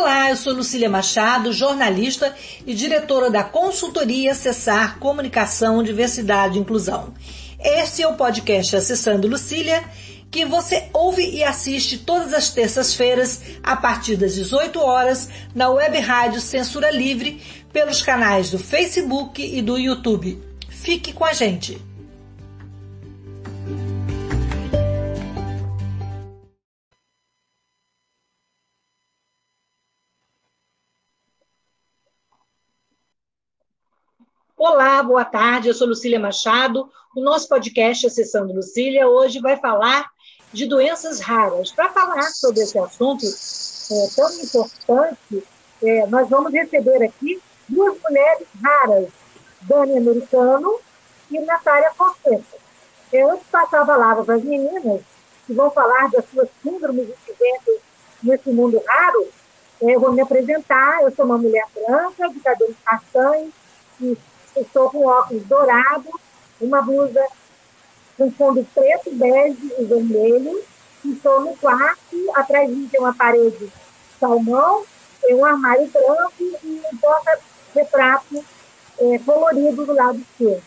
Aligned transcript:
Olá, 0.00 0.30
eu 0.30 0.36
sou 0.36 0.52
Lucília 0.52 0.88
Machado, 0.88 1.52
jornalista 1.52 2.32
e 2.64 2.72
diretora 2.72 3.32
da 3.32 3.42
consultoria 3.42 4.30
Acessar 4.30 4.96
Comunicação, 5.00 5.82
Diversidade 5.82 6.56
e 6.56 6.60
Inclusão. 6.60 7.12
Este 7.58 8.02
é 8.02 8.06
o 8.06 8.14
podcast 8.14 8.76
Acessando 8.76 9.26
Lucília, 9.26 9.82
que 10.30 10.44
você 10.44 10.88
ouve 10.92 11.28
e 11.28 11.42
assiste 11.42 11.98
todas 11.98 12.32
as 12.32 12.50
terças-feiras, 12.50 13.42
a 13.60 13.74
partir 13.74 14.14
das 14.14 14.36
18 14.36 14.78
horas, 14.78 15.28
na 15.52 15.68
web 15.68 15.98
rádio 15.98 16.40
Censura 16.40 16.92
Livre, 16.92 17.42
pelos 17.72 18.00
canais 18.00 18.52
do 18.52 18.58
Facebook 18.58 19.44
e 19.44 19.60
do 19.60 19.76
YouTube. 19.76 20.40
Fique 20.68 21.12
com 21.12 21.24
a 21.24 21.32
gente! 21.32 21.87
Olá, 34.70 35.02
boa 35.02 35.24
tarde. 35.24 35.68
Eu 35.68 35.72
sou 35.72 35.88
Lucília 35.88 36.20
Machado. 36.20 36.90
O 37.16 37.22
nosso 37.22 37.48
podcast 37.48 38.06
Acessando 38.06 38.52
Lucília 38.52 39.08
hoje 39.08 39.40
vai 39.40 39.56
falar 39.56 40.10
de 40.52 40.66
doenças 40.66 41.20
raras. 41.20 41.72
Para 41.72 41.88
falar 41.88 42.24
sobre 42.24 42.60
esse 42.60 42.78
assunto 42.78 43.24
é, 43.24 44.08
tão 44.14 44.30
importante, 44.30 45.48
é, 45.82 46.06
nós 46.08 46.28
vamos 46.28 46.52
receber 46.52 47.02
aqui 47.02 47.40
duas 47.66 47.96
mulheres 47.98 48.46
raras, 48.62 49.08
Dani 49.62 49.96
Americano 49.96 50.78
e 51.30 51.40
Natália 51.40 51.90
Fonseca. 51.96 52.58
É, 53.10 53.22
antes 53.22 53.46
de 53.46 53.50
passar 53.50 53.80
a 53.80 53.86
palavra 53.86 54.22
para 54.22 54.34
as 54.34 54.44
meninas, 54.44 55.00
que 55.46 55.54
vão 55.54 55.70
falar 55.70 56.10
das 56.10 56.26
suas 56.30 56.48
síndromes 56.62 57.08
e 57.08 57.80
nesse 58.22 58.50
mundo 58.50 58.82
raro, 58.86 59.28
é, 59.80 59.94
eu 59.94 59.98
vou 60.00 60.12
me 60.12 60.20
apresentar. 60.20 61.00
Eu 61.00 61.10
sou 61.12 61.24
uma 61.24 61.38
mulher 61.38 61.64
branca, 61.74 62.28
de 62.28 62.40
cabelo 62.40 62.76
castanho, 62.84 63.50
e 63.98 64.16
estou 64.60 64.90
com 64.90 65.06
óculos 65.06 65.42
dourado, 65.44 66.08
uma 66.60 66.82
blusa 66.82 67.24
com 68.16 68.30
fundo 68.32 68.66
preto, 68.74 69.14
bege 69.14 69.72
e 69.78 69.84
vermelho. 69.84 70.62
Estou 71.04 71.40
no 71.40 71.56
quarto, 71.56 72.16
atrás 72.34 72.68
de 72.68 72.74
mim 72.74 72.88
tem 72.88 73.00
uma 73.00 73.14
parede 73.14 73.70
salmão, 74.18 74.84
tem 75.22 75.34
um 75.34 75.44
armário 75.44 75.86
branco 75.88 76.32
e 76.40 76.82
um 76.92 76.96
porta-retrato 76.98 78.44
é, 78.98 79.18
colorido 79.20 79.86
do 79.86 79.94
lado 79.94 80.18
esquerdo. 80.18 80.62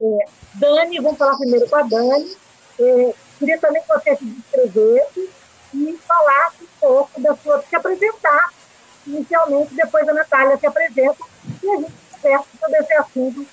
É, 0.00 0.24
Dani, 0.54 0.98
vamos 1.00 1.18
falar 1.18 1.36
primeiro 1.36 1.68
com 1.68 1.76
a 1.76 1.82
Dani. 1.82 2.36
É, 2.80 3.14
queria 3.38 3.58
também 3.58 3.82
que 3.82 3.88
você 3.88 4.16
se 4.16 4.24
descrevesse 4.24 5.30
e 5.74 5.98
falasse 6.06 6.64
um 6.64 6.80
pouco 6.80 7.20
da 7.20 7.36
sua. 7.36 7.62
se 7.62 7.76
apresentar 7.76 8.50
inicialmente, 9.06 9.74
depois 9.74 10.08
a 10.08 10.12
Natália 10.12 10.56
se 10.58 10.66
apresenta 10.66 11.24
e 11.62 11.70
a 11.70 11.76
gente 11.76 12.07
conversa 12.20 12.46
sobre 12.60 12.78
esse 12.78 12.92
assunto 12.94 13.46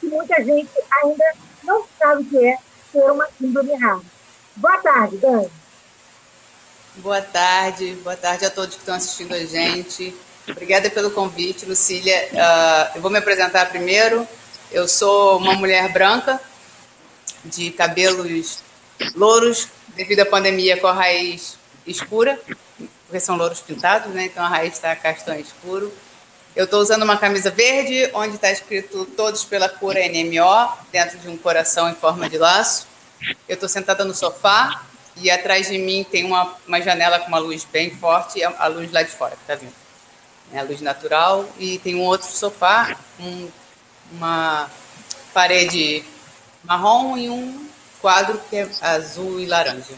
que 0.00 0.06
muita 0.06 0.44
gente 0.44 0.70
ainda 1.02 1.24
não 1.64 1.84
sabe 1.98 2.22
o 2.22 2.24
que 2.26 2.46
é 2.46 2.58
ser 2.92 3.10
uma 3.10 3.28
síndrome 3.38 3.74
rara. 3.74 4.00
Boa 4.56 4.78
tarde, 4.78 5.16
Dani. 5.18 5.50
Boa 6.96 7.20
tarde, 7.20 7.94
boa 8.02 8.16
tarde 8.16 8.46
a 8.46 8.50
todos 8.50 8.74
que 8.74 8.80
estão 8.80 8.94
assistindo 8.94 9.34
a 9.34 9.44
gente. 9.44 10.16
Obrigada 10.48 10.88
pelo 10.88 11.10
convite, 11.10 11.66
Lucília. 11.66 12.28
Uh, 12.32 12.96
eu 12.96 13.02
vou 13.02 13.10
me 13.10 13.18
apresentar 13.18 13.68
primeiro. 13.68 14.26
Eu 14.70 14.88
sou 14.88 15.38
uma 15.38 15.54
mulher 15.54 15.92
branca, 15.92 16.40
de 17.44 17.70
cabelos 17.70 18.62
louros, 19.14 19.68
devido 19.94 20.20
à 20.20 20.26
pandemia 20.26 20.76
com 20.78 20.86
a 20.86 20.92
raiz 20.92 21.58
escura, 21.86 22.40
porque 23.04 23.20
são 23.20 23.36
louros 23.36 23.60
pintados, 23.60 24.12
né? 24.12 24.24
Então 24.24 24.44
a 24.44 24.48
raiz 24.48 24.74
está 24.74 24.94
castanho 24.96 25.40
escuro. 25.40 25.92
Eu 26.56 26.64
estou 26.64 26.80
usando 26.80 27.02
uma 27.02 27.18
camisa 27.18 27.50
verde, 27.50 28.10
onde 28.14 28.36
está 28.36 28.50
escrito 28.50 29.04
Todos 29.14 29.44
pela 29.44 29.68
Cura 29.68 30.00
NMO, 30.08 30.72
dentro 30.90 31.18
de 31.18 31.28
um 31.28 31.36
coração 31.36 31.86
em 31.86 31.94
forma 31.94 32.30
de 32.30 32.38
laço. 32.38 32.86
Eu 33.46 33.56
estou 33.56 33.68
sentada 33.68 34.06
no 34.06 34.14
sofá 34.14 34.82
e 35.16 35.30
atrás 35.30 35.68
de 35.68 35.76
mim 35.76 36.02
tem 36.10 36.24
uma, 36.24 36.56
uma 36.66 36.80
janela 36.80 37.20
com 37.20 37.28
uma 37.28 37.36
luz 37.36 37.66
bem 37.70 37.90
forte, 37.90 38.42
a 38.42 38.68
luz 38.68 38.90
lá 38.90 39.02
de 39.02 39.10
fora 39.10 39.36
que 39.36 39.42
está 39.42 39.54
vindo. 39.54 39.74
É 40.50 40.58
a 40.58 40.62
luz 40.62 40.80
natural. 40.80 41.46
E 41.58 41.78
tem 41.80 41.94
um 41.94 42.00
outro 42.00 42.26
sofá, 42.26 42.96
um, 43.20 43.50
uma 44.12 44.70
parede 45.34 46.02
marrom 46.64 47.18
e 47.18 47.28
um 47.28 47.68
quadro 48.00 48.40
que 48.48 48.56
é 48.56 48.68
azul 48.80 49.38
e 49.38 49.44
laranja. 49.44 49.92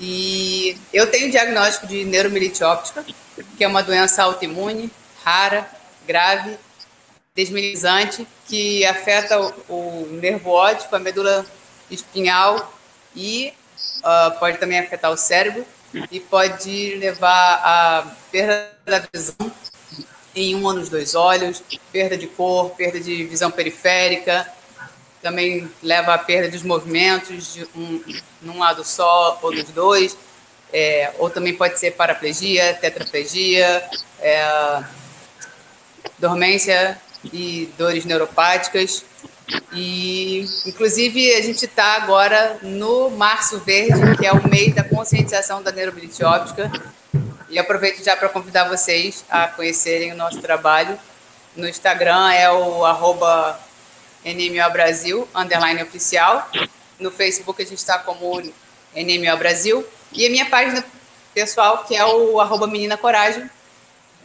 E 0.00 0.76
eu 0.92 1.08
tenho 1.08 1.30
diagnóstico 1.30 1.86
de 1.86 2.04
neuromielite 2.04 2.64
óptica, 2.64 3.04
que 3.56 3.62
é 3.62 3.68
uma 3.68 3.84
doença 3.84 4.20
autoimune 4.24 4.90
rara, 5.24 5.68
grave, 6.06 6.56
desminizante, 7.34 8.26
que 8.46 8.84
afeta 8.84 9.40
o, 9.40 10.04
o 10.04 10.08
nervo 10.20 10.50
óptico, 10.50 10.94
a 10.94 10.98
medula 10.98 11.46
espinhal 11.90 12.72
e 13.14 13.52
uh, 14.00 14.38
pode 14.38 14.58
também 14.58 14.78
afetar 14.78 15.10
o 15.10 15.16
cérebro 15.16 15.64
e 16.10 16.20
pode 16.20 16.94
levar 16.96 17.62
a 17.64 18.06
perda 18.30 18.70
da 18.86 19.02
visão 19.12 19.36
em 20.34 20.54
um 20.54 20.64
ou 20.64 20.72
nos 20.72 20.88
dois 20.88 21.14
olhos, 21.14 21.62
perda 21.92 22.16
de 22.16 22.26
cor, 22.26 22.70
perda 22.70 22.98
de 22.98 23.24
visão 23.24 23.50
periférica, 23.50 24.50
também 25.20 25.70
leva 25.82 26.14
à 26.14 26.18
perda 26.18 26.50
dos 26.50 26.62
movimentos 26.62 27.54
de 27.54 27.64
um, 27.76 28.02
num 28.40 28.58
lado 28.58 28.82
só 28.82 29.38
ou 29.42 29.52
dos 29.52 29.70
dois, 29.70 30.16
é, 30.72 31.12
ou 31.18 31.28
também 31.28 31.54
pode 31.54 31.78
ser 31.78 31.92
paraplegia, 31.92 32.74
tetraplegia, 32.74 33.84
é, 34.20 34.82
dormência 36.18 36.98
e 37.32 37.72
dores 37.76 38.04
neuropáticas. 38.04 39.04
E, 39.72 40.46
inclusive, 40.66 41.34
a 41.34 41.42
gente 41.42 41.64
está 41.64 41.94
agora 41.96 42.58
no 42.62 43.10
Março 43.10 43.58
Verde, 43.60 44.16
que 44.16 44.26
é 44.26 44.32
o 44.32 44.48
mês 44.48 44.74
da 44.74 44.84
conscientização 44.84 45.62
da 45.62 45.72
neurobilite 45.72 46.24
óptica. 46.24 46.70
E 47.48 47.58
aproveito 47.58 48.02
já 48.02 48.16
para 48.16 48.28
convidar 48.28 48.68
vocês 48.68 49.24
a 49.28 49.46
conhecerem 49.48 50.12
o 50.12 50.16
nosso 50.16 50.40
trabalho. 50.40 50.98
No 51.54 51.68
Instagram 51.68 52.32
é 52.32 52.50
o 52.50 52.84
arroba 52.84 53.60
NMO 54.24 54.72
Brasil, 54.72 55.28
underline 55.34 55.82
oficial. 55.82 56.48
No 56.98 57.10
Facebook 57.10 57.60
a 57.60 57.66
gente 57.66 57.78
está 57.78 57.98
como 57.98 58.40
NMO 58.94 59.36
Brasil. 59.38 59.84
E 60.12 60.26
a 60.26 60.30
minha 60.30 60.46
página 60.46 60.84
pessoal, 61.34 61.84
que 61.84 61.94
é 61.94 62.04
o 62.04 62.40
arroba 62.40 62.66
Menina 62.66 62.96
Coragem, 62.96 63.50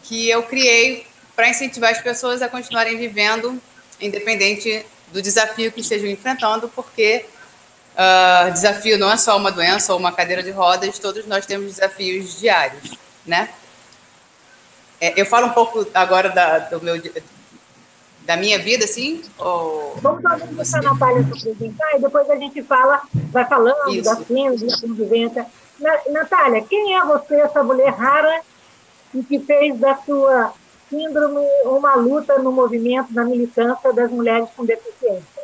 que 0.03 0.29
eu 0.29 0.43
criei 0.43 1.05
para 1.37 1.49
incentivar 1.49 1.91
as 1.91 2.01
pessoas 2.01 2.41
a 2.41 2.49
continuarem 2.49 2.97
vivendo, 2.97 3.61
independente 4.01 4.83
do 5.11 5.21
desafio 5.21 5.71
que 5.71 5.81
estejam 5.81 6.09
enfrentando, 6.09 6.67
porque 6.67 7.25
uh, 7.93 8.51
desafio 8.51 8.97
não 8.97 9.11
é 9.11 9.17
só 9.17 9.37
uma 9.37 9.51
doença 9.51 9.93
ou 9.93 9.99
uma 9.99 10.11
cadeira 10.11 10.41
de 10.41 10.49
rodas, 10.49 10.97
todos 10.97 11.27
nós 11.27 11.45
temos 11.45 11.75
desafios 11.75 12.39
diários, 12.39 12.97
né? 13.23 13.49
É, 14.99 15.21
eu 15.21 15.27
falo 15.27 15.45
um 15.45 15.51
pouco 15.51 15.85
agora 15.93 16.29
da, 16.29 16.57
do 16.57 16.81
meu, 16.81 16.99
da 18.21 18.35
minha 18.35 18.57
vida, 18.57 18.85
assim? 18.85 19.21
Ou... 19.37 19.95
Vamos 20.01 20.23
só 20.23 20.35
deixar 20.37 20.79
a 20.79 20.81
Natália 20.81 21.23
se 21.23 21.49
apresentar 21.49 21.95
e 21.97 22.01
depois 22.01 22.27
a 22.31 22.35
gente 22.35 22.63
fala, 22.63 23.03
vai 23.31 23.45
falando 23.45 23.93
Isso. 23.93 24.09
da 24.09 24.15
síndrome, 24.15 24.71
da 24.71 24.81
convivência. 24.81 25.45
Natália, 26.09 26.63
quem 26.67 26.95
é 26.95 27.05
você, 27.05 27.35
essa 27.35 27.61
mulher 27.61 27.93
rara, 27.93 28.41
e 29.13 29.21
que 29.21 29.37
fez 29.37 29.79
da 29.79 29.95
sua 29.97 30.51
síndrome, 30.89 31.45
uma 31.65 31.95
luta 31.95 32.37
no 32.39 32.51
movimento, 32.51 33.13
na 33.13 33.23
militância 33.23 33.93
das 33.93 34.11
mulheres 34.11 34.49
com 34.55 34.65
deficiência. 34.65 35.37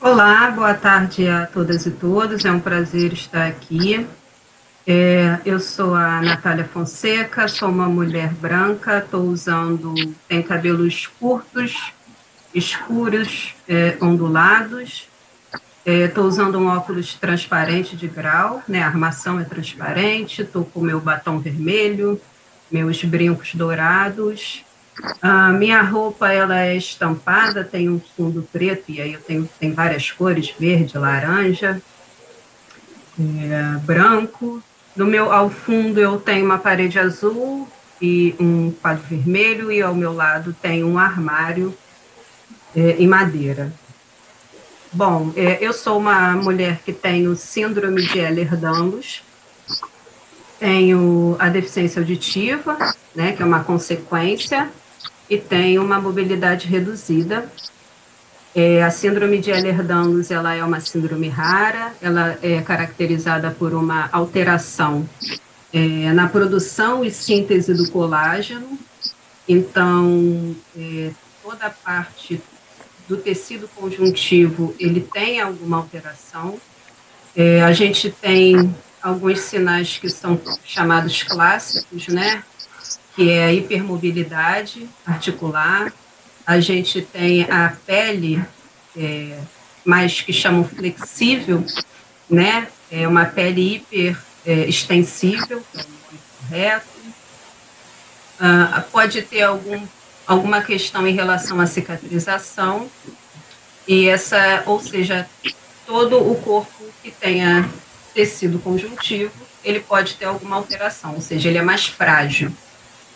Olá, 0.00 0.50
boa 0.50 0.74
tarde 0.74 1.28
a 1.28 1.46
todas 1.46 1.86
e 1.86 1.90
todos, 1.90 2.44
é 2.44 2.52
um 2.52 2.60
prazer 2.60 3.12
estar 3.12 3.46
aqui. 3.46 4.06
É, 4.86 5.38
eu 5.46 5.58
sou 5.58 5.94
a 5.94 6.20
Natália 6.20 6.64
Fonseca, 6.64 7.48
sou 7.48 7.70
uma 7.70 7.88
mulher 7.88 8.34
branca, 8.34 8.98
estou 8.98 9.22
usando, 9.22 9.94
tem 10.28 10.42
cabelos 10.42 11.06
curtos, 11.18 11.92
escuros, 12.54 13.54
é, 13.66 13.96
ondulados, 14.00 15.08
estou 15.86 16.24
é, 16.24 16.26
usando 16.26 16.58
um 16.58 16.66
óculos 16.68 17.14
transparente 17.14 17.96
de 17.96 18.06
grau, 18.06 18.62
né, 18.68 18.82
a 18.82 18.86
armação 18.86 19.40
é 19.40 19.44
transparente, 19.44 20.42
estou 20.42 20.66
com 20.66 20.80
meu 20.80 21.00
batom 21.00 21.38
vermelho, 21.38 22.20
meus 22.70 23.02
brincos 23.04 23.54
dourados. 23.54 24.64
A 25.20 25.48
minha 25.48 25.82
roupa 25.82 26.32
ela 26.32 26.60
é 26.60 26.76
estampada, 26.76 27.64
tem 27.64 27.88
um 27.88 28.00
fundo 28.16 28.46
preto 28.52 28.84
e 28.88 29.00
aí 29.00 29.14
eu 29.14 29.20
tenho 29.20 29.48
tem 29.58 29.72
várias 29.72 30.10
cores, 30.10 30.54
verde, 30.58 30.96
laranja, 30.96 31.82
é, 33.18 33.78
branco. 33.78 34.62
No 34.94 35.06
meu 35.06 35.32
ao 35.32 35.50
fundo 35.50 35.98
eu 35.98 36.20
tenho 36.20 36.44
uma 36.44 36.58
parede 36.58 36.98
azul 36.98 37.68
e 38.00 38.34
um 38.38 38.70
quadro 38.70 39.04
vermelho 39.08 39.72
e 39.72 39.82
ao 39.82 39.94
meu 39.94 40.12
lado 40.12 40.54
tem 40.62 40.84
um 40.84 40.98
armário 40.98 41.76
é, 42.74 42.96
em 42.98 43.06
madeira. 43.06 43.72
Bom, 44.92 45.32
é, 45.34 45.58
eu 45.60 45.72
sou 45.72 45.98
uma 45.98 46.32
mulher 46.34 46.80
que 46.84 46.92
tenho 46.92 47.34
síndrome 47.34 48.06
de 48.06 48.20
Ehlers-Danlos, 48.20 49.22
tenho 50.58 51.36
a 51.38 51.48
deficiência 51.48 52.00
auditiva, 52.00 52.76
né, 53.14 53.32
que 53.32 53.42
é 53.42 53.46
uma 53.46 53.64
consequência, 53.64 54.70
e 55.28 55.38
tenho 55.38 55.82
uma 55.82 56.00
mobilidade 56.00 56.66
reduzida. 56.66 57.50
É, 58.54 58.82
a 58.82 58.90
síndrome 58.90 59.38
de 59.38 59.50
Ehlers-Danlos, 59.50 60.30
ela 60.30 60.54
é 60.54 60.62
uma 60.62 60.80
síndrome 60.80 61.28
rara, 61.28 61.92
ela 62.00 62.38
é 62.42 62.60
caracterizada 62.60 63.50
por 63.50 63.74
uma 63.74 64.08
alteração 64.12 65.08
é, 65.72 66.12
na 66.12 66.28
produção 66.28 67.04
e 67.04 67.10
síntese 67.10 67.74
do 67.74 67.90
colágeno, 67.90 68.78
então, 69.48 70.56
é, 70.76 71.10
toda 71.42 71.66
a 71.66 71.70
parte 71.70 72.40
do 73.06 73.16
tecido 73.16 73.68
conjuntivo, 73.76 74.74
ele 74.78 75.00
tem 75.00 75.40
alguma 75.40 75.76
alteração. 75.76 76.58
É, 77.36 77.62
a 77.62 77.72
gente 77.72 78.10
tem 78.10 78.74
alguns 79.04 79.40
sinais 79.40 79.98
que 79.98 80.08
são 80.08 80.40
chamados 80.64 81.22
clássicos, 81.22 82.08
né? 82.08 82.42
Que 83.14 83.30
é 83.30 83.44
a 83.44 83.52
hipermobilidade 83.52 84.88
articular. 85.06 85.92
A 86.46 86.58
gente 86.58 87.02
tem 87.02 87.42
a 87.42 87.76
pele, 87.86 88.42
é, 88.96 89.38
mais 89.84 90.22
que 90.22 90.32
chamam 90.32 90.64
flexível, 90.64 91.62
né? 92.30 92.66
É 92.90 93.06
uma 93.06 93.26
pele 93.26 93.74
hiper 93.76 94.18
é, 94.46 94.66
extensível, 94.66 95.62
que 95.70 95.80
é 95.80 95.84
correto. 96.40 96.86
Ah, 98.40 98.84
pode 98.90 99.20
ter 99.22 99.42
algum, 99.42 99.86
alguma 100.26 100.62
questão 100.62 101.06
em 101.06 101.14
relação 101.14 101.60
à 101.60 101.66
cicatrização, 101.66 102.90
e 103.86 104.08
essa, 104.08 104.62
ou 104.66 104.80
seja, 104.80 105.28
todo 105.86 106.18
o 106.18 106.34
corpo 106.36 106.84
que 107.02 107.10
tenha 107.10 107.70
tecido 108.14 108.58
conjuntivo, 108.58 109.32
ele 109.64 109.80
pode 109.80 110.14
ter 110.14 110.26
alguma 110.26 110.56
alteração, 110.56 111.14
ou 111.14 111.20
seja, 111.20 111.48
ele 111.48 111.58
é 111.58 111.62
mais 111.62 111.86
frágil. 111.86 112.52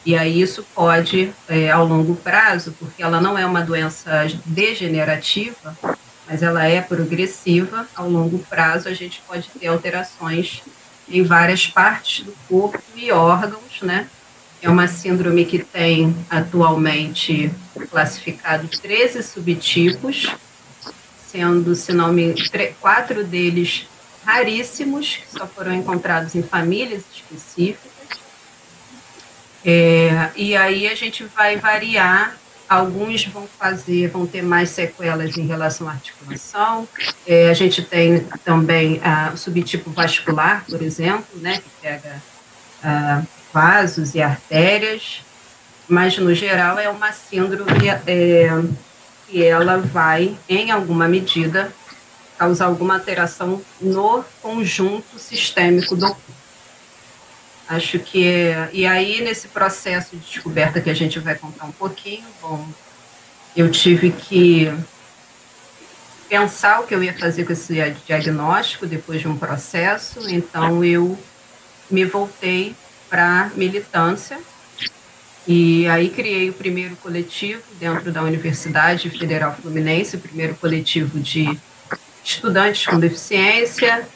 E 0.04 0.16
aí 0.16 0.40
isso 0.40 0.66
pode, 0.74 1.32
é, 1.48 1.70
ao 1.70 1.86
longo 1.86 2.16
prazo, 2.16 2.74
porque 2.78 3.02
ela 3.02 3.20
não 3.20 3.38
é 3.38 3.46
uma 3.46 3.62
doença 3.62 4.26
degenerativa, 4.44 5.76
mas 6.26 6.42
ela 6.42 6.66
é 6.66 6.80
progressiva, 6.80 7.86
ao 7.94 8.08
longo 8.08 8.38
prazo 8.38 8.88
a 8.88 8.94
gente 8.94 9.22
pode 9.26 9.48
ter 9.48 9.66
alterações 9.66 10.62
em 11.08 11.22
várias 11.22 11.66
partes 11.66 12.24
do 12.24 12.34
corpo 12.48 12.82
e 12.94 13.10
órgãos, 13.10 13.80
né? 13.82 14.08
É 14.60 14.68
uma 14.68 14.88
síndrome 14.88 15.44
que 15.44 15.60
tem 15.60 16.14
atualmente 16.28 17.50
classificado 17.90 18.66
13 18.66 19.22
subtipos, 19.22 20.34
sendo, 21.30 21.74
se 21.74 21.92
não 21.92 22.12
me 22.12 22.34
quatro 22.80 23.24
deles 23.24 23.86
raríssimos, 24.28 25.16
que 25.16 25.38
só 25.38 25.46
foram 25.46 25.72
encontrados 25.72 26.34
em 26.34 26.42
famílias 26.42 27.02
específicas. 27.10 27.90
É, 29.64 30.30
e 30.36 30.54
aí 30.54 30.86
a 30.86 30.94
gente 30.94 31.24
vai 31.24 31.56
variar. 31.56 32.36
Alguns 32.68 33.24
vão 33.24 33.48
fazer, 33.58 34.08
vão 34.08 34.26
ter 34.26 34.42
mais 34.42 34.68
sequelas 34.68 35.38
em 35.38 35.46
relação 35.46 35.88
à 35.88 35.92
articulação. 35.92 36.86
É, 37.26 37.48
a 37.48 37.54
gente 37.54 37.82
tem 37.82 38.20
também 38.44 39.00
o 39.32 39.36
subtipo 39.38 39.90
vascular, 39.90 40.62
por 40.68 40.82
exemplo, 40.82 41.40
né, 41.40 41.62
que 41.62 41.70
pega 41.80 42.20
vasos 43.50 44.14
e 44.14 44.20
artérias, 44.20 45.22
mas 45.88 46.18
no 46.18 46.34
geral 46.34 46.78
é 46.78 46.90
uma 46.90 47.10
síndrome 47.10 47.88
é, 48.06 48.50
que 49.26 49.42
ela 49.42 49.78
vai, 49.78 50.36
em 50.46 50.70
alguma 50.70 51.08
medida, 51.08 51.72
causar 52.38 52.66
alguma 52.66 52.94
alteração 52.94 53.60
no 53.80 54.24
conjunto 54.40 55.18
sistêmico 55.18 55.96
do. 55.96 56.16
Acho 57.68 57.98
que 57.98 58.26
é, 58.26 58.70
e 58.72 58.86
aí 58.86 59.20
nesse 59.20 59.48
processo 59.48 60.16
de 60.16 60.24
descoberta 60.24 60.80
que 60.80 60.88
a 60.88 60.94
gente 60.94 61.18
vai 61.18 61.34
contar 61.34 61.66
um 61.66 61.72
pouquinho, 61.72 62.24
bom, 62.40 62.66
eu 63.54 63.70
tive 63.70 64.10
que 64.10 64.72
pensar 66.28 66.80
o 66.80 66.86
que 66.86 66.94
eu 66.94 67.02
ia 67.02 67.12
fazer 67.12 67.44
com 67.44 67.52
esse 67.52 67.74
diagnóstico 68.06 68.86
depois 68.86 69.20
de 69.20 69.28
um 69.28 69.36
processo, 69.36 70.20
então 70.30 70.84
eu 70.84 71.18
me 71.90 72.04
voltei 72.04 72.74
para 73.10 73.50
militância 73.54 74.38
e 75.46 75.86
aí 75.88 76.10
criei 76.10 76.50
o 76.50 76.52
primeiro 76.52 76.94
coletivo 76.96 77.62
dentro 77.80 78.12
da 78.12 78.22
Universidade 78.22 79.08
Federal 79.08 79.56
Fluminense, 79.60 80.16
o 80.16 80.20
primeiro 80.20 80.54
coletivo 80.54 81.18
de 81.18 81.58
estudantes 82.28 82.86
com 82.86 82.98
deficiência. 82.98 84.06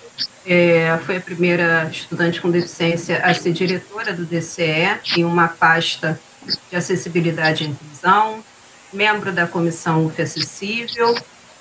É, 0.45 0.99
foi 1.07 1.17
a 1.17 1.21
primeira 1.21 1.89
estudante 1.91 2.41
com 2.41 2.51
deficiência 2.51 3.19
a 3.25 3.33
ser 3.33 3.53
diretora 3.53 4.13
do 4.13 4.25
DCE 4.25 4.99
em 5.17 5.25
uma 5.25 5.49
pasta 5.49 6.21
de 6.69 6.77
acessibilidade 6.77 7.65
e 7.65 7.69
inclusão, 7.69 8.45
membro 8.93 9.33
da 9.33 9.47
comissão 9.47 10.05
UF 10.05 10.21
Acessível 10.21 11.15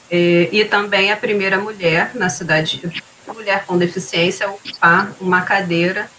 é, 0.09 0.50
e 0.51 0.65
também 0.65 1.12
a 1.12 1.18
primeira 1.18 1.59
mulher 1.59 2.12
na 2.15 2.27
cidade, 2.27 2.81
mulher 3.27 3.65
com 3.65 3.77
deficiência, 3.77 4.48
a 4.48 4.50
ocupar 4.50 5.13
uma 5.21 5.42
cadeira 5.44 6.09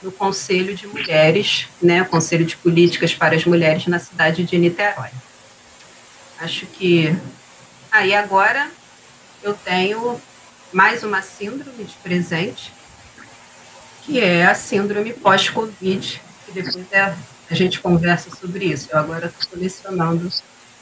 no 0.00 0.10
Conselho 0.10 0.74
de 0.74 0.86
Mulheres, 0.86 1.66
né, 1.80 2.02
Conselho 2.04 2.44
de 2.44 2.56
Políticas 2.56 3.14
para 3.14 3.36
as 3.36 3.44
Mulheres 3.44 3.86
na 3.86 3.98
cidade 3.98 4.44
de 4.44 4.56
Niterói. 4.56 5.10
Acho 6.40 6.66
que 6.66 7.14
aí 7.90 8.14
ah, 8.14 8.20
agora 8.20 8.70
eu 9.42 9.54
tenho 9.54 10.20
mais 10.72 11.02
uma 11.02 11.20
síndrome 11.20 11.84
de 11.84 11.94
presente, 11.96 12.72
que 14.02 14.20
é 14.20 14.46
a 14.46 14.54
síndrome 14.54 15.12
pós-Covid, 15.12 16.22
que 16.46 16.52
depois 16.52 16.92
é, 16.92 17.14
a 17.50 17.54
gente 17.54 17.80
conversa 17.80 18.30
sobre 18.34 18.66
isso. 18.66 18.88
Eu 18.90 18.98
agora 18.98 19.26
estou 19.26 19.50
colecionando 19.50 20.30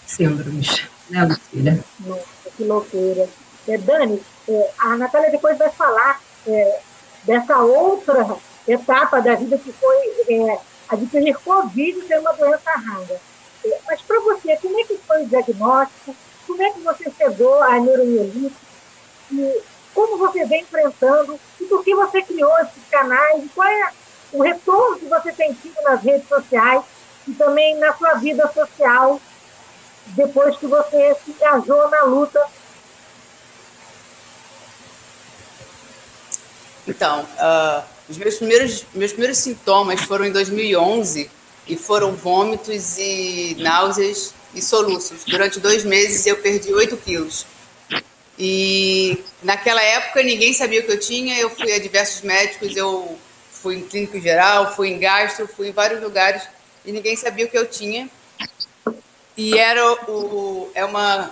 síndromes, 0.07 0.85
né, 1.09 1.25
Lucília? 1.25 1.85
Nossa, 2.01 2.51
que 2.57 2.65
loucura. 2.65 3.29
É, 3.69 3.79
Dani, 3.79 4.23
é, 4.49 4.71
a 4.79 4.97
Natália 4.97 5.31
depois 5.31 5.59
vai 5.59 5.71
falar 5.71 6.21
é, 6.47 6.81
dessa 7.25 7.59
outra 7.59 8.37
etapa 8.67 9.21
da 9.21 9.35
vida 9.35 9.59
que 9.59 9.73
foi 9.73 9.97
é, 10.29 10.59
adquirir 10.89 11.35
Covid 11.39 12.07
ser 12.07 12.19
uma 12.19 12.33
doença 12.33 12.71
rara. 12.71 13.21
É, 13.65 13.79
mas 13.87 14.01
para 14.03 14.21
você, 14.21 14.57
como 14.57 14.81
é 14.81 14.85
que 14.85 14.99
foi 15.07 15.25
o 15.25 15.29
diagnóstico? 15.29 16.17
Como 16.51 16.63
é 16.63 16.71
que 16.73 16.81
você 16.81 17.13
chegou 17.17 17.63
à 17.63 17.79
neuromielite? 17.79 18.53
E 19.31 19.63
como 19.95 20.19
você 20.19 20.45
vem 20.45 20.63
enfrentando? 20.63 21.39
E 21.61 21.65
por 21.67 21.85
que 21.85 21.95
você 21.95 22.23
criou 22.23 22.53
esses 22.59 22.83
canais? 22.91 23.45
E 23.45 23.49
qual 23.51 23.69
é 23.69 23.93
o 24.33 24.43
retorno 24.43 24.99
que 24.99 25.07
você 25.07 25.33
tem 25.33 25.55
tido 25.55 25.81
nas 25.83 26.03
redes 26.03 26.29
sociais 26.29 26.83
e 27.29 27.33
também 27.35 27.79
na 27.79 27.95
sua 27.95 28.15
vida 28.15 28.51
social 28.53 29.21
depois 30.09 30.57
que 30.57 30.67
você 30.67 31.17
se 31.25 31.31
engajou 31.31 31.89
na 31.89 32.03
luta 32.03 32.45
Então, 36.89 37.21
uh, 37.21 37.85
os 38.09 38.19
meus 38.19 38.37
primeiros, 38.39 38.85
meus 38.93 39.13
primeiros 39.13 39.39
sintomas 39.39 40.01
foram 40.01 40.25
em 40.25 40.33
2011 40.33 41.31
e 41.69 41.77
foram 41.77 42.13
vômitos 42.17 42.99
e 42.99 43.55
náuseas 43.61 44.35
e 44.55 44.63
soluços. 44.63 45.25
Durante 45.25 45.61
dois 45.61 45.85
meses 45.85 46.27
eu 46.27 46.37
perdi 46.37 46.73
8 46.73 46.97
quilos. 46.99 47.47
E 48.39 49.23
naquela 49.43 49.83
época 49.83 50.23
ninguém 50.23 50.53
sabia 50.53 50.81
o 50.81 50.85
que 50.85 50.93
eu 50.93 51.01
tinha, 51.01 51.39
eu 51.39 51.51
fui 51.51 51.73
a 51.73 51.79
diversos 51.79 52.23
médicos, 52.23 52.77
eu 52.77 53.19
fui 53.51 53.77
em 53.77 53.83
clínico 53.83 54.19
geral, 54.19 54.75
fui 54.75 54.89
em 54.89 54.99
gastro, 54.99 55.47
fui 55.47 55.69
em 55.69 55.73
vários 55.73 56.03
lugares 56.03 56.43
e 56.85 56.93
ninguém 56.93 57.17
sabia 57.17 57.45
o 57.45 57.49
que 57.49 57.59
eu 57.59 57.67
tinha. 57.67 58.09
E 59.37 59.59
era 59.59 59.85
o, 60.11 60.71
é 60.75 60.85
uma, 60.85 61.31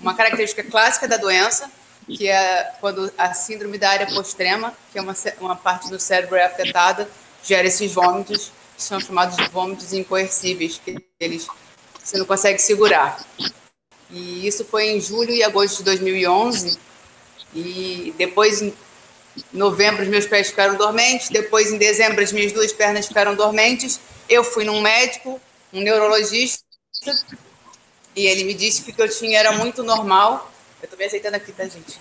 uma 0.00 0.14
característica 0.14 0.62
clássica 0.62 1.08
da 1.08 1.16
doença, 1.16 1.70
que 2.06 2.28
é 2.28 2.72
quando 2.80 3.10
a 3.16 3.32
síndrome 3.32 3.78
da 3.78 3.90
área 3.90 4.06
postrema, 4.06 4.74
que 4.92 4.98
é 4.98 5.02
uma, 5.02 5.14
uma 5.40 5.56
parte 5.56 5.88
do 5.88 5.98
cérebro 5.98 6.36
é 6.36 6.44
afetada, 6.44 7.08
gera 7.42 7.66
esses 7.66 7.92
vômitos, 7.92 8.52
que 8.76 8.82
são 8.82 9.00
chamados 9.00 9.36
de 9.36 9.48
vômitos 9.48 9.92
incoercíveis, 9.92 10.80
que 10.82 10.96
eles 11.18 11.46
você 12.04 12.18
não 12.18 12.26
consegue 12.26 12.60
segurar. 12.60 13.24
E 14.10 14.46
isso 14.46 14.64
foi 14.64 14.90
em 14.90 15.00
julho 15.00 15.30
e 15.30 15.42
agosto 15.42 15.78
de 15.78 15.84
2011. 15.84 16.78
E 17.54 18.14
depois, 18.18 18.60
em 18.60 18.74
novembro, 19.52 20.02
os 20.02 20.08
meus 20.08 20.26
pés 20.26 20.48
ficaram 20.50 20.76
dormentes. 20.76 21.30
Depois, 21.30 21.72
em 21.72 21.78
dezembro, 21.78 22.22
as 22.22 22.32
minhas 22.32 22.52
duas 22.52 22.72
pernas 22.72 23.08
ficaram 23.08 23.34
dormentes. 23.34 23.98
Eu 24.28 24.44
fui 24.44 24.64
num 24.64 24.80
médico, 24.80 25.40
um 25.72 25.80
neurologista, 25.80 26.62
e 28.14 28.26
ele 28.26 28.44
me 28.44 28.54
disse 28.54 28.82
que 28.82 28.90
o 28.90 28.94
que 28.94 29.02
eu 29.02 29.08
tinha 29.08 29.38
era 29.38 29.52
muito 29.52 29.82
normal 29.82 30.52
eu 30.84 30.86
estou 30.86 30.98
me 30.98 31.06
aceitando 31.06 31.36
aqui, 31.36 31.50
tá, 31.50 31.64
gente? 31.64 31.98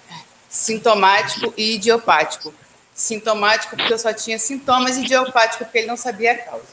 Sintomático 0.50 1.54
e 1.56 1.76
idiopático. 1.76 2.54
Sintomático 2.94 3.78
porque 3.78 3.94
eu 3.94 3.98
só 3.98 4.12
tinha 4.12 4.38
sintomas, 4.38 4.98
idiopático 4.98 5.64
porque 5.64 5.78
ele 5.78 5.88
não 5.88 5.96
sabia 5.96 6.34
a 6.34 6.38
causa. 6.38 6.66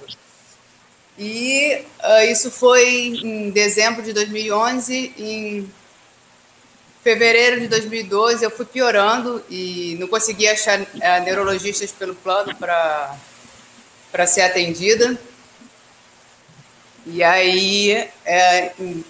E 1.23 1.85
uh, 2.03 2.33
isso 2.33 2.51
foi 2.51 3.09
em 3.23 3.51
dezembro 3.51 4.03
de 4.03 4.11
2011. 4.15 5.15
Em 5.19 5.71
fevereiro 7.05 7.61
de 7.61 7.69
2012, 7.69 8.43
eu 8.43 8.51
fui 8.51 8.65
piorando 8.65 9.45
e 9.51 9.99
não 10.01 10.09
conseguia 10.09 10.53
achar 10.53 10.81
uh, 10.81 10.87
neurologistas 11.23 11.93
pelo 11.93 12.15
plano 12.15 12.57
para 12.57 13.15
para 14.11 14.27
ser 14.27 14.41
atendida. 14.41 15.21
E 17.07 17.23
aí, 17.23 17.93
é, 18.25 18.73
em 18.79 19.05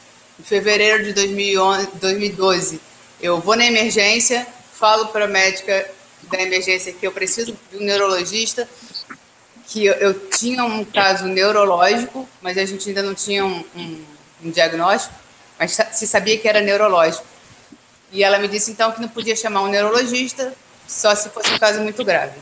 fevereiro 0.44 1.04
de 1.04 1.12
2011, 1.12 1.88
2012, 1.94 2.80
eu 3.20 3.40
vou 3.40 3.56
na 3.56 3.64
emergência, 3.64 4.46
falo 4.74 5.06
para 5.06 5.24
a 5.24 5.28
médica 5.28 5.88
da 6.24 6.42
emergência 6.42 6.92
que 6.92 7.06
eu 7.06 7.12
preciso 7.12 7.56
de 7.70 7.78
um 7.78 7.80
neurologista, 7.80 8.68
que 9.70 9.86
eu, 9.86 9.94
eu, 9.94 10.28
tinha 10.28 10.64
um 10.64 10.84
caso 10.84 11.26
neurológico, 11.26 12.28
mas 12.42 12.58
a 12.58 12.64
gente 12.64 12.88
ainda 12.88 13.04
não 13.04 13.14
tinha 13.14 13.46
um, 13.46 13.64
um, 13.76 14.04
um 14.44 14.50
diagnóstico, 14.50 15.14
mas 15.56 15.78
se 15.92 16.08
sabia 16.08 16.36
que 16.36 16.48
era 16.48 16.60
neurológico. 16.60 17.24
E 18.10 18.24
ela 18.24 18.40
me 18.40 18.48
disse 18.48 18.72
então 18.72 18.90
que 18.90 19.00
não 19.00 19.08
podia 19.08 19.36
chamar 19.36 19.62
um 19.62 19.68
neurologista 19.68 20.52
só 20.88 21.14
se 21.14 21.28
fosse 21.28 21.52
um 21.54 21.58
caso 21.58 21.80
muito 21.82 22.04
grave. 22.04 22.36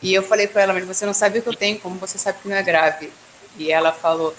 E 0.00 0.14
eu 0.14 0.22
falei 0.22 0.46
para 0.46 0.62
ela, 0.62 0.72
mas 0.72 0.86
você 0.86 1.04
não 1.04 1.12
sabe 1.12 1.40
o 1.40 1.42
que 1.42 1.48
eu 1.48 1.56
tenho, 1.56 1.80
como 1.80 1.96
você 1.96 2.16
sabe 2.16 2.38
que 2.40 2.48
não 2.48 2.54
é 2.54 2.62
grave? 2.62 3.12
E 3.56 3.72
ela 3.72 3.90
falou, 3.90 4.32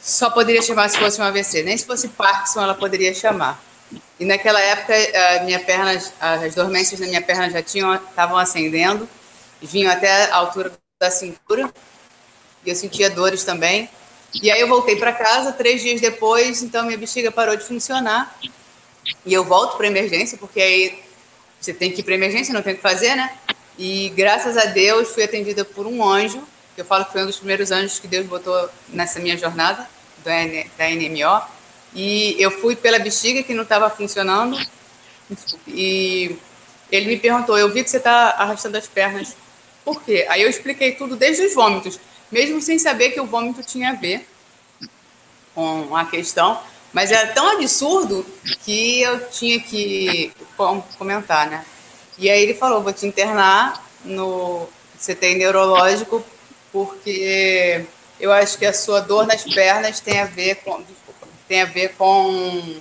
só 0.00 0.30
poderia 0.30 0.60
chamar 0.60 0.88
se 0.88 0.98
fosse 0.98 1.20
um 1.20 1.24
AVC, 1.24 1.62
nem 1.62 1.76
se 1.76 1.86
fosse 1.86 2.08
Parkinson 2.08 2.60
ela 2.60 2.74
poderia 2.74 3.14
chamar. 3.14 3.62
E 4.18 4.24
naquela 4.24 4.60
época, 4.60 4.94
a 5.36 5.44
minha 5.44 5.60
perna, 5.60 5.92
as 6.20 6.54
dormências 6.56 6.98
na 6.98 7.06
minha 7.06 7.22
perna 7.22 7.48
já 7.48 7.62
tinham, 7.62 7.94
estavam 7.94 8.36
acendendo, 8.36 9.08
vinham 9.62 9.92
até 9.92 10.24
a 10.24 10.36
altura 10.36 10.72
da 11.00 11.12
cintura, 11.12 11.72
e 12.66 12.70
eu 12.70 12.74
sentia 12.74 13.08
dores 13.08 13.44
também. 13.44 13.88
E 14.42 14.50
aí 14.50 14.60
eu 14.60 14.66
voltei 14.66 14.96
para 14.96 15.12
casa, 15.12 15.52
três 15.52 15.80
dias 15.80 16.00
depois, 16.00 16.60
então 16.60 16.84
minha 16.84 16.98
bexiga 16.98 17.30
parou 17.30 17.56
de 17.56 17.62
funcionar, 17.62 18.36
e 19.24 19.32
eu 19.32 19.44
volto 19.44 19.76
para 19.76 19.86
emergência, 19.86 20.36
porque 20.36 20.60
aí 20.60 20.98
você 21.60 21.72
tem 21.72 21.92
que 21.92 22.00
ir 22.00 22.02
para 22.02 22.14
emergência, 22.14 22.52
não 22.52 22.62
tem 22.62 22.72
o 22.72 22.76
que 22.76 22.82
fazer, 22.82 23.14
né? 23.14 23.32
E 23.78 24.08
graças 24.10 24.56
a 24.56 24.64
Deus 24.64 25.10
fui 25.10 25.22
atendida 25.22 25.64
por 25.64 25.86
um 25.86 26.04
anjo, 26.04 26.42
que 26.74 26.80
eu 26.80 26.84
falo 26.84 27.04
que 27.04 27.12
foi 27.12 27.22
um 27.22 27.26
dos 27.26 27.36
primeiros 27.36 27.70
anjos 27.70 28.00
que 28.00 28.08
Deus 28.08 28.26
botou 28.26 28.68
nessa 28.88 29.20
minha 29.20 29.36
jornada 29.36 29.88
da 30.24 30.88
NMO. 30.88 31.46
E 31.94 32.34
eu 32.38 32.50
fui 32.50 32.74
pela 32.74 32.98
bexiga 32.98 33.42
que 33.42 33.54
não 33.54 33.62
estava 33.62 33.88
funcionando. 33.88 34.58
E 35.66 36.36
ele 36.90 37.06
me 37.06 37.18
perguntou: 37.18 37.56
Eu 37.56 37.72
vi 37.72 37.82
que 37.82 37.90
você 37.90 37.96
está 37.96 38.30
arrastando 38.30 38.76
as 38.76 38.86
pernas. 38.86 39.34
Por 39.88 40.02
quê? 40.02 40.26
Aí 40.28 40.42
eu 40.42 40.50
expliquei 40.50 40.92
tudo 40.92 41.16
desde 41.16 41.46
os 41.46 41.54
vômitos, 41.54 41.98
mesmo 42.30 42.60
sem 42.60 42.78
saber 42.78 43.08
que 43.08 43.20
o 43.22 43.24
vômito 43.24 43.62
tinha 43.62 43.88
a 43.88 43.94
ver 43.94 44.28
com 45.54 45.96
a 45.96 46.04
questão. 46.04 46.60
Mas 46.92 47.10
era 47.10 47.28
tão 47.28 47.52
absurdo 47.52 48.26
que 48.66 49.00
eu 49.00 49.30
tinha 49.30 49.58
que 49.58 50.30
comentar, 50.98 51.48
né? 51.48 51.64
E 52.18 52.28
aí 52.28 52.42
ele 52.42 52.52
falou: 52.52 52.82
vou 52.82 52.92
te 52.92 53.06
internar 53.06 53.82
no 54.04 54.68
CTI 54.98 55.36
neurológico, 55.36 56.22
porque 56.70 57.86
eu 58.20 58.30
acho 58.30 58.58
que 58.58 58.66
a 58.66 58.74
sua 58.74 59.00
dor 59.00 59.26
nas 59.26 59.42
pernas 59.42 60.00
tem 60.00 60.20
a 60.20 60.26
ver 60.26 60.56
com, 60.56 60.84
tem 61.48 61.62
a 61.62 61.64
ver 61.64 61.94
com 61.96 62.78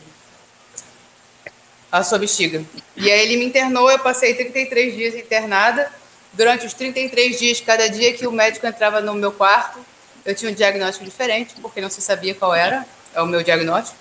a 1.90 2.04
sua 2.04 2.20
bexiga. 2.20 2.66
E 2.98 3.10
aí 3.10 3.22
ele 3.22 3.38
me 3.38 3.46
internou, 3.46 3.90
eu 3.90 4.00
passei 4.00 4.34
33 4.34 4.94
dias 4.94 5.16
internada. 5.16 5.90
Durante 6.38 6.68
os 6.68 6.74
33 6.76 7.40
dias, 7.40 7.60
cada 7.60 7.90
dia 7.90 8.14
que 8.14 8.28
o 8.28 8.32
médico 8.32 8.68
entrava 8.68 9.02
no 9.02 9.16
meu 9.16 9.32
quarto, 9.32 9.84
eu 10.24 10.36
tinha 10.36 10.52
um 10.52 10.54
diagnóstico 10.54 11.04
diferente, 11.04 11.56
porque 11.60 11.82
não 11.82 11.90
se 11.90 12.00
sabia 12.00 12.36
qual 12.36 12.54
era 12.54 12.86
é 13.16 13.22
o 13.24 13.26
meu 13.26 13.42
diagnóstico. 13.42 13.98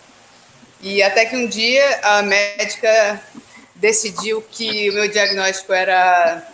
E 0.83 1.02
até 1.02 1.25
que 1.25 1.35
um 1.35 1.47
dia 1.47 1.99
a 2.02 2.23
médica 2.23 3.23
decidiu 3.75 4.43
que 4.43 4.90
o 4.90 4.93
meu 4.93 5.09
diagnóstico 5.09 5.73
era 5.73 6.47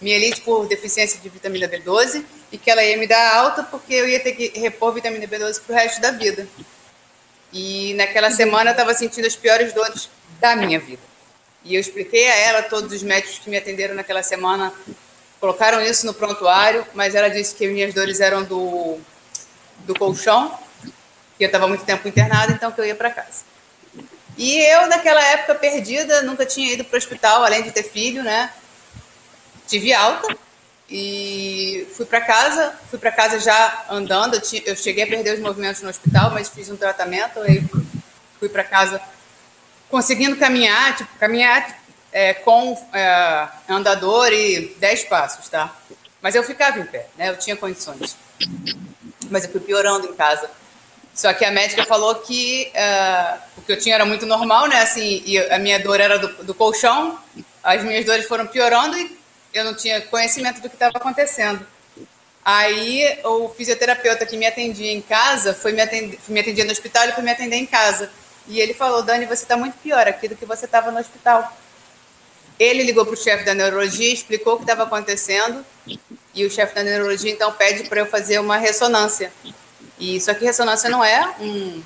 mielite 0.00 0.40
por 0.40 0.66
deficiência 0.66 1.20
de 1.20 1.28
vitamina 1.28 1.68
B12 1.68 2.24
e 2.50 2.56
que 2.56 2.70
ela 2.70 2.82
ia 2.82 2.96
me 2.96 3.06
dar 3.06 3.36
alta 3.36 3.62
porque 3.62 3.92
eu 3.92 4.08
ia 4.08 4.20
ter 4.20 4.32
que 4.32 4.58
repor 4.58 4.94
vitamina 4.94 5.26
B12 5.28 5.60
para 5.60 5.74
o 5.74 5.78
resto 5.78 6.00
da 6.00 6.10
vida. 6.10 6.48
E 7.52 7.92
naquela 7.94 8.30
semana 8.30 8.70
eu 8.70 8.72
estava 8.72 8.94
sentindo 8.94 9.26
as 9.26 9.36
piores 9.36 9.74
dores 9.74 10.08
da 10.40 10.56
minha 10.56 10.80
vida. 10.80 11.02
E 11.64 11.74
eu 11.74 11.80
expliquei 11.82 12.26
a 12.30 12.34
ela, 12.34 12.62
todos 12.62 12.90
os 12.94 13.02
médicos 13.02 13.40
que 13.40 13.50
me 13.50 13.58
atenderam 13.58 13.94
naquela 13.94 14.22
semana 14.22 14.72
colocaram 15.40 15.80
isso 15.80 16.06
no 16.06 16.14
prontuário, 16.14 16.86
mas 16.94 17.14
ela 17.14 17.28
disse 17.28 17.54
que 17.54 17.66
minhas 17.68 17.94
dores 17.94 18.20
eram 18.20 18.42
do, 18.44 18.98
do 19.80 19.94
colchão, 19.98 20.58
que 21.36 21.44
eu 21.44 21.46
estava 21.46 21.68
muito 21.68 21.84
tempo 21.84 22.06
internada, 22.08 22.52
então 22.52 22.72
que 22.72 22.80
eu 22.80 22.84
ia 22.84 22.94
para 22.94 23.10
casa. 23.10 23.44
E 24.36 24.56
eu, 24.58 24.86
naquela 24.86 25.22
época 25.22 25.54
perdida, 25.56 26.22
nunca 26.22 26.46
tinha 26.46 26.72
ido 26.72 26.84
para 26.84 26.94
o 26.94 26.98
hospital, 26.98 27.44
além 27.44 27.62
de 27.62 27.72
ter 27.72 27.82
filho, 27.82 28.22
né? 28.22 28.52
Tive 29.66 29.92
alta 29.92 30.36
e 30.88 31.88
fui 31.96 32.06
para 32.06 32.20
casa. 32.20 32.72
Fui 32.88 32.98
para 33.00 33.10
casa 33.10 33.40
já 33.40 33.84
andando. 33.90 34.40
Eu, 34.64 34.76
cheguei 34.76 35.02
a 35.02 35.06
perder 35.08 35.34
os 35.34 35.40
movimentos 35.40 35.82
no 35.82 35.90
hospital, 35.90 36.30
mas 36.30 36.48
fiz 36.48 36.70
um 36.70 36.76
tratamento. 36.76 37.40
Fui 38.38 38.48
para 38.48 38.62
casa 38.62 39.02
conseguindo 39.90 40.36
caminhar, 40.36 40.96
tipo, 40.96 41.10
caminhar 41.18 41.77
é, 42.12 42.34
com 42.34 42.76
é, 42.92 43.48
andador 43.68 44.32
e 44.32 44.74
10 44.78 45.04
passos, 45.04 45.48
tá? 45.48 45.74
Mas 46.20 46.34
eu 46.34 46.42
ficava 46.42 46.78
em 46.78 46.84
pé, 46.84 47.06
né? 47.16 47.30
Eu 47.30 47.36
tinha 47.36 47.56
condições. 47.56 48.16
Mas 49.30 49.44
eu 49.44 49.50
fui 49.50 49.60
piorando 49.60 50.06
em 50.06 50.14
casa. 50.14 50.50
Só 51.14 51.32
que 51.32 51.44
a 51.44 51.50
médica 51.50 51.84
falou 51.84 52.14
que 52.16 52.70
uh, 52.74 53.38
o 53.56 53.62
que 53.62 53.72
eu 53.72 53.78
tinha 53.78 53.96
era 53.96 54.04
muito 54.04 54.24
normal, 54.24 54.68
né? 54.68 54.80
Assim, 54.80 55.22
e 55.26 55.38
a 55.38 55.58
minha 55.58 55.78
dor 55.80 56.00
era 56.00 56.18
do, 56.18 56.44
do 56.44 56.54
colchão, 56.54 57.18
as 57.62 57.82
minhas 57.82 58.04
dores 58.04 58.26
foram 58.26 58.46
piorando 58.46 58.96
e 58.96 59.18
eu 59.52 59.64
não 59.64 59.74
tinha 59.74 60.00
conhecimento 60.00 60.60
do 60.60 60.68
que 60.68 60.76
estava 60.76 60.96
acontecendo. 60.96 61.66
Aí 62.44 63.20
o 63.24 63.48
fisioterapeuta 63.50 64.24
que 64.24 64.36
me 64.36 64.46
atendia 64.46 64.92
em 64.92 65.02
casa 65.02 65.52
foi 65.52 65.72
me 65.72 65.82
atender, 65.82 66.18
me 66.28 66.40
atendia 66.40 66.64
no 66.64 66.72
hospital 66.72 67.08
e 67.08 67.12
foi 67.12 67.22
me 67.22 67.30
atender 67.30 67.56
em 67.56 67.66
casa. 67.66 68.10
E 68.46 68.60
ele 68.60 68.72
falou: 68.72 69.02
Dani, 69.02 69.26
você 69.26 69.42
está 69.42 69.56
muito 69.56 69.76
pior 69.78 70.06
aqui 70.06 70.28
do 70.28 70.36
que 70.36 70.46
você 70.46 70.64
estava 70.64 70.90
no 70.90 70.98
hospital. 70.98 71.52
Ele 72.58 72.82
ligou 72.82 73.04
para 73.04 73.14
o 73.14 73.16
chefe 73.16 73.44
da 73.44 73.54
neurologia, 73.54 74.12
explicou 74.12 74.54
o 74.54 74.56
que 74.56 74.64
estava 74.64 74.82
acontecendo, 74.82 75.64
e 76.34 76.44
o 76.44 76.50
chefe 76.50 76.74
da 76.74 76.82
neurologia 76.82 77.30
então 77.30 77.52
pede 77.52 77.88
para 77.88 78.00
eu 78.00 78.06
fazer 78.06 78.38
uma 78.38 78.56
ressonância. 78.56 79.32
E 79.98 80.20
só 80.20 80.34
que 80.34 80.44
ressonância 80.44 80.88
não 80.88 81.04
é 81.04 81.34
um, 81.40 81.82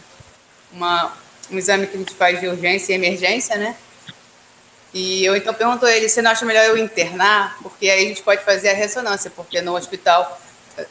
uma, 0.73 1.17
um 1.51 1.59
exame 1.59 1.87
que 1.87 1.97
a 1.97 1.99
gente 1.99 2.15
faz 2.15 2.41
de 2.41 2.49
urgência 2.49 2.93
e 2.93 2.97
emergência, 2.97 3.57
né? 3.57 3.77
E 4.95 5.25
eu 5.25 5.35
então 5.35 5.55
pergunto 5.55 5.87
a 5.87 5.97
ele, 5.97 6.09
você 6.09 6.21
não 6.21 6.31
acha 6.31 6.45
melhor 6.45 6.65
eu 6.65 6.77
internar? 6.77 7.57
Porque 7.63 7.89
aí 7.89 8.05
a 8.05 8.09
gente 8.09 8.23
pode 8.23 8.45
fazer 8.45 8.71
a 8.71 8.75
ressonância, 8.75 9.31
porque 9.31 9.61
no 9.63 9.75
hospital 9.75 10.39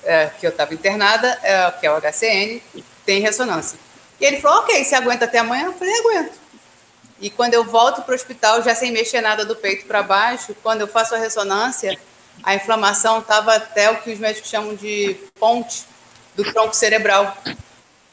é, 0.04 0.32
que 0.40 0.46
eu 0.46 0.50
estava 0.50 0.74
internada, 0.74 1.40
é, 1.44 1.72
que 1.72 1.86
é 1.86 1.92
o 1.92 2.02
HCN, 2.02 2.62
tem 3.06 3.22
ressonância. 3.22 3.78
E 4.20 4.26
ele 4.26 4.40
falou, 4.40 4.60
ok, 4.60 4.84
você 4.84 4.96
aguenta 4.96 5.26
até 5.26 5.40
amanhã? 5.40 5.66
Eu 5.66 5.74
falei, 5.74 5.94
aguento. 6.00 6.34
E 7.22 7.30
quando 7.30 7.54
eu 7.54 7.64
volto 7.64 8.02
para 8.02 8.14
o 8.14 8.16
hospital, 8.16 8.64
já 8.64 8.74
sem 8.74 8.92
mexer 8.92 9.22
nada 9.22 9.46
do 9.46 9.56
peito 9.56 9.86
para 9.86 10.02
baixo, 10.02 10.56
quando 10.64 10.82
eu 10.82 10.88
faço 10.88 11.14
a 11.14 11.20
ressonância, 11.20 11.96
a 12.42 12.56
inflamação 12.56 13.20
estava 13.20 13.54
até 13.54 13.92
o 13.92 14.02
que 14.02 14.12
os 14.12 14.18
médicos 14.18 14.50
chamam 14.50 14.74
de 14.76 15.16
ponte, 15.40 15.84
do 16.36 16.44
tronco 16.52 16.76
cerebral. 16.76 17.38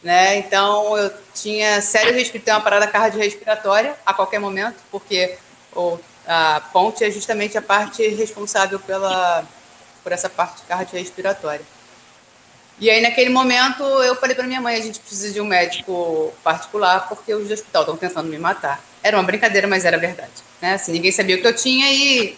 Né? 0.03 0.37
Então, 0.37 0.97
eu 0.99 1.11
tinha 1.35 1.81
sério 1.81 2.13
risco 2.15 2.39
de 2.39 2.45
ter 2.45 2.51
uma 2.51 2.61
parada 2.61 2.87
cardiorrespiratória 2.87 3.97
a 4.05 4.13
qualquer 4.13 4.39
momento, 4.41 4.77
porque 4.91 5.39
o, 5.75 5.99
a 6.27 6.61
ponte 6.71 7.03
é 7.03 7.11
justamente 7.11 7.57
a 7.57 7.63
parte 7.63 8.07
responsável 8.09 8.79
pela, 8.79 9.43
por 10.03 10.13
essa 10.13 10.29
parte 10.29 10.63
cardiorrespiratória. 10.69 11.65
E 12.79 12.91
aí, 12.91 13.01
naquele 13.01 13.31
momento, 13.31 13.83
eu 13.83 14.15
falei 14.15 14.37
para 14.37 14.47
minha 14.47 14.61
mãe: 14.61 14.77
a 14.77 14.81
gente 14.81 15.01
precisa 15.01 15.33
de 15.33 15.41
um 15.41 15.47
médico 15.47 16.33
particular, 16.45 17.09
porque 17.09 17.35
os 17.35 17.49
do 17.49 17.55
hospital 17.55 17.83
estão 17.83 17.97
tentando 17.97 18.29
me 18.29 18.39
matar. 18.39 18.88
Era 19.03 19.17
uma 19.17 19.23
brincadeira, 19.23 19.67
mas 19.67 19.85
era 19.85 19.99
verdade. 19.99 20.33
Né? 20.61 20.75
Assim, 20.75 20.93
ninguém 20.93 21.13
sabia 21.13 21.37
o 21.37 21.41
que 21.41 21.47
eu 21.47 21.55
tinha 21.55 21.91
e. 21.91 22.37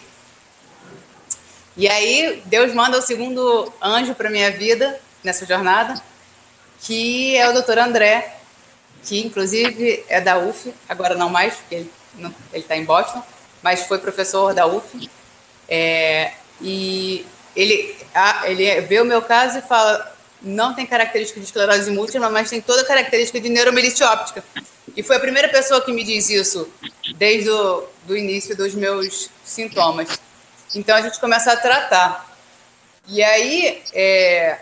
E 1.77 1.87
aí, 1.87 2.41
Deus 2.45 2.73
manda 2.73 2.97
o 2.97 3.01
segundo 3.01 3.71
anjo 3.81 4.13
para 4.13 4.29
minha 4.29 4.51
vida, 4.51 4.99
nessa 5.23 5.45
jornada, 5.45 6.01
que 6.81 7.35
é 7.37 7.49
o 7.49 7.53
doutor 7.53 7.79
André, 7.79 8.35
que 9.03 9.25
inclusive 9.25 10.03
é 10.09 10.19
da 10.19 10.37
UF, 10.37 10.73
agora 10.87 11.15
não 11.15 11.29
mais, 11.29 11.55
porque 11.55 11.75
ele 11.75 11.89
está 12.53 12.75
em 12.75 12.83
Boston, 12.83 13.23
mas 13.63 13.85
foi 13.87 13.99
professor 13.99 14.53
da 14.53 14.67
UF. 14.67 15.09
É, 15.67 16.33
e 16.59 17.25
ele, 17.55 17.95
a, 18.13 18.49
ele 18.49 18.81
vê 18.81 18.99
o 18.99 19.05
meu 19.05 19.21
caso 19.21 19.59
e 19.59 19.61
fala: 19.61 20.15
não 20.41 20.73
tem 20.73 20.85
característica 20.85 21.39
de 21.39 21.45
esclerose 21.45 21.91
múltipla, 21.91 22.29
mas 22.29 22.49
tem 22.49 22.61
toda 22.61 22.81
a 22.81 22.85
característica 22.85 23.39
de 23.39 23.49
neuromelite 23.49 24.03
óptica. 24.03 24.43
E 24.95 25.03
foi 25.03 25.15
a 25.15 25.19
primeira 25.19 25.49
pessoa 25.49 25.81
que 25.81 25.91
me 25.91 26.03
diz 26.03 26.29
isso 26.29 26.69
desde 27.15 27.49
o 27.49 27.87
do 28.05 28.17
início 28.17 28.55
dos 28.55 28.73
meus 28.73 29.29
sintomas. 29.43 30.19
Então 30.73 30.95
a 30.95 31.01
gente 31.01 31.19
começa 31.19 31.51
a 31.51 31.57
tratar. 31.57 32.29
E 33.07 33.23
aí, 33.23 33.81
é, 33.93 34.59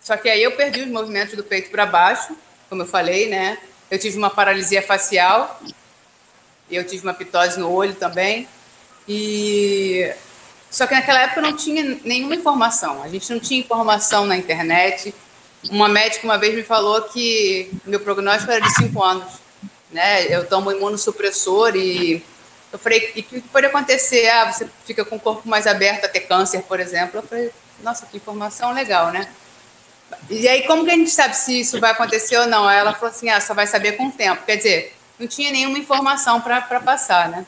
só 0.00 0.16
que 0.16 0.28
aí 0.28 0.42
eu 0.42 0.52
perdi 0.52 0.82
os 0.82 0.88
movimentos 0.88 1.34
do 1.34 1.44
peito 1.44 1.70
para 1.70 1.86
baixo, 1.86 2.36
como 2.68 2.82
eu 2.82 2.86
falei, 2.86 3.28
né? 3.28 3.58
Eu 3.90 3.98
tive 3.98 4.16
uma 4.18 4.30
paralisia 4.30 4.82
facial, 4.82 5.60
eu 6.70 6.84
tive 6.84 7.02
uma 7.02 7.14
pitose 7.14 7.58
no 7.58 7.70
olho 7.70 7.94
também. 7.94 8.48
E 9.08 10.12
Só 10.70 10.86
que 10.86 10.94
naquela 10.94 11.22
época 11.22 11.40
não 11.40 11.56
tinha 11.56 11.98
nenhuma 12.04 12.34
informação. 12.34 13.02
A 13.02 13.08
gente 13.08 13.30
não 13.32 13.38
tinha 13.38 13.60
informação 13.60 14.26
na 14.26 14.36
internet. 14.36 15.14
Uma 15.70 15.88
médica 15.88 16.24
uma 16.24 16.38
vez 16.38 16.54
me 16.54 16.62
falou 16.62 17.02
que 17.02 17.70
meu 17.84 18.00
prognóstico 18.00 18.50
era 18.50 18.60
de 18.60 18.74
cinco 18.74 19.02
anos. 19.02 19.45
Né? 19.90 20.24
Eu 20.24 20.46
tomo 20.46 20.72
imunossupressor 20.72 21.76
e 21.76 22.24
eu 22.72 22.78
falei, 22.78 23.12
e 23.14 23.22
que 23.22 23.40
pode 23.40 23.66
acontecer? 23.66 24.28
Ah, 24.28 24.52
você 24.52 24.68
fica 24.84 25.04
com 25.04 25.16
o 25.16 25.20
corpo 25.20 25.48
mais 25.48 25.66
aberto 25.66 26.04
a 26.04 26.08
ter 26.08 26.20
câncer, 26.20 26.62
por 26.62 26.80
exemplo. 26.80 27.20
Eu 27.20 27.22
falei, 27.22 27.50
nossa, 27.82 28.06
que 28.06 28.16
informação 28.16 28.72
legal, 28.72 29.10
né? 29.12 29.28
E 30.28 30.46
aí, 30.48 30.66
como 30.66 30.84
que 30.84 30.90
a 30.90 30.94
gente 30.94 31.10
sabe 31.10 31.36
se 31.36 31.60
isso 31.60 31.80
vai 31.80 31.92
acontecer 31.92 32.36
ou 32.36 32.46
não? 32.46 32.66
Aí 32.66 32.78
ela 32.78 32.92
falou 32.92 33.10
assim, 33.10 33.28
ah, 33.28 33.40
só 33.40 33.54
vai 33.54 33.66
saber 33.66 33.92
com 33.92 34.08
o 34.08 34.12
tempo. 34.12 34.44
Quer 34.44 34.56
dizer, 34.56 34.96
não 35.18 35.26
tinha 35.26 35.50
nenhuma 35.50 35.78
informação 35.78 36.40
para 36.40 36.60
passar, 36.80 37.28
né? 37.28 37.46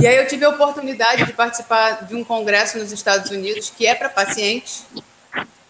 E 0.00 0.06
aí 0.06 0.16
eu 0.16 0.26
tive 0.26 0.44
a 0.44 0.50
oportunidade 0.50 1.24
de 1.24 1.32
participar 1.32 2.04
de 2.04 2.14
um 2.14 2.22
congresso 2.22 2.78
nos 2.78 2.92
Estados 2.92 3.30
Unidos 3.30 3.72
que 3.74 3.86
é 3.86 3.94
para 3.94 4.08
pacientes, 4.10 4.84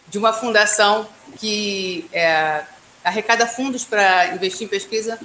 de 0.09 0.19
uma 0.19 0.33
fundação 0.33 1.09
que 1.39 2.09
é, 2.13 2.65
arrecada 3.07 3.47
fundos 3.47 3.85
para 3.85 4.35
investir 4.35 4.67
em 4.67 4.69
pesquisa 4.69 5.17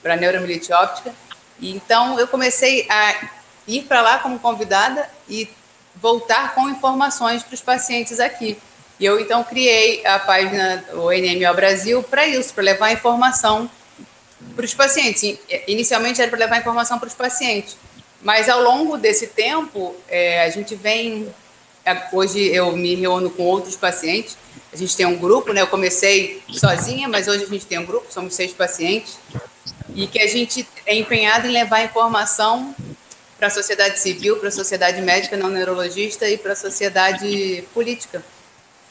para 0.00 0.16
neuromielite 0.16 0.72
óptica. 0.72 1.12
E 1.58 1.74
então 1.74 2.18
eu 2.20 2.28
comecei 2.28 2.86
a 2.88 3.28
ir 3.66 3.82
para 3.82 4.00
lá 4.00 4.18
como 4.18 4.38
convidada 4.38 5.10
e 5.28 5.50
voltar 5.96 6.54
com 6.54 6.68
informações 6.68 7.42
para 7.42 7.54
os 7.54 7.60
pacientes 7.60 8.20
aqui. 8.20 8.56
E 8.98 9.04
eu 9.04 9.18
então 9.18 9.42
criei 9.42 10.06
a 10.06 10.20
página 10.20 10.84
o 10.92 11.10
NMO 11.10 11.52
Brasil 11.54 12.00
para 12.02 12.26
isso, 12.28 12.54
para 12.54 12.62
levar 12.62 12.92
informação 12.92 13.68
para 14.54 14.64
os 14.64 14.72
pacientes. 14.72 15.38
Inicialmente 15.66 16.22
era 16.22 16.30
para 16.30 16.38
levar 16.38 16.58
informação 16.58 16.96
para 16.98 17.08
os 17.08 17.14
pacientes, 17.14 17.76
mas 18.22 18.48
ao 18.48 18.62
longo 18.62 18.96
desse 18.96 19.26
tempo 19.26 19.96
é, 20.08 20.44
a 20.44 20.48
gente 20.48 20.76
vem. 20.76 21.28
É, 21.84 22.08
hoje 22.12 22.38
eu 22.38 22.76
me 22.76 22.94
reúno 22.94 23.30
com 23.30 23.44
outros 23.44 23.76
pacientes. 23.76 24.36
A 24.72 24.76
gente 24.76 24.96
tem 24.96 25.06
um 25.06 25.16
grupo, 25.16 25.52
né? 25.52 25.62
Eu 25.62 25.66
comecei 25.66 26.42
sozinha, 26.50 27.08
mas 27.08 27.26
hoje 27.26 27.44
a 27.44 27.48
gente 27.48 27.66
tem 27.66 27.78
um 27.78 27.86
grupo, 27.86 28.06
somos 28.12 28.34
seis 28.34 28.52
pacientes, 28.52 29.18
e 29.94 30.06
que 30.06 30.20
a 30.20 30.26
gente 30.26 30.66
é 30.86 30.94
empenhado 30.94 31.46
em 31.46 31.50
levar 31.50 31.82
informação 31.82 32.74
para 33.36 33.48
a 33.48 33.50
sociedade 33.50 33.98
civil, 33.98 34.36
para 34.36 34.48
a 34.48 34.52
sociedade 34.52 35.00
médica 35.00 35.36
não 35.36 35.48
neurologista 35.48 36.28
e 36.28 36.36
para 36.36 36.52
a 36.52 36.56
sociedade 36.56 37.64
política. 37.72 38.22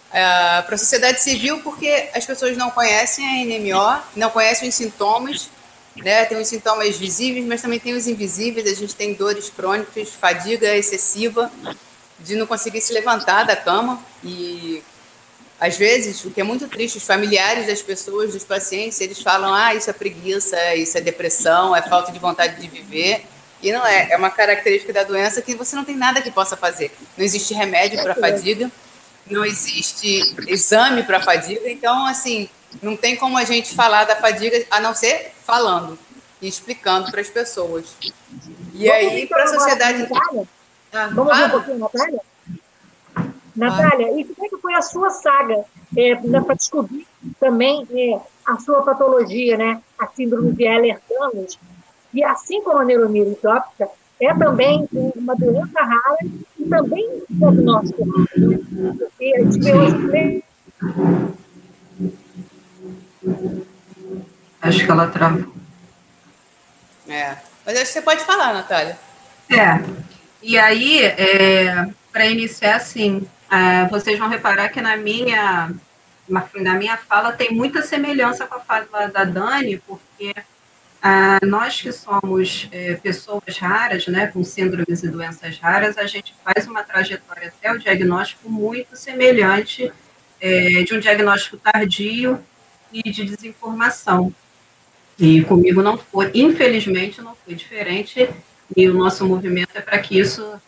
Uh, 0.10 0.66
para 0.66 0.74
a 0.74 0.78
sociedade 0.78 1.22
civil, 1.22 1.62
porque 1.62 2.10
as 2.16 2.26
pessoas 2.26 2.58
não 2.58 2.72
conhecem 2.72 3.24
a 3.26 3.46
NMO, 3.46 4.02
não 4.16 4.32
conhecem 4.32 4.68
os 4.68 4.74
sintomas, 4.74 5.52
né? 5.96 6.26
tem 6.26 6.36
os 6.40 6.48
sintomas 6.48 6.98
visíveis, 6.98 7.46
mas 7.46 7.62
também 7.62 7.80
tem 7.80 7.94
os 7.94 8.08
invisíveis. 8.08 8.66
A 8.66 8.76
gente 8.76 8.96
tem 8.96 9.14
dores 9.14 9.52
crônicas, 9.52 10.10
fadiga 10.10 10.76
excessiva, 10.76 11.52
de 12.22 12.36
não 12.36 12.46
conseguir 12.46 12.82
se 12.82 12.94
levantar 12.94 13.44
da 13.44 13.56
cama. 13.56 14.00
E 14.24 14.84
às 15.60 15.78
vezes, 15.78 16.24
o 16.26 16.32
que 16.32 16.42
é 16.42 16.44
muito 16.44 16.68
triste, 16.68 16.98
os 16.98 17.06
familiares 17.06 17.68
das 17.68 17.82
pessoas, 17.82 18.34
dos 18.34 18.44
pacientes, 18.44 19.00
eles 19.02 19.22
falam: 19.22 19.54
ah, 19.54 19.74
isso 19.74 19.90
é 19.90 19.94
preguiça, 19.94 20.76
isso 20.76 20.98
é 20.98 21.02
depressão, 21.02 21.76
é 21.76 21.82
falta 21.82 22.12
de 22.12 22.20
vontade 22.20 22.62
de 22.62 22.68
viver. 22.68 23.26
E 23.62 23.72
não 23.74 23.86
é, 23.86 24.12
é 24.12 24.18
uma 24.18 24.30
característica 24.30 24.94
da 24.94 25.04
doença 25.04 25.42
que 25.42 25.54
você 25.54 25.76
não 25.76 25.84
tem 25.84 25.96
nada 25.96 26.22
que 26.22 26.32
possa 26.32 26.56
fazer. 26.56 26.92
Não 27.18 27.26
existe 27.26 27.54
remédio 27.54 28.02
para 28.02 28.16
fadiga 28.16 28.72
não 29.30 29.46
existe 29.46 30.36
exame 30.48 31.04
para 31.04 31.22
fadiga, 31.22 31.70
então, 31.70 32.06
assim, 32.08 32.50
não 32.82 32.98
tem 32.98 33.16
como 33.16 33.38
a 33.38 33.44
gente 33.44 33.74
falar 33.76 34.06
da 34.06 34.16
fadiga 34.16 34.66
a 34.72 34.80
não 34.80 34.94
ser 34.94 35.34
falando 35.46 35.98
e 36.42 36.48
explicando 36.48 37.12
para 37.12 37.22
as 37.22 37.30
pessoas. 37.30 37.86
E 38.74 38.88
Vamos 38.88 38.92
aí, 38.92 39.28
para 39.28 39.44
a 39.44 39.48
sociedade. 39.48 40.08
Ah, 40.94 41.10
Vamos 41.14 41.38
ver 41.38 41.46
um 41.46 41.50
pouquinho, 41.50 41.80
Natália? 41.80 42.22
Natália, 43.56 44.08
ah. 44.08 44.20
e 44.20 44.24
como 44.26 44.46
é 44.46 44.50
que 44.50 44.58
foi 44.58 44.74
a 44.74 44.82
sua 44.82 45.10
saga 45.10 45.66
é, 45.96 46.16
para 46.16 46.56
descobrir 46.56 47.08
também 47.40 47.88
é, 47.92 48.20
a 48.46 48.58
sua 48.60 48.82
patologia, 48.84 49.58
né? 49.58 49.82
A 49.98 50.08
síndrome 50.08 50.54
de 50.54 50.64
Ehlers-Danlos, 50.64 51.60
e 52.14 52.24
assim 52.24 52.62
como 52.64 52.80
a 52.80 52.86
neuromielite 52.86 53.46
óptica, 53.46 53.90
é 54.20 54.34
também 54.34 54.88
uma 54.92 55.36
doença 55.36 55.82
rara 55.82 56.18
e 56.58 56.66
também 56.66 57.24
diagnóstico 57.30 58.04
raro. 58.04 58.28
Né? 58.38 58.96
Porque 58.98 59.34
a 59.36 59.44
gente 59.44 59.60
vê 59.60 59.74
hoje. 59.74 60.44
Acho 64.62 64.86
que 64.86 64.92
ela 64.92 65.08
travou. 65.08 65.54
É. 67.08 67.38
Mas 67.66 67.76
acho 67.76 67.86
que 67.86 67.92
você 67.94 68.02
pode 68.02 68.24
falar, 68.24 68.54
Natália. 68.54 68.98
É. 69.50 69.80
E 70.42 70.58
aí, 70.58 71.04
é, 71.04 71.88
para 72.12 72.26
iniciar, 72.26 72.78
assim, 72.78 73.28
é, 73.52 73.88
vocês 73.90 74.18
vão 74.18 74.30
reparar 74.30 74.70
que 74.70 74.82
na 74.82 74.96
minha, 74.96 75.72
na 76.28 76.74
minha 76.76 76.98
fala 76.98 77.32
tem 77.32 77.52
muita 77.52 77.82
semelhança 77.82 78.48
com 78.48 78.56
a 78.56 78.60
fala 78.60 79.08
da 79.08 79.24
Dani, 79.24 79.82
porque 79.86 80.34
ah, 81.02 81.40
nós 81.44 81.82
que 81.82 81.92
somos 81.92 82.68
é, 82.72 82.96
pessoas 82.96 83.58
raras, 83.58 84.06
né, 84.08 84.28
com 84.28 84.44
síndromes 84.44 85.02
e 85.02 85.08
doenças 85.08 85.58
raras, 85.58 85.98
a 85.98 86.06
gente 86.06 86.36
faz 86.44 86.68
uma 86.68 86.84
trajetória 86.84 87.48
até 87.48 87.72
o 87.72 87.80
diagnóstico 87.80 88.50
muito 88.50 88.98
semelhante 88.98 89.92
é, 90.42 90.84
de 90.84 90.94
um 90.94 91.00
diagnóstico 91.00 91.58
tardio 91.58 92.44
e 92.92 93.10
de 93.10 93.24
desinformação. 93.24 94.34
E 95.18 95.42
comigo 95.44 95.82
não 95.82 95.98
foi, 95.98 96.32
infelizmente, 96.34 97.22
não 97.22 97.36
foi 97.46 97.56
diferente, 97.56 98.30
e 98.76 98.88
o 98.90 98.94
nosso 98.94 99.26
movimento 99.26 99.72
é 99.76 99.82
para 99.82 100.00
que 100.00 100.20
isso 100.20 100.60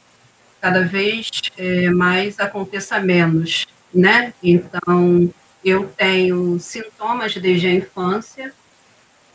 cada 0.60 0.84
vez 0.84 1.30
é, 1.58 1.90
mais 1.90 2.40
aconteça 2.40 3.00
menos, 3.00 3.66
né? 3.94 4.34
Então, 4.44 5.32
eu 5.64 5.92
tenho 5.98 6.60
sintomas 6.60 7.36
desde 7.36 7.68
a 7.68 7.74
infância, 7.74 8.54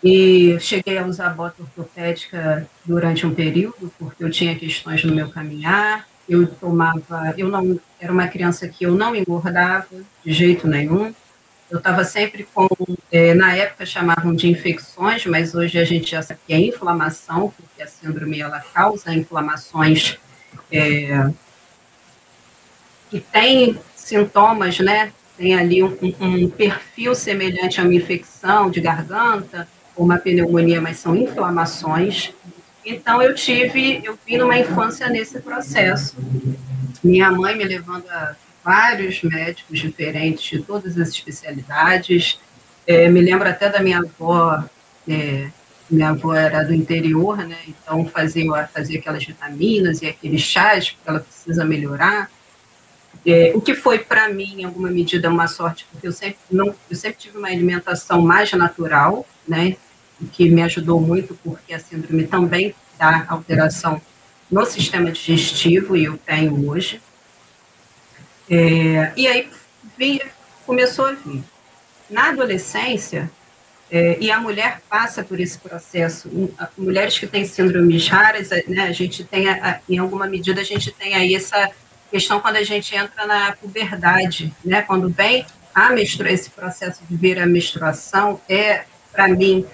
e 0.02 0.56
cheguei 0.60 0.98
a 0.98 1.06
usar 1.06 1.30
bota 1.30 1.62
ortopédica 1.62 2.68
durante 2.84 3.26
um 3.26 3.34
período, 3.34 3.92
porque 3.98 4.22
eu 4.22 4.30
tinha 4.30 4.56
questões 4.56 5.02
no 5.02 5.14
meu 5.14 5.28
caminhar. 5.30 6.06
Eu 6.28 6.46
tomava, 6.46 7.34
eu 7.36 7.48
não 7.48 7.78
era 8.00 8.12
uma 8.12 8.28
criança 8.28 8.68
que 8.68 8.84
eu 8.84 8.94
não 8.94 9.16
engordava 9.16 9.88
de 10.24 10.32
jeito 10.32 10.68
nenhum. 10.68 11.14
Eu 11.68 11.78
estava 11.78 12.04
sempre 12.04 12.46
com, 12.54 12.68
é, 13.10 13.34
na 13.34 13.54
época 13.56 13.84
chamavam 13.84 14.34
de 14.34 14.48
infecções, 14.48 15.26
mas 15.26 15.54
hoje 15.54 15.78
a 15.78 15.84
gente 15.84 16.10
já 16.10 16.22
sabe 16.22 16.40
que 16.46 16.52
é 16.52 16.58
inflamação, 16.58 17.52
porque 17.56 17.82
a 17.82 17.86
síndrome 17.88 18.40
ela 18.40 18.60
causa 18.72 19.12
inflamações 19.12 20.16
é, 20.70 21.28
que 23.10 23.18
tem 23.20 23.78
sintomas, 23.94 24.78
né? 24.78 25.12
Tem 25.36 25.54
ali 25.54 25.82
um, 25.82 25.96
um 26.20 26.48
perfil 26.48 27.14
semelhante 27.14 27.80
a 27.80 27.84
uma 27.84 27.94
infecção 27.94 28.70
de 28.70 28.80
garganta, 28.80 29.68
uma 29.96 30.18
pneumonia, 30.18 30.80
mas 30.80 30.98
são 30.98 31.16
inflamações. 31.16 32.32
Então 32.84 33.20
eu 33.20 33.34
tive, 33.34 34.00
eu 34.04 34.16
vim 34.24 34.38
numa 34.38 34.56
infância 34.56 35.08
nesse 35.08 35.40
processo. 35.40 36.16
Minha 37.02 37.30
mãe 37.32 37.56
me 37.56 37.64
levando 37.64 38.08
a 38.08 38.36
vários 38.66 39.22
médicos 39.22 39.78
diferentes 39.78 40.42
de 40.42 40.60
todas 40.60 40.98
as 40.98 41.10
especialidades. 41.10 42.40
É, 42.84 43.08
me 43.08 43.20
lembro 43.20 43.48
até 43.48 43.68
da 43.70 43.80
minha 43.80 44.00
avó, 44.00 44.64
é, 45.08 45.48
minha 45.88 46.08
avó 46.08 46.34
era 46.34 46.64
do 46.64 46.74
interior, 46.74 47.36
né? 47.46 47.58
Então 47.68 48.04
fazia, 48.06 48.66
fazia 48.74 48.98
aquelas 48.98 49.24
vitaminas 49.24 50.02
e 50.02 50.06
aqueles 50.06 50.40
chás, 50.40 50.90
porque 50.90 51.08
ela 51.08 51.20
precisa 51.20 51.64
melhorar. 51.64 52.28
É, 53.24 53.52
o 53.54 53.60
que 53.60 53.72
foi 53.72 54.00
para 54.00 54.28
mim, 54.30 54.62
em 54.62 54.64
alguma 54.64 54.90
medida, 54.90 55.30
uma 55.30 55.46
sorte, 55.46 55.86
porque 55.92 56.08
eu 56.08 56.12
sempre, 56.12 56.38
não, 56.50 56.74
eu 56.90 56.96
sempre 56.96 57.18
tive 57.18 57.38
uma 57.38 57.48
alimentação 57.48 58.20
mais 58.20 58.50
natural, 58.52 59.24
né? 59.46 59.76
que 60.32 60.48
me 60.48 60.62
ajudou 60.62 61.00
muito, 61.00 61.38
porque 61.44 61.72
a 61.72 61.78
síndrome 61.78 62.26
também 62.26 62.74
dá 62.98 63.26
alteração 63.28 64.00
no 64.50 64.64
sistema 64.64 65.12
digestivo, 65.12 65.96
e 65.96 66.04
eu 66.04 66.18
tenho 66.18 66.68
hoje. 66.68 67.00
É, 68.50 69.12
e 69.16 69.26
aí 69.26 69.50
começou 70.64 71.06
a 71.06 71.12
vir. 71.12 71.42
Na 72.08 72.28
adolescência, 72.30 73.30
é, 73.90 74.16
e 74.20 74.30
a 74.30 74.40
mulher 74.40 74.80
passa 74.88 75.22
por 75.22 75.40
esse 75.40 75.58
processo. 75.58 76.30
Mulheres 76.76 77.18
que 77.18 77.26
têm 77.26 77.44
síndromes 77.44 78.08
raras, 78.08 78.50
né, 78.66 78.82
a 78.82 78.92
gente 78.92 79.24
tem, 79.24 79.48
a, 79.48 79.80
em 79.88 79.98
alguma 79.98 80.26
medida, 80.26 80.60
a 80.60 80.64
gente 80.64 80.90
tem 80.92 81.14
aí 81.14 81.34
essa 81.34 81.70
questão 82.10 82.40
quando 82.40 82.56
a 82.56 82.64
gente 82.64 82.94
entra 82.94 83.26
na 83.26 83.52
puberdade, 83.52 84.52
né, 84.64 84.82
quando 84.82 85.08
vem 85.08 85.44
a 85.74 85.90
menstrua, 85.90 86.30
esse 86.30 86.50
processo 86.50 87.02
de 87.08 87.16
vir 87.16 87.38
a 87.38 87.46
menstruação, 87.46 88.40
é, 88.48 88.84
para 89.12 89.28
mim, 89.28 89.66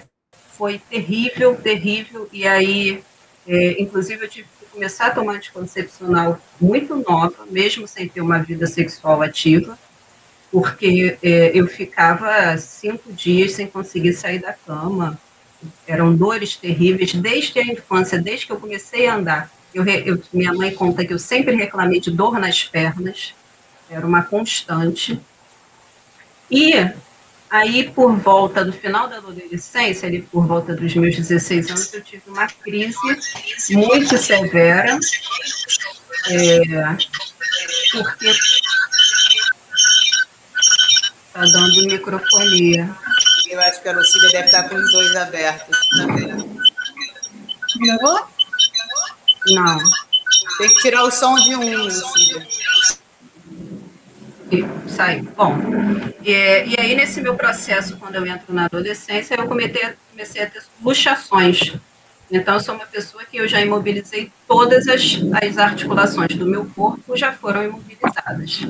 foi 0.51 0.77
terrível, 0.77 1.55
terrível, 1.55 2.27
e 2.31 2.45
aí, 2.45 3.03
é, 3.47 3.81
inclusive, 3.81 4.25
eu 4.25 4.29
tive 4.29 4.47
começar 4.73 5.07
a 5.07 5.11
tomar 5.11 5.35
anticoncepcional 5.35 6.39
muito 6.59 6.95
nova, 6.95 7.45
mesmo 7.49 7.87
sem 7.87 8.09
ter 8.09 8.21
uma 8.21 8.39
vida 8.39 8.65
sexual 8.65 9.21
ativa, 9.21 9.77
porque 10.51 11.17
é, 11.21 11.51
eu 11.53 11.67
ficava 11.67 12.57
cinco 12.57 13.13
dias 13.13 13.53
sem 13.53 13.67
conseguir 13.67 14.13
sair 14.13 14.39
da 14.39 14.53
cama, 14.53 15.17
eram 15.87 16.15
dores 16.15 16.57
terríveis, 16.57 17.13
desde 17.13 17.59
a 17.59 17.63
infância, 17.63 18.19
desde 18.19 18.47
que 18.47 18.51
eu 18.51 18.59
comecei 18.59 19.07
a 19.07 19.15
andar. 19.15 19.51
Eu, 19.73 19.85
eu, 19.85 20.21
minha 20.33 20.53
mãe 20.53 20.73
conta 20.73 21.05
que 21.05 21.13
eu 21.13 21.19
sempre 21.19 21.55
reclamei 21.55 21.99
de 21.99 22.11
dor 22.11 22.39
nas 22.39 22.63
pernas, 22.63 23.33
era 23.89 24.05
uma 24.05 24.23
constante. 24.23 25.19
E 26.49 26.73
aí, 27.53 27.87
por 27.91 28.15
volta 28.17 28.65
do 28.65 28.73
final 28.73 29.07
da 29.07 29.17
adolescência, 29.17 30.07
ali 30.07 30.23
por 30.23 30.47
volta 30.47 30.75
dos 30.75 30.95
meus 30.95 31.15
16 31.15 31.69
anos, 31.69 31.93
eu 31.93 32.01
tive 32.01 32.23
uma 32.27 32.47
crise 32.47 32.97
muito 33.69 34.17
severa, 34.17 34.97
é, 36.31 36.61
porque 37.91 38.27
está 41.27 41.41
dando 41.41 41.85
microfonia. 41.85 42.89
Eu 43.51 43.61
acho 43.61 43.81
que 43.83 43.89
a 43.89 43.93
Lucília 43.93 44.31
deve 44.31 44.45
estar 44.45 44.67
com 44.67 44.75
os 44.75 44.91
dois 44.91 45.15
abertos. 45.15 45.77
Melhorou? 47.75 48.27
Não. 49.49 49.77
Tem 50.57 50.69
que 50.69 50.81
tirar 50.81 51.03
o 51.03 51.11
som 51.11 51.35
de 51.35 51.55
um, 51.55 51.83
Lucília. 51.83 52.47
Saiu. 54.87 55.27
Bom, 55.35 55.57
e, 56.23 56.31
e, 56.31 56.75
aí 56.79 56.95
nesse 56.95 57.21
meu 57.21 57.35
processo, 57.35 57.97
quando 57.97 58.15
eu 58.15 58.25
entro 58.25 58.53
na 58.53 58.65
adolescência, 58.65 59.35
eu 59.35 59.47
comecei, 59.47 59.93
comecei 60.11 60.43
a 60.43 60.49
ter 60.49 60.61
luxações. 60.81 61.75
Então, 62.31 62.55
eu 62.55 62.59
sou 62.59 62.75
uma 62.75 62.85
pessoa 62.85 63.23
que 63.25 63.37
eu 63.37 63.47
já 63.47 63.61
imobilizei 63.61 64.31
todas 64.47 64.87
as, 64.87 65.19
as 65.43 65.57
articulações 65.57 66.35
do 66.35 66.45
meu 66.45 66.65
corpo, 66.65 67.15
já 67.15 67.31
foram 67.31 67.63
imobilizadas. 67.63 68.61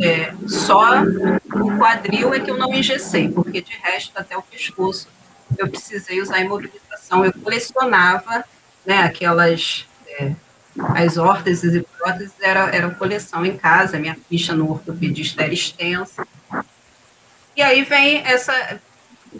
É, 0.00 0.32
só 0.46 1.02
o 1.02 1.78
quadril 1.78 2.32
é 2.32 2.40
que 2.40 2.50
eu 2.50 2.56
não 2.56 2.72
engessei, 2.72 3.28
porque 3.28 3.60
de 3.60 3.72
resto, 3.82 4.12
até 4.16 4.36
o 4.36 4.42
pescoço, 4.42 5.08
eu 5.58 5.68
precisei 5.68 6.20
usar 6.22 6.40
imobilização. 6.40 7.24
Eu 7.24 7.32
colecionava 7.32 8.44
né, 8.86 9.02
aquelas 9.02 9.86
é, 10.08 10.32
as 10.78 11.16
órteses 11.16 11.74
e 11.74 11.82
próteses 11.82 12.34
era, 12.40 12.74
era 12.74 12.90
coleção 12.90 13.46
em 13.46 13.56
casa, 13.56 13.98
minha 13.98 14.16
ficha 14.28 14.54
no 14.54 14.70
ortopedista 14.70 15.42
era 15.42 15.54
extensa. 15.54 16.26
E 17.56 17.62
aí 17.62 17.82
vem 17.84 18.18
essa. 18.18 18.80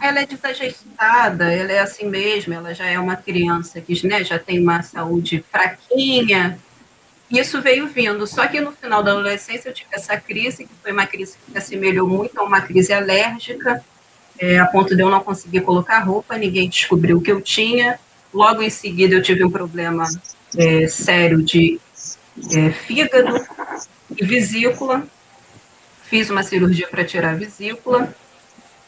Ela 0.01 0.21
é 0.21 0.25
desajustada, 0.25 1.51
ela 1.53 1.71
é 1.71 1.79
assim 1.79 2.07
mesmo, 2.07 2.53
ela 2.53 2.73
já 2.73 2.85
é 2.85 2.99
uma 2.99 3.15
criança 3.15 3.79
que 3.79 4.05
né, 4.05 4.23
já 4.23 4.37
tem 4.37 4.59
uma 4.59 4.81
saúde 4.81 5.43
fraquinha. 5.51 6.59
Isso 7.31 7.61
veio 7.61 7.87
vindo. 7.87 8.27
Só 8.27 8.45
que 8.47 8.59
no 8.61 8.71
final 8.71 9.01
da 9.01 9.11
adolescência 9.11 9.69
eu 9.69 9.73
tive 9.73 9.89
essa 9.93 10.17
crise, 10.17 10.65
que 10.65 10.73
foi 10.81 10.91
uma 10.91 11.07
crise 11.07 11.37
que 11.37 11.51
se 11.51 11.57
assemelhou 11.57 12.07
muito 12.07 12.39
a 12.39 12.43
uma 12.43 12.61
crise 12.61 12.93
alérgica, 12.93 13.83
é, 14.37 14.59
a 14.59 14.65
ponto 14.65 14.95
de 14.95 15.01
eu 15.01 15.09
não 15.09 15.23
conseguir 15.23 15.61
colocar 15.61 15.99
roupa, 15.99 16.37
ninguém 16.37 16.69
descobriu 16.69 17.17
o 17.17 17.21
que 17.21 17.31
eu 17.31 17.41
tinha. 17.41 17.97
Logo 18.33 18.61
em 18.61 18.69
seguida 18.69 19.15
eu 19.15 19.21
tive 19.21 19.45
um 19.45 19.49
problema 19.49 20.05
é, 20.57 20.87
sério 20.87 21.41
de 21.41 21.79
é, 22.55 22.71
fígado 22.71 23.45
e 24.17 24.25
vesícula. 24.25 25.05
Fiz 26.03 26.29
uma 26.29 26.43
cirurgia 26.43 26.87
para 26.87 27.03
tirar 27.03 27.31
a 27.31 27.35
vesícula. 27.35 28.13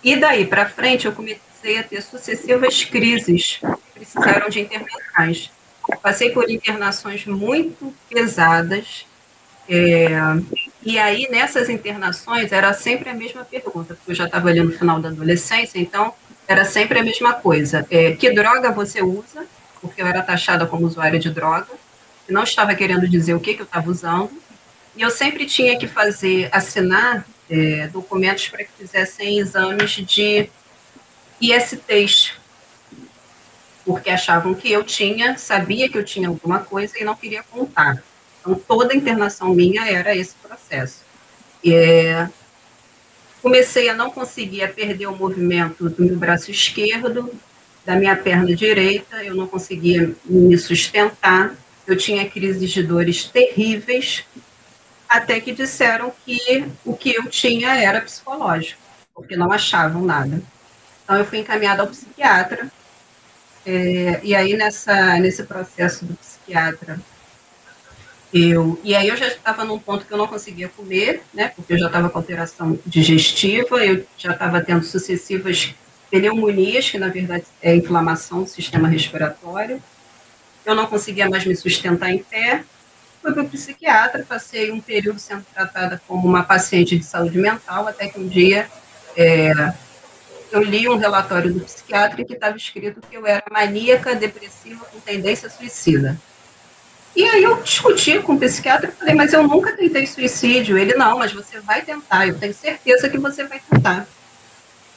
E 0.04 0.16
daí 0.16 0.46
para 0.46 0.70
frente 0.70 1.06
eu 1.06 1.12
comecei 1.12 1.78
a 1.80 1.84
ter 1.84 2.02
sucessivas 2.02 2.84
crises 2.84 3.60
que 3.60 4.00
precisaram 4.00 4.50
de 4.50 4.60
internações. 4.60 5.52
Passei 6.02 6.30
por 6.32 6.50
internações 6.50 7.26
muito 7.26 7.94
pesadas. 8.10 9.06
É, 9.70 10.08
e 10.84 10.98
aí, 10.98 11.28
nessas 11.30 11.70
internações, 11.70 12.52
era 12.52 12.74
sempre 12.74 13.10
a 13.10 13.14
mesma 13.14 13.44
pergunta, 13.44 13.96
porque 13.96 14.12
eu 14.12 14.16
já 14.16 14.26
estava 14.26 14.50
ali 14.50 14.62
no 14.62 14.72
final 14.72 15.00
da 15.02 15.10
adolescência, 15.10 15.80
então 15.80 16.14
era 16.48 16.64
sempre 16.64 17.00
a 17.00 17.04
mesma 17.04 17.34
coisa. 17.34 17.86
É, 17.90 18.14
que 18.14 18.32
droga 18.32 18.72
você 18.72 19.02
usa? 19.02 19.46
Porque 19.82 20.02
eu 20.02 20.08
era 20.08 20.22
taxada 20.22 20.66
como 20.66 20.86
usuária 20.86 21.20
de 21.20 21.30
droga, 21.30 21.68
não 22.30 22.44
estava 22.44 22.76
querendo 22.76 23.08
dizer 23.08 23.34
o 23.34 23.40
que, 23.40 23.54
que 23.54 23.62
eu 23.62 23.66
estava 23.66 23.90
usando, 23.90 24.32
e 24.96 25.02
eu 25.02 25.10
sempre 25.10 25.46
tinha 25.46 25.78
que 25.78 25.88
fazer, 25.88 26.50
assinar 26.52 27.26
é, 27.50 27.88
documentos 27.88 28.48
para 28.50 28.63
que 28.63 28.72
fizessem 28.78 29.40
exames 29.40 29.92
de 29.92 30.50
ISTs, 31.40 32.34
porque 33.86 34.10
achavam 34.10 34.54
que 34.54 34.72
eu 34.72 34.84
tinha, 34.84 35.38
sabia 35.38 35.88
que 35.88 35.98
eu 35.98 36.04
tinha 36.04 36.28
alguma 36.28 36.60
coisa 36.60 37.00
e 37.00 37.06
não 37.06 37.16
queria 37.16 37.44
contar. 37.44 38.04
Então, 38.42 38.56
toda 38.56 38.94
a 38.94 38.98
internação 38.98 39.54
minha 39.54 39.90
era 39.90 40.16
esse 40.16 40.36
processo. 40.36 41.02
É, 41.66 42.28
comecei 43.42 43.88
a 43.90 43.94
não 43.94 44.10
conseguir 44.10 44.63
a 44.63 44.68
perder 44.68 45.08
o 45.08 45.16
movimento 45.16 45.90
do 45.90 46.04
meu 46.04 46.18
braço 46.18 46.52
esquerdo, 46.52 47.32
da 47.88 47.95
minha 47.95 48.17
perna 48.17 48.54
direita, 48.54 49.23
eu 49.23 49.34
não 49.34 49.47
conseguia 49.47 50.13
me 50.26 50.58
sustentar, 50.58 51.56
eu 51.88 51.95
tinha 51.95 52.30
crises 52.30 52.69
de 52.69 52.84
dores 52.84 53.23
terríveis, 53.23 54.26
até 55.08 55.39
que 55.39 55.54
disseram 55.54 56.12
que 56.26 56.65
o 56.84 56.93
que 56.93 57.15
eu 57.15 57.30
tinha 57.30 57.78
era 57.78 58.02
psicológico, 58.02 58.82
porque 59.15 59.38
não 59.38 59.54
achavam 59.54 60.02
nada. 60.02 60.41
Então, 61.02 61.15
eu 61.15 61.23
fui 61.23 61.39
encaminhada 61.39 61.82
ao 61.82 61.88
psiquiatra, 61.88 62.69
é, 63.65 64.19
e 64.21 64.36
aí 64.36 64.58
nessa, 64.58 65.17
nesse 65.19 65.43
processo 65.43 66.04
do 66.04 66.13
psiquiatra, 66.15 67.00
eu, 68.34 68.78
e 68.84 68.93
aí 68.97 69.08
eu 69.08 69.15
já 69.15 69.28
estava 69.28 69.63
num 69.63 69.80
ponto 69.80 70.06
que 70.06 70.12
eu 70.12 70.17
não 70.17 70.28
conseguia 70.28 70.67
comer, 70.67 71.23
né, 71.34 71.54
porque 71.56 71.71
eu 71.71 71.78
já 71.78 71.88
estava 71.88 72.10
com 72.10 72.17
alteração 72.17 72.78
digestiva, 72.86 73.78
eu 73.78 74.06
já 74.17 74.34
estava 74.34 74.60
tendo 74.60 74.84
sucessivas 74.84 75.73
pneumonias, 76.10 76.89
que 76.89 76.98
na 76.98 77.10
verdade 77.10 77.46
é 77.62 77.76
inflamação 77.76 78.43
do 78.43 78.50
sistema 78.50 78.88
respiratório. 78.88 79.82
Eu 80.65 80.76
não 80.76 80.86
conseguia 80.86 81.30
mais 81.30 81.46
me 81.46 81.56
sustentar 81.56 82.12
em 82.12 82.20
pé. 82.20 82.63
Fui 83.22 83.34
para 83.34 83.43
o 83.43 83.50
psiquiatra, 83.50 84.26
passei 84.28 84.72
um 84.72 84.80
período 84.80 85.20
sendo 85.20 85.46
tratada 85.54 86.02
como 86.08 86.28
uma 86.28 86.43
paciente 86.43 86.98
de 86.98 87.04
saúde 87.04 87.38
mental, 87.38 87.88
até 87.88 88.08
que 88.08 88.20
um 88.20 88.28
dia 88.28 88.70
é, 89.15 89.74
eu 90.52 90.62
li 90.62 90.88
um 90.88 90.98
relatório 90.98 91.54
do 91.54 91.60
psiquiatra 91.62 92.24
que 92.24 92.34
estava 92.34 92.56
escrito 92.56 93.02
que 93.02 93.17
eu 93.17 93.26
era 93.26 93.43
maníaca, 93.52 94.15
depressiva, 94.15 94.86
com 94.86 95.00
tendência 95.00 95.50
suicida. 95.50 96.17
E 97.15 97.24
aí 97.24 97.43
eu 97.43 97.62
discuti 97.63 98.20
com 98.20 98.34
o 98.34 98.39
psiquiatra 98.39 98.89
e 98.89 98.91
falei, 98.91 99.15
mas 99.15 99.34
eu 99.34 99.41
nunca 99.41 99.76
tentei 99.76 100.06
suicídio. 100.06 100.78
Ele, 100.78 100.93
não, 100.93 101.17
mas 101.17 101.34
você 101.34 101.60
vai 101.60 101.82
tentar, 101.82 102.28
eu 102.28 102.38
tenho 102.38 102.54
certeza 102.54 103.10
que 103.10 103.17
você 103.17 103.43
vai 103.43 103.60
tentar. 103.60 104.08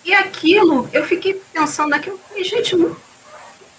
E 0.05 0.15
aquilo, 0.15 0.89
eu 0.93 1.05
fiquei 1.05 1.41
pensando 1.53 1.91
naquilo, 1.91 2.19
falei, 2.29 2.45
gente, 2.45 2.75
não 2.75 2.97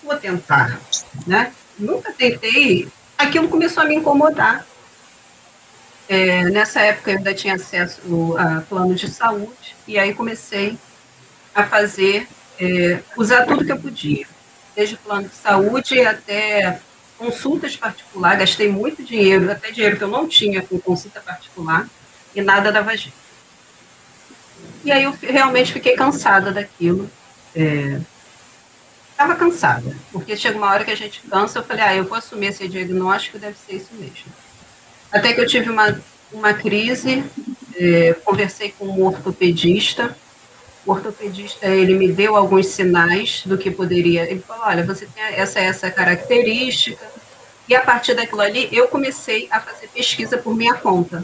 vou 0.03 0.15
tentar, 0.17 0.79
né? 1.25 1.51
Nunca 1.77 2.11
tentei. 2.11 2.87
Aquilo 3.17 3.49
começou 3.49 3.83
a 3.83 3.85
me 3.85 3.95
incomodar. 3.95 4.65
É, 6.07 6.43
nessa 6.43 6.81
época 6.81 7.11
eu 7.11 7.17
ainda 7.17 7.33
tinha 7.33 7.55
acesso 7.55 8.35
a 8.37 8.61
plano 8.61 8.93
de 8.93 9.09
saúde, 9.09 9.75
e 9.87 9.97
aí 9.97 10.13
comecei 10.13 10.77
a 11.55 11.63
fazer, 11.65 12.27
é, 12.59 12.99
usar 13.15 13.45
tudo 13.45 13.65
que 13.65 13.71
eu 13.71 13.79
podia, 13.79 14.27
desde 14.75 14.97
plano 14.97 15.27
de 15.27 15.35
saúde 15.35 16.01
até 16.01 16.81
consultas 17.17 17.75
particulares, 17.75 18.39
gastei 18.39 18.67
muito 18.67 19.03
dinheiro, 19.03 19.51
até 19.51 19.71
dinheiro 19.71 19.95
que 19.95 20.03
eu 20.03 20.07
não 20.07 20.27
tinha 20.27 20.61
com 20.61 20.79
consulta 20.79 21.21
particular, 21.21 21.87
e 22.35 22.41
nada 22.41 22.71
dava 22.71 22.95
jeito. 22.97 23.20
E 24.83 24.91
aí 24.91 25.03
eu 25.03 25.15
realmente 25.21 25.73
fiquei 25.73 25.95
cansada 25.95 26.51
daquilo. 26.51 27.09
Estava 29.11 29.33
é, 29.33 29.35
cansada, 29.35 29.95
porque 30.11 30.35
chega 30.35 30.57
uma 30.57 30.69
hora 30.69 30.83
que 30.83 30.91
a 30.91 30.95
gente 30.95 31.21
cansa, 31.29 31.59
eu 31.59 31.63
falei, 31.63 31.83
ah, 31.83 31.95
eu 31.95 32.05
vou 32.05 32.17
assumir 32.17 32.47
esse 32.47 32.67
diagnóstico, 32.67 33.37
deve 33.37 33.57
ser 33.57 33.75
isso 33.75 33.89
mesmo. 33.93 34.31
Até 35.11 35.33
que 35.33 35.41
eu 35.41 35.47
tive 35.47 35.69
uma, 35.69 35.99
uma 36.31 36.53
crise, 36.53 37.23
é, 37.75 38.15
conversei 38.23 38.73
com 38.77 38.85
um 38.85 39.05
ortopedista, 39.05 40.15
o 40.85 40.91
ortopedista, 40.91 41.67
ele 41.67 41.93
me 41.93 42.11
deu 42.11 42.35
alguns 42.35 42.67
sinais 42.67 43.43
do 43.45 43.57
que 43.57 43.69
poderia, 43.69 44.23
ele 44.29 44.39
falou, 44.39 44.65
olha, 44.65 44.83
você 44.83 45.05
tem 45.05 45.23
essa 45.23 45.59
essa 45.59 45.91
característica, 45.91 47.05
e 47.67 47.75
a 47.75 47.81
partir 47.81 48.15
daquilo 48.15 48.41
ali, 48.41 48.67
eu 48.71 48.87
comecei 48.87 49.47
a 49.51 49.59
fazer 49.59 49.87
pesquisa 49.87 50.37
por 50.37 50.55
minha 50.55 50.73
conta. 50.73 51.23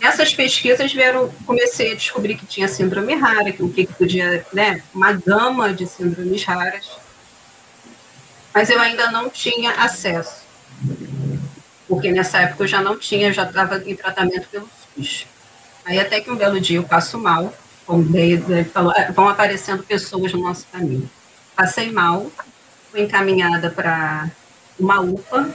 Nessas 0.00 0.32
pesquisas 0.32 0.92
vieram, 0.92 1.28
comecei 1.46 1.92
a 1.92 1.94
descobrir 1.94 2.34
que 2.34 2.46
tinha 2.46 2.66
síndrome 2.66 3.14
rara, 3.14 3.52
que 3.52 3.62
o 3.62 3.68
que, 3.68 3.86
podia, 3.86 4.46
né, 4.50 4.82
uma 4.94 5.12
gama 5.12 5.74
de 5.74 5.86
síndromes 5.86 6.42
raras, 6.42 6.90
mas 8.54 8.70
eu 8.70 8.80
ainda 8.80 9.10
não 9.10 9.28
tinha 9.28 9.72
acesso, 9.72 10.42
porque 11.86 12.10
nessa 12.10 12.38
época 12.38 12.64
eu 12.64 12.68
já 12.68 12.80
não 12.80 12.98
tinha, 12.98 13.30
já 13.30 13.44
estava 13.44 13.76
em 13.84 13.94
tratamento 13.94 14.48
pelo 14.48 14.68
SUS. 14.96 15.26
Aí 15.84 16.00
até 16.00 16.20
que 16.20 16.30
um 16.30 16.36
belo 16.36 16.58
dia 16.58 16.78
eu 16.78 16.84
passo 16.84 17.18
mal, 17.18 17.52
como 17.84 18.16
ele 18.16 18.64
falou, 18.64 18.92
é, 18.96 19.12
vão 19.12 19.28
aparecendo 19.28 19.82
pessoas 19.82 20.32
no 20.32 20.40
nosso 20.40 20.66
caminho. 20.72 21.10
Passei 21.54 21.92
mal, 21.92 22.30
fui 22.90 23.02
encaminhada 23.02 23.70
para 23.70 24.30
uma 24.78 25.00
UPA, 25.00 25.54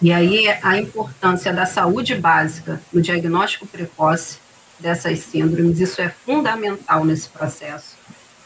e 0.00 0.12
aí 0.12 0.48
a 0.62 0.78
importância 0.78 1.52
da 1.52 1.66
saúde 1.66 2.14
básica 2.14 2.80
no 2.92 3.00
diagnóstico 3.00 3.66
precoce 3.66 4.38
dessas 4.78 5.20
síndromes, 5.20 5.80
isso 5.80 6.00
é 6.02 6.10
fundamental 6.24 7.04
nesse 7.04 7.28
processo, 7.28 7.96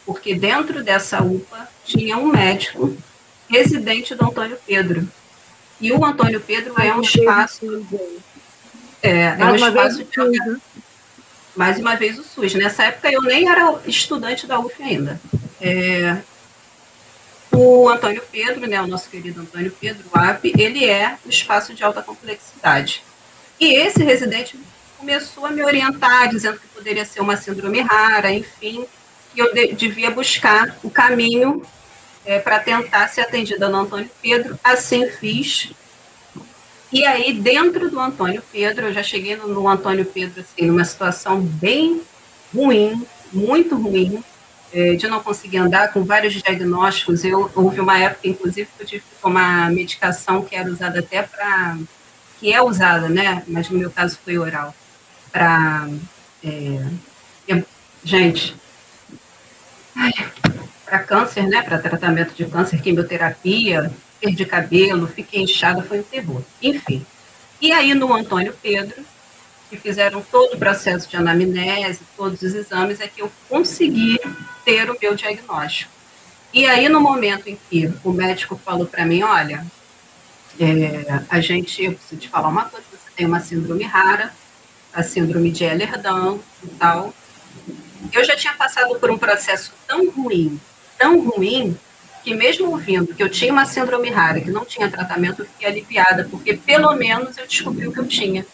porque 0.07 0.35
dentro 0.35 0.83
dessa 0.83 1.23
UPA 1.23 1.69
tinha 1.85 2.17
um 2.17 2.29
médico 2.29 2.97
residente 3.49 4.15
do 4.15 4.25
Antônio 4.25 4.57
Pedro. 4.65 5.09
E 5.81 5.93
o 5.93 6.05
Antônio 6.05 6.41
Pedro 6.41 6.75
é 6.81 6.95
um 6.95 7.01
espaço. 7.01 7.87
É, 9.03 9.37
é 9.39 9.45
um 9.45 9.57
espaço 9.57 10.05
de. 10.05 10.49
Né? 10.49 10.61
Mais 11.57 11.79
uma 11.79 11.97
vez 11.97 12.19
o 12.19 12.23
SUS. 12.23 12.55
Nessa 12.55 12.85
época 12.85 13.11
eu 13.11 13.23
nem 13.23 13.49
era 13.49 13.81
estudante 13.87 14.47
da 14.47 14.61
UF 14.61 14.81
ainda. 14.83 15.21
É, 15.61 16.19
o 17.53 17.89
Antônio 17.89 18.23
Pedro, 18.31 18.67
né, 18.69 18.81
o 18.81 18.87
nosso 18.87 19.09
querido 19.09 19.41
Antônio 19.41 19.73
Pedro, 19.81 20.05
AP, 20.13 20.47
ele 20.57 20.85
é 20.85 21.17
o 21.25 21.29
espaço 21.29 21.75
de 21.75 21.83
alta 21.83 22.03
complexidade. 22.03 23.03
E 23.59 23.75
esse 23.75 24.03
residente 24.03 24.59
começou 24.99 25.47
a 25.47 25.51
me 25.51 25.63
orientar, 25.63 26.29
dizendo 26.29 26.61
que 26.61 26.69
poderia 26.69 27.05
ser 27.05 27.21
uma 27.21 27.37
síndrome 27.37 27.81
rara, 27.81 28.31
enfim, 28.33 28.87
que 29.33 29.41
eu 29.41 29.53
de, 29.53 29.73
devia 29.73 30.11
buscar 30.11 30.77
o 30.83 30.91
caminho 30.91 31.63
é, 32.25 32.39
para 32.39 32.61
tentar 32.61 33.09
ser 33.09 33.23
atendida 33.23 33.69
no 33.69 33.79
Antônio 33.79 34.11
Pedro. 34.23 34.59
Assim 34.63 35.09
fiz. 35.09 35.73
E 36.93 37.05
aí, 37.07 37.33
dentro 37.33 37.91
do 37.91 37.99
Antônio 37.99 38.43
Pedro, 38.53 38.87
eu 38.87 38.93
já 38.93 39.03
cheguei 39.03 39.37
no, 39.37 39.49
no 39.49 39.69
Antônio 39.69 40.05
Pedro, 40.05 40.41
assim, 40.41 40.67
numa 40.67 40.85
situação 40.85 41.41
bem 41.41 42.03
ruim, 42.55 43.07
muito 43.33 43.77
ruim, 43.77 44.23
é, 44.73 44.95
de 44.95 45.07
não 45.09 45.21
conseguir 45.21 45.59
andar, 45.59 45.93
com 45.93 46.05
vários 46.05 46.35
diagnósticos. 46.35 47.25
Eu, 47.25 47.51
houve 47.55 47.81
uma 47.81 47.99
época, 47.99 48.29
inclusive, 48.29 48.69
que 48.77 48.83
eu 48.83 48.87
tive 48.87 49.03
que 49.03 49.21
tomar 49.21 49.71
medicação 49.71 50.43
que 50.43 50.55
era 50.55 50.71
usada 50.71 51.01
até 51.01 51.23
para. 51.23 51.79
que 52.39 52.53
é 52.53 52.63
usada, 52.63 53.09
né? 53.09 53.43
Mas 53.47 53.69
no 53.69 53.79
meu 53.79 53.91
caso 53.91 54.19
foi 54.25 54.39
oral 54.39 54.75
para. 55.33 55.89
É, 56.45 57.61
gente, 58.03 58.57
para 60.85 60.99
câncer, 61.01 61.47
né? 61.47 61.63
Para 61.63 61.79
tratamento 61.79 62.35
de 62.35 62.45
câncer, 62.47 62.81
quimioterapia, 62.81 63.93
perdi 64.21 64.45
cabelo, 64.45 65.07
fiquei 65.07 65.43
inchada, 65.43 65.83
foi 65.83 66.01
um 66.01 66.05
terror. 66.05 66.43
Enfim. 66.63 67.05
E 67.61 67.73
aí, 67.73 67.95
no 67.95 68.13
Antônio 68.13 68.55
Pedro, 68.63 69.05
que 69.71 69.77
fizeram 69.77 70.21
todo 70.21 70.55
o 70.55 70.59
processo 70.59 71.09
de 71.09 71.17
anamnese, 71.17 72.01
todos 72.17 72.43
os 72.43 72.55
exames, 72.55 73.01
é 73.01 73.07
que 73.07 73.23
eu 73.23 73.31
consegui 73.49 74.19
ter 74.65 74.91
o 74.91 74.97
meu 75.01 75.15
diagnóstico. 75.15 75.93
E 76.53 76.67
aí, 76.67 76.89
no 76.89 77.01
momento 77.01 77.47
em 77.49 77.57
que 77.71 77.91
o 78.03 78.13
médico 78.13 78.61
falou 78.63 78.85
para 78.85 79.07
mim, 79.07 79.23
olha, 79.23 79.65
é, 80.59 81.23
a 81.29 81.41
gente, 81.41 81.85
eu 81.85 81.93
preciso 81.93 82.21
te 82.21 82.29
falar 82.29 82.49
uma 82.49 82.65
coisa, 82.65 82.85
você 82.91 83.09
tem 83.17 83.27
uma 83.27 83.39
síndrome 83.39 83.85
rara, 83.85 84.33
a 84.93 85.05
síndrome 85.05 85.53
de 85.53 85.63
Ehlers-Danlos 85.63 86.41
e 86.65 86.69
tal. 86.71 87.15
Eu 88.13 88.25
já 88.25 88.35
tinha 88.35 88.53
passado 88.55 88.99
por 88.99 89.11
um 89.11 89.17
processo 89.17 89.73
tão 89.87 90.11
ruim, 90.11 90.61
tão 90.99 91.21
ruim, 91.21 91.79
que 92.25 92.35
mesmo 92.35 92.71
ouvindo 92.71 93.15
que 93.15 93.23
eu 93.23 93.29
tinha 93.29 93.53
uma 93.53 93.65
síndrome 93.65 94.11
rara, 94.11 94.41
que 94.41 94.51
não 94.51 94.65
tinha 94.65 94.91
tratamento, 94.91 95.43
eu 95.43 95.47
fiquei 95.47 95.69
aliviada, 95.69 96.27
porque 96.29 96.55
pelo 96.55 96.95
menos 96.97 97.39
eu 97.39 97.47
descobri 97.47 97.87
o 97.87 97.93
que 97.93 98.01
eu 98.01 98.09
tinha. 98.09 98.45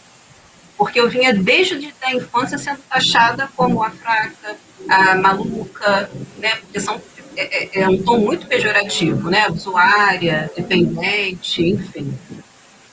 Porque 0.77 0.99
eu 0.99 1.09
vinha 1.09 1.33
desde 1.33 1.93
a 2.01 2.13
infância 2.13 2.57
sendo 2.57 2.79
taxada 2.89 3.49
como 3.55 3.83
a 3.83 3.89
fraca, 3.89 4.55
a 4.87 5.15
maluca, 5.15 6.09
né? 6.37 6.55
Porque 6.57 6.79
são, 6.79 7.01
é, 7.35 7.79
é, 7.79 7.81
é 7.81 7.89
um 7.89 8.01
tom 8.03 8.19
muito 8.19 8.45
pejorativo, 8.45 9.29
né? 9.29 9.47
Usuária, 9.49 10.51
dependente, 10.55 11.63
enfim. 11.63 12.17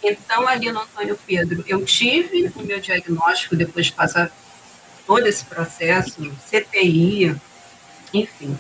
Então, 0.03 0.47
ali 0.47 0.71
no 0.71 0.81
Antônio 0.81 1.19
Pedro, 1.27 1.65
eu 1.67 1.85
tive 1.85 2.51
o 2.57 2.63
meu 2.63 2.81
diagnóstico 2.81 3.57
depois 3.57 3.87
de 3.87 3.93
passar 3.93 4.31
todo 5.07 5.27
esse 5.27 5.45
processo, 5.45 6.31
CTI, 6.51 7.35
enfim. 8.13 8.57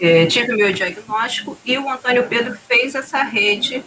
É, 0.00 0.26
tive 0.26 0.52
o 0.52 0.56
meu 0.56 0.72
diagnóstico 0.72 1.58
e 1.64 1.76
o 1.78 1.88
Antônio 1.88 2.26
Pedro 2.28 2.56
fez 2.66 2.94
essa 2.94 3.22
rede 3.22 3.84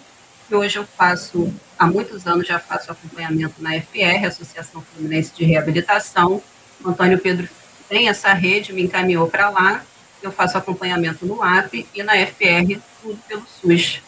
que 0.51 0.55
hoje 0.55 0.77
eu 0.77 0.85
faço, 0.85 1.49
há 1.79 1.87
muitos 1.87 2.27
anos 2.27 2.45
já 2.45 2.59
faço 2.59 2.91
acompanhamento 2.91 3.55
na 3.59 3.71
FR, 3.79 4.25
Associação 4.27 4.81
Fluminense 4.81 5.31
de 5.33 5.45
Reabilitação. 5.45 6.43
O 6.83 6.89
Antônio 6.89 7.17
Pedro 7.19 7.47
tem 7.87 8.09
essa 8.09 8.33
rede, 8.33 8.73
me 8.73 8.83
encaminhou 8.83 9.29
para 9.29 9.49
lá, 9.49 9.81
eu 10.21 10.29
faço 10.29 10.57
acompanhamento 10.57 11.25
no 11.25 11.41
AP 11.41 11.85
e 11.95 12.03
na 12.03 12.15
FR, 12.25 12.81
tudo 13.01 13.17
pelo 13.29 13.45
SUS. 13.47 14.01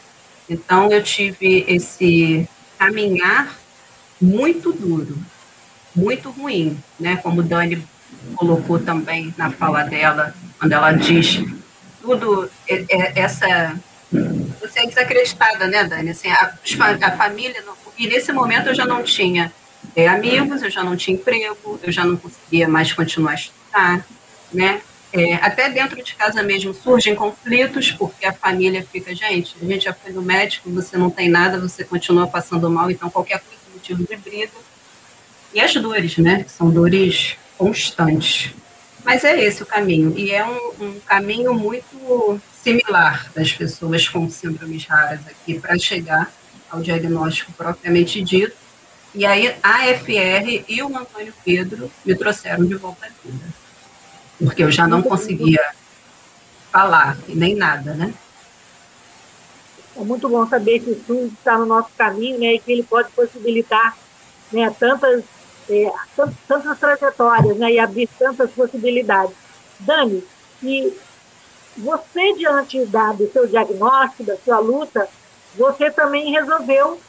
Então, 0.49 0.91
eu 0.91 1.01
tive 1.01 1.63
esse 1.65 2.45
caminhar 2.77 3.57
muito 4.19 4.73
duro, 4.73 5.17
muito 5.95 6.29
ruim, 6.29 6.77
né? 6.99 7.15
Como 7.15 7.41
Dani 7.41 7.87
colocou 8.35 8.79
também 8.79 9.33
na 9.37 9.49
fala 9.49 9.83
dela, 9.83 10.35
quando 10.59 10.73
ela 10.73 10.91
diz 10.91 11.41
tudo 12.01 12.51
é, 12.67 12.83
é, 12.89 13.19
essa 13.21 13.79
você 14.59 14.79
é 14.79 14.85
desacreditada, 14.85 15.67
né, 15.67 15.83
Dani? 15.83 16.11
Assim, 16.11 16.29
a, 16.29 16.53
a 17.01 17.11
família 17.11 17.63
e 17.97 18.07
nesse 18.07 18.31
momento 18.31 18.67
eu 18.67 18.75
já 18.75 18.85
não 18.85 19.03
tinha 19.03 19.51
é, 19.95 20.07
amigos, 20.07 20.61
eu 20.61 20.69
já 20.69 20.83
não 20.83 20.95
tinha 20.95 21.15
emprego, 21.15 21.79
eu 21.83 21.91
já 21.91 22.03
não 22.05 22.17
conseguia 22.17 22.67
mais 22.67 22.93
continuar 22.93 23.31
a 23.31 23.35
estudar, 23.35 24.07
né? 24.51 24.81
É, 25.11 25.35
até 25.35 25.69
dentro 25.69 26.03
de 26.03 26.15
casa 26.15 26.41
mesmo 26.41 26.73
surgem 26.73 27.13
conflitos, 27.13 27.91
porque 27.91 28.25
a 28.25 28.33
família 28.33 28.85
fica, 28.91 29.13
gente, 29.13 29.55
a 29.61 29.65
gente 29.65 29.85
já 29.85 29.93
foi 29.93 30.11
no 30.11 30.23
médico, 30.23 30.71
você 30.71 30.97
não 30.97 31.11
tem 31.11 31.29
nada, 31.29 31.59
você 31.59 31.83
continua 31.83 32.25
passando 32.25 32.67
mal, 32.67 32.89
então 32.89 33.11
qualquer 33.11 33.39
coisa 33.39 33.61
é 33.69 33.73
motivo 33.73 34.03
de 34.03 34.15
briga. 34.15 34.51
E 35.53 35.59
as 35.59 35.71
dores, 35.75 36.17
né? 36.17 36.45
São 36.47 36.71
dores 36.71 37.35
constantes. 37.55 38.51
Mas 39.03 39.23
é 39.23 39.39
esse 39.43 39.63
o 39.63 39.65
caminho, 39.65 40.17
e 40.17 40.31
é 40.31 40.45
um, 40.45 40.71
um 40.79 40.99
caminho 41.01 41.53
muito 41.53 42.39
similar 42.61 43.29
das 43.35 43.51
pessoas 43.51 44.07
com 44.07 44.29
síndromes 44.29 44.85
raras 44.85 45.19
aqui 45.27 45.59
para 45.59 45.77
chegar 45.77 46.31
ao 46.69 46.81
diagnóstico 46.81 47.51
propriamente 47.53 48.21
dito. 48.21 48.55
E 49.13 49.25
aí 49.25 49.53
a 49.61 49.93
FR 49.93 50.65
e 50.67 50.81
o 50.81 50.97
Antônio 50.97 51.33
Pedro 51.43 51.91
me 52.05 52.15
trouxeram 52.15 52.65
de 52.65 52.75
volta 52.75 53.05
à 53.05 53.09
vida 53.23 53.63
porque 54.43 54.63
eu 54.63 54.71
já 54.71 54.87
não 54.87 55.01
conseguia 55.01 55.61
falar, 56.71 57.17
nem 57.27 57.55
nada, 57.55 57.93
né? 57.93 58.13
É 59.95 60.03
muito 60.03 60.27
bom 60.27 60.47
saber 60.47 60.79
que 60.79 60.89
o 60.89 61.03
SUS 61.05 61.31
está 61.33 61.57
no 61.57 61.65
nosso 61.65 61.89
caminho, 61.95 62.39
né, 62.39 62.55
e 62.55 62.59
que 62.59 62.71
ele 62.71 62.83
pode 62.83 63.11
possibilitar 63.11 63.95
né, 64.51 64.73
tantas, 64.79 65.23
é, 65.69 65.91
tantas 66.47 66.79
trajetórias, 66.79 67.57
né, 67.57 67.71
e 67.71 67.79
abrir 67.79 68.07
tantas 68.19 68.51
possibilidades. 68.51 69.35
Dani, 69.79 70.23
e 70.61 70.93
você, 71.77 72.33
diante 72.33 72.85
da, 72.85 73.13
do 73.13 73.31
seu 73.31 73.47
diagnóstico, 73.47 74.23
da 74.23 74.37
sua 74.37 74.59
luta, 74.59 75.07
você 75.55 75.89
também 75.91 76.31
resolveu 76.31 76.99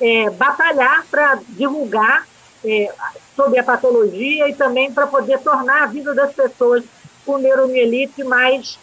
é, 0.00 0.30
batalhar 0.30 1.06
para 1.10 1.40
divulgar 1.48 2.26
é, 2.64 2.92
sobre 3.36 3.58
a 3.58 3.64
patologia 3.64 4.48
e 4.48 4.54
também 4.54 4.92
para 4.92 5.06
poder 5.06 5.38
tornar 5.40 5.84
a 5.84 5.86
vida 5.86 6.14
das 6.14 6.32
pessoas 6.32 6.84
com 7.24 7.38
neuromielite 7.38 8.22
mais, 8.24 8.78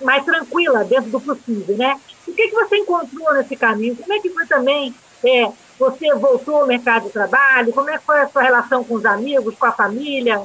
mais 0.00 0.24
tranquila, 0.24 0.84
dentro 0.84 1.10
do 1.10 1.20
possível, 1.20 1.76
né? 1.76 2.00
O 2.26 2.32
que, 2.32 2.48
que 2.48 2.54
você 2.54 2.76
encontrou 2.76 3.32
nesse 3.34 3.56
caminho? 3.56 3.96
Como 3.96 4.12
é 4.12 4.20
que 4.20 4.30
foi 4.30 4.46
também, 4.46 4.94
é, 5.24 5.52
você 5.82 6.14
voltou 6.14 6.60
ao 6.60 6.66
mercado 6.66 7.06
de 7.06 7.10
trabalho? 7.10 7.72
Como 7.72 7.90
é 7.90 7.98
que 7.98 8.04
foi 8.04 8.20
a 8.20 8.28
sua 8.28 8.42
relação 8.42 8.84
com 8.84 8.94
os 8.94 9.04
amigos, 9.04 9.56
com 9.58 9.66
a 9.66 9.72
família? 9.72 10.40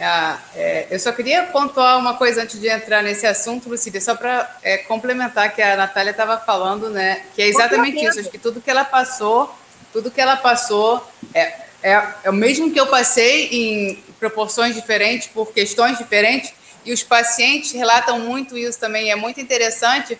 Ah, 0.00 0.38
é, 0.56 0.86
eu 0.90 0.98
só 0.98 1.12
queria 1.12 1.42
pontuar 1.42 1.98
uma 1.98 2.14
coisa 2.14 2.42
antes 2.42 2.58
de 2.58 2.68
entrar 2.68 3.02
nesse 3.02 3.26
assunto, 3.26 3.68
Lucília, 3.68 4.00
só 4.00 4.14
para 4.14 4.50
é, 4.62 4.78
complementar 4.78 5.54
que 5.54 5.60
a 5.60 5.76
Natália 5.76 6.12
estava 6.12 6.38
falando, 6.38 6.88
né? 6.88 7.22
Que 7.34 7.42
é 7.42 7.48
exatamente 7.48 8.02
isso, 8.02 8.18
acho 8.18 8.30
que 8.30 8.38
tudo 8.38 8.62
que 8.62 8.70
ela 8.70 8.84
passou, 8.84 9.54
tudo 9.92 10.10
que 10.10 10.20
ela 10.20 10.36
passou 10.36 11.06
é, 11.34 11.52
é, 11.82 12.02
é 12.24 12.30
o 12.30 12.32
mesmo 12.32 12.72
que 12.72 12.80
eu 12.80 12.86
passei 12.86 13.48
em 13.48 14.02
proporções 14.18 14.74
diferentes, 14.74 15.28
por 15.28 15.52
questões 15.52 15.98
diferentes, 15.98 16.54
e 16.82 16.94
os 16.94 17.02
pacientes 17.02 17.72
relatam 17.72 18.18
muito 18.20 18.56
isso 18.56 18.80
também. 18.80 19.10
É 19.10 19.16
muito 19.16 19.38
interessante, 19.38 20.18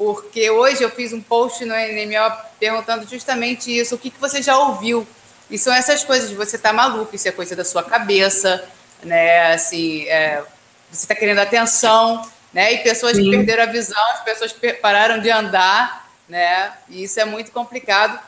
porque 0.00 0.50
hoje 0.50 0.82
eu 0.82 0.88
fiz 0.88 1.12
um 1.12 1.20
post 1.20 1.62
no 1.66 1.74
NMO 1.74 2.32
perguntando 2.58 3.06
justamente 3.06 3.70
isso: 3.70 3.94
o 3.94 3.98
que, 3.98 4.08
que 4.08 4.18
você 4.18 4.40
já 4.40 4.58
ouviu? 4.58 5.06
E 5.50 5.58
são 5.58 5.74
essas 5.74 6.02
coisas 6.02 6.30
de 6.30 6.34
você 6.34 6.56
tá 6.56 6.72
maluco, 6.72 7.14
isso 7.14 7.28
é 7.28 7.32
coisa 7.32 7.54
da 7.54 7.64
sua 7.64 7.82
cabeça 7.82 8.66
né? 9.02 9.52
Assim, 9.52 10.04
é, 10.08 10.42
você 10.90 11.04
está 11.04 11.14
querendo 11.14 11.38
atenção, 11.38 12.22
né? 12.52 12.72
E 12.74 12.78
pessoas 12.78 13.16
Sim. 13.16 13.24
que 13.24 13.30
perderam 13.30 13.64
a 13.64 13.66
visão, 13.66 14.02
as 14.12 14.22
pessoas 14.22 14.52
que 14.52 14.72
pararam 14.74 15.20
de 15.20 15.30
andar, 15.30 16.08
né? 16.28 16.72
E 16.88 17.04
isso 17.04 17.18
é 17.20 17.24
muito 17.24 17.50
complicado. 17.50 18.18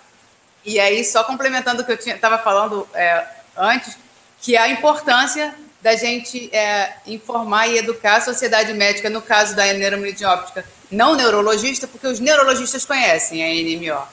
E 0.64 0.78
aí, 0.78 1.04
só 1.04 1.24
complementando 1.24 1.82
o 1.82 1.84
que 1.84 1.92
eu 1.92 1.96
estava 1.96 2.38
falando 2.38 2.88
é, 2.94 3.26
antes, 3.56 3.96
que 4.40 4.56
a 4.56 4.68
importância 4.68 5.54
da 5.80 5.96
gente 5.96 6.54
é, 6.54 6.94
informar 7.06 7.66
e 7.66 7.78
educar 7.78 8.16
a 8.16 8.20
sociedade 8.20 8.72
médica, 8.72 9.10
no 9.10 9.20
caso 9.20 9.56
da 9.56 9.64
neuromielite 9.72 10.24
óptica, 10.24 10.64
não 10.92 11.16
neurologista, 11.16 11.88
porque 11.88 12.06
os 12.06 12.20
neurologistas 12.20 12.84
conhecem 12.84 13.42
a 13.42 13.48
NMO, 13.48 14.06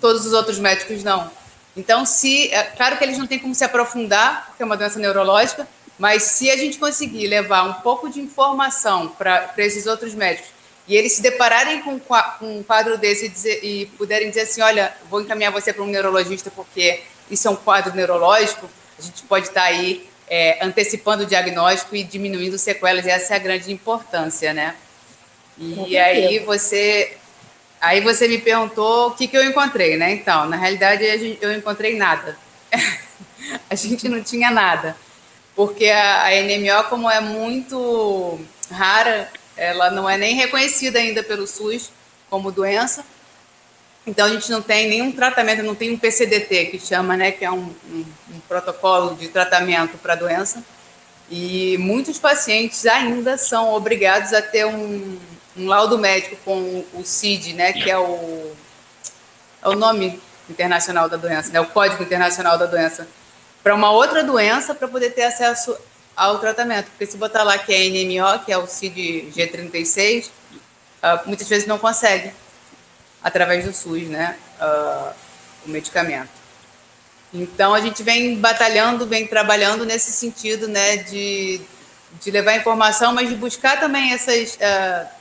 todos 0.00 0.26
os 0.26 0.32
outros 0.32 0.58
médicos 0.58 1.04
não. 1.04 1.30
Então, 1.76 2.04
se, 2.04 2.52
é, 2.52 2.64
claro 2.64 2.98
que 2.98 3.04
eles 3.04 3.16
não 3.16 3.26
têm 3.26 3.38
como 3.38 3.54
se 3.54 3.64
aprofundar, 3.64 4.46
porque 4.48 4.62
é 4.62 4.66
uma 4.66 4.76
doença 4.76 4.98
neurológica, 4.98 5.66
mas 5.96 6.24
se 6.24 6.50
a 6.50 6.56
gente 6.56 6.76
conseguir 6.76 7.26
levar 7.28 7.62
um 7.62 7.74
pouco 7.74 8.08
de 8.08 8.20
informação 8.20 9.08
para 9.08 9.52
esses 9.58 9.86
outros 9.86 10.14
médicos 10.14 10.50
e 10.88 10.96
eles 10.96 11.12
se 11.12 11.22
depararem 11.22 11.82
com, 11.82 12.00
um 12.40 12.62
quadro 12.62 12.96
desse 12.98 13.26
e, 13.26 13.28
dizer, 13.28 13.64
e 13.64 13.86
puderem 13.86 14.28
dizer 14.28 14.42
assim, 14.42 14.60
olha, 14.60 14.92
vou 15.10 15.20
encaminhar 15.20 15.52
você 15.52 15.72
para 15.72 15.82
um 15.82 15.86
neurologista 15.86 16.50
porque 16.50 17.02
isso 17.30 17.46
é 17.46 17.50
um 17.50 17.56
quadro 17.56 17.94
neurológico, 17.94 18.68
a 18.98 19.02
gente 19.02 19.22
pode 19.24 19.48
estar 19.48 19.62
tá 19.62 19.66
aí 19.66 20.08
é, 20.28 20.64
antecipando 20.64 21.24
o 21.24 21.26
diagnóstico 21.26 21.94
e 21.94 22.02
diminuindo 22.02 22.58
sequelas, 22.58 23.06
e 23.06 23.10
essa 23.10 23.34
é 23.34 23.36
a 23.36 23.40
grande 23.40 23.72
importância, 23.72 24.52
né? 24.52 24.74
E 25.58 25.98
aí 25.98 26.38
você 26.40 27.16
aí 27.80 28.00
você 28.00 28.28
me 28.28 28.38
perguntou 28.38 29.08
o 29.08 29.10
que, 29.12 29.26
que 29.26 29.36
eu 29.36 29.44
encontrei, 29.44 29.96
né? 29.96 30.12
Então, 30.12 30.48
na 30.48 30.56
realidade, 30.56 31.38
eu 31.40 31.52
encontrei 31.52 31.96
nada. 31.96 32.36
a 33.70 33.74
gente 33.74 34.08
não 34.08 34.22
tinha 34.22 34.50
nada. 34.50 34.96
Porque 35.54 35.86
a, 35.86 36.26
a 36.26 36.30
NMO, 36.42 36.88
como 36.88 37.10
é 37.10 37.20
muito 37.20 38.38
rara, 38.70 39.30
ela 39.56 39.90
não 39.90 40.08
é 40.08 40.16
nem 40.16 40.34
reconhecida 40.34 40.98
ainda 40.98 41.22
pelo 41.22 41.46
SUS 41.46 41.90
como 42.30 42.52
doença. 42.52 43.04
Então, 44.06 44.26
a 44.26 44.30
gente 44.30 44.50
não 44.50 44.62
tem 44.62 44.88
nenhum 44.88 45.12
tratamento, 45.12 45.62
não 45.62 45.74
tem 45.74 45.92
um 45.92 45.98
PCDT, 45.98 46.66
que 46.66 46.78
chama, 46.78 47.16
né, 47.16 47.30
que 47.30 47.44
é 47.44 47.50
um, 47.50 47.74
um, 47.90 48.04
um 48.34 48.40
protocolo 48.48 49.14
de 49.16 49.28
tratamento 49.28 49.98
para 49.98 50.14
a 50.14 50.16
doença. 50.16 50.64
E 51.30 51.76
muitos 51.78 52.18
pacientes 52.18 52.86
ainda 52.86 53.36
são 53.36 53.74
obrigados 53.74 54.32
a 54.32 54.40
ter 54.40 54.64
um, 54.64 55.18
um 55.58 55.66
laudo 55.66 55.98
médico 55.98 56.36
com 56.44 56.84
o 56.94 57.04
CID, 57.04 57.52
né, 57.52 57.72
que 57.72 57.90
é 57.90 57.98
o, 57.98 58.52
é 59.62 59.68
o 59.68 59.74
nome 59.74 60.20
internacional 60.48 61.08
da 61.08 61.16
doença, 61.16 61.52
né, 61.52 61.60
o 61.60 61.66
Código 61.66 62.02
Internacional 62.02 62.56
da 62.56 62.66
Doença, 62.66 63.06
para 63.62 63.74
uma 63.74 63.90
outra 63.90 64.22
doença 64.22 64.74
para 64.74 64.88
poder 64.88 65.10
ter 65.10 65.24
acesso 65.24 65.76
ao 66.16 66.38
tratamento. 66.38 66.86
Porque 66.90 67.06
se 67.06 67.16
botar 67.16 67.42
lá 67.42 67.58
que 67.58 67.72
é 67.74 67.88
NMO, 67.88 68.44
que 68.44 68.52
é 68.52 68.56
o 68.58 68.66
CID 68.66 69.32
G36, 69.34 70.26
uh, 70.26 70.30
muitas 71.26 71.48
vezes 71.48 71.66
não 71.66 71.78
consegue, 71.78 72.32
através 73.22 73.64
do 73.64 73.72
SUS, 73.72 74.08
né, 74.08 74.36
uh, 74.60 75.12
o 75.66 75.70
medicamento. 75.70 76.30
Então, 77.34 77.74
a 77.74 77.80
gente 77.80 78.02
vem 78.02 78.36
batalhando, 78.36 79.06
vem 79.06 79.26
trabalhando 79.26 79.84
nesse 79.84 80.12
sentido, 80.12 80.66
né, 80.66 80.96
de, 80.98 81.60
de 82.22 82.30
levar 82.30 82.56
informação, 82.56 83.12
mas 83.12 83.28
de 83.28 83.34
buscar 83.34 83.78
também 83.78 84.14
essas, 84.14 84.54
uh, 84.54 85.17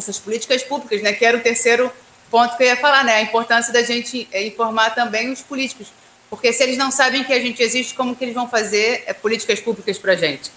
essas 0.00 0.18
políticas 0.18 0.62
públicas, 0.62 1.00
né, 1.02 1.12
que 1.12 1.24
era 1.24 1.36
o 1.36 1.40
terceiro 1.40 1.92
ponto 2.30 2.56
que 2.56 2.64
eu 2.64 2.68
ia 2.68 2.76
falar, 2.76 3.04
né, 3.04 3.14
a 3.14 3.22
importância 3.22 3.72
da 3.72 3.82
gente 3.82 4.28
é, 4.32 4.44
informar 4.46 4.90
também 4.94 5.30
os 5.30 5.42
políticos, 5.42 5.92
porque 6.30 6.52
se 6.52 6.62
eles 6.62 6.78
não 6.78 6.92
sabem 6.92 7.24
que 7.24 7.32
a 7.32 7.40
gente 7.40 7.60
existe, 7.60 7.92
como 7.94 8.14
que 8.14 8.24
eles 8.24 8.34
vão 8.34 8.48
fazer 8.48 9.02
é, 9.06 9.12
políticas 9.12 9.58
públicas 9.58 9.98
para 9.98 10.12
a 10.12 10.16
gente? 10.16 10.50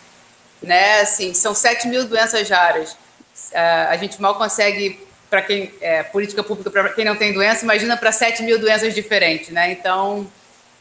Né? 0.61 1.01
Assim, 1.01 1.33
são 1.33 1.55
7 1.55 1.87
mil 1.87 2.05
doenças 2.05 2.47
raras. 2.47 2.93
Uh, 3.51 3.89
a 3.89 3.97
gente 3.97 4.21
mal 4.21 4.35
consegue, 4.35 4.99
para 5.29 5.41
quem 5.41 5.73
é 5.81 6.03
política 6.03 6.43
pública, 6.43 6.69
para 6.69 6.89
quem 6.89 7.03
não 7.03 7.15
tem 7.15 7.33
doença, 7.33 7.63
imagina 7.63 7.97
para 7.97 8.11
7 8.11 8.43
mil 8.43 8.59
doenças 8.59 8.93
diferentes. 8.93 9.49
Né? 9.49 9.71
Então, 9.71 10.31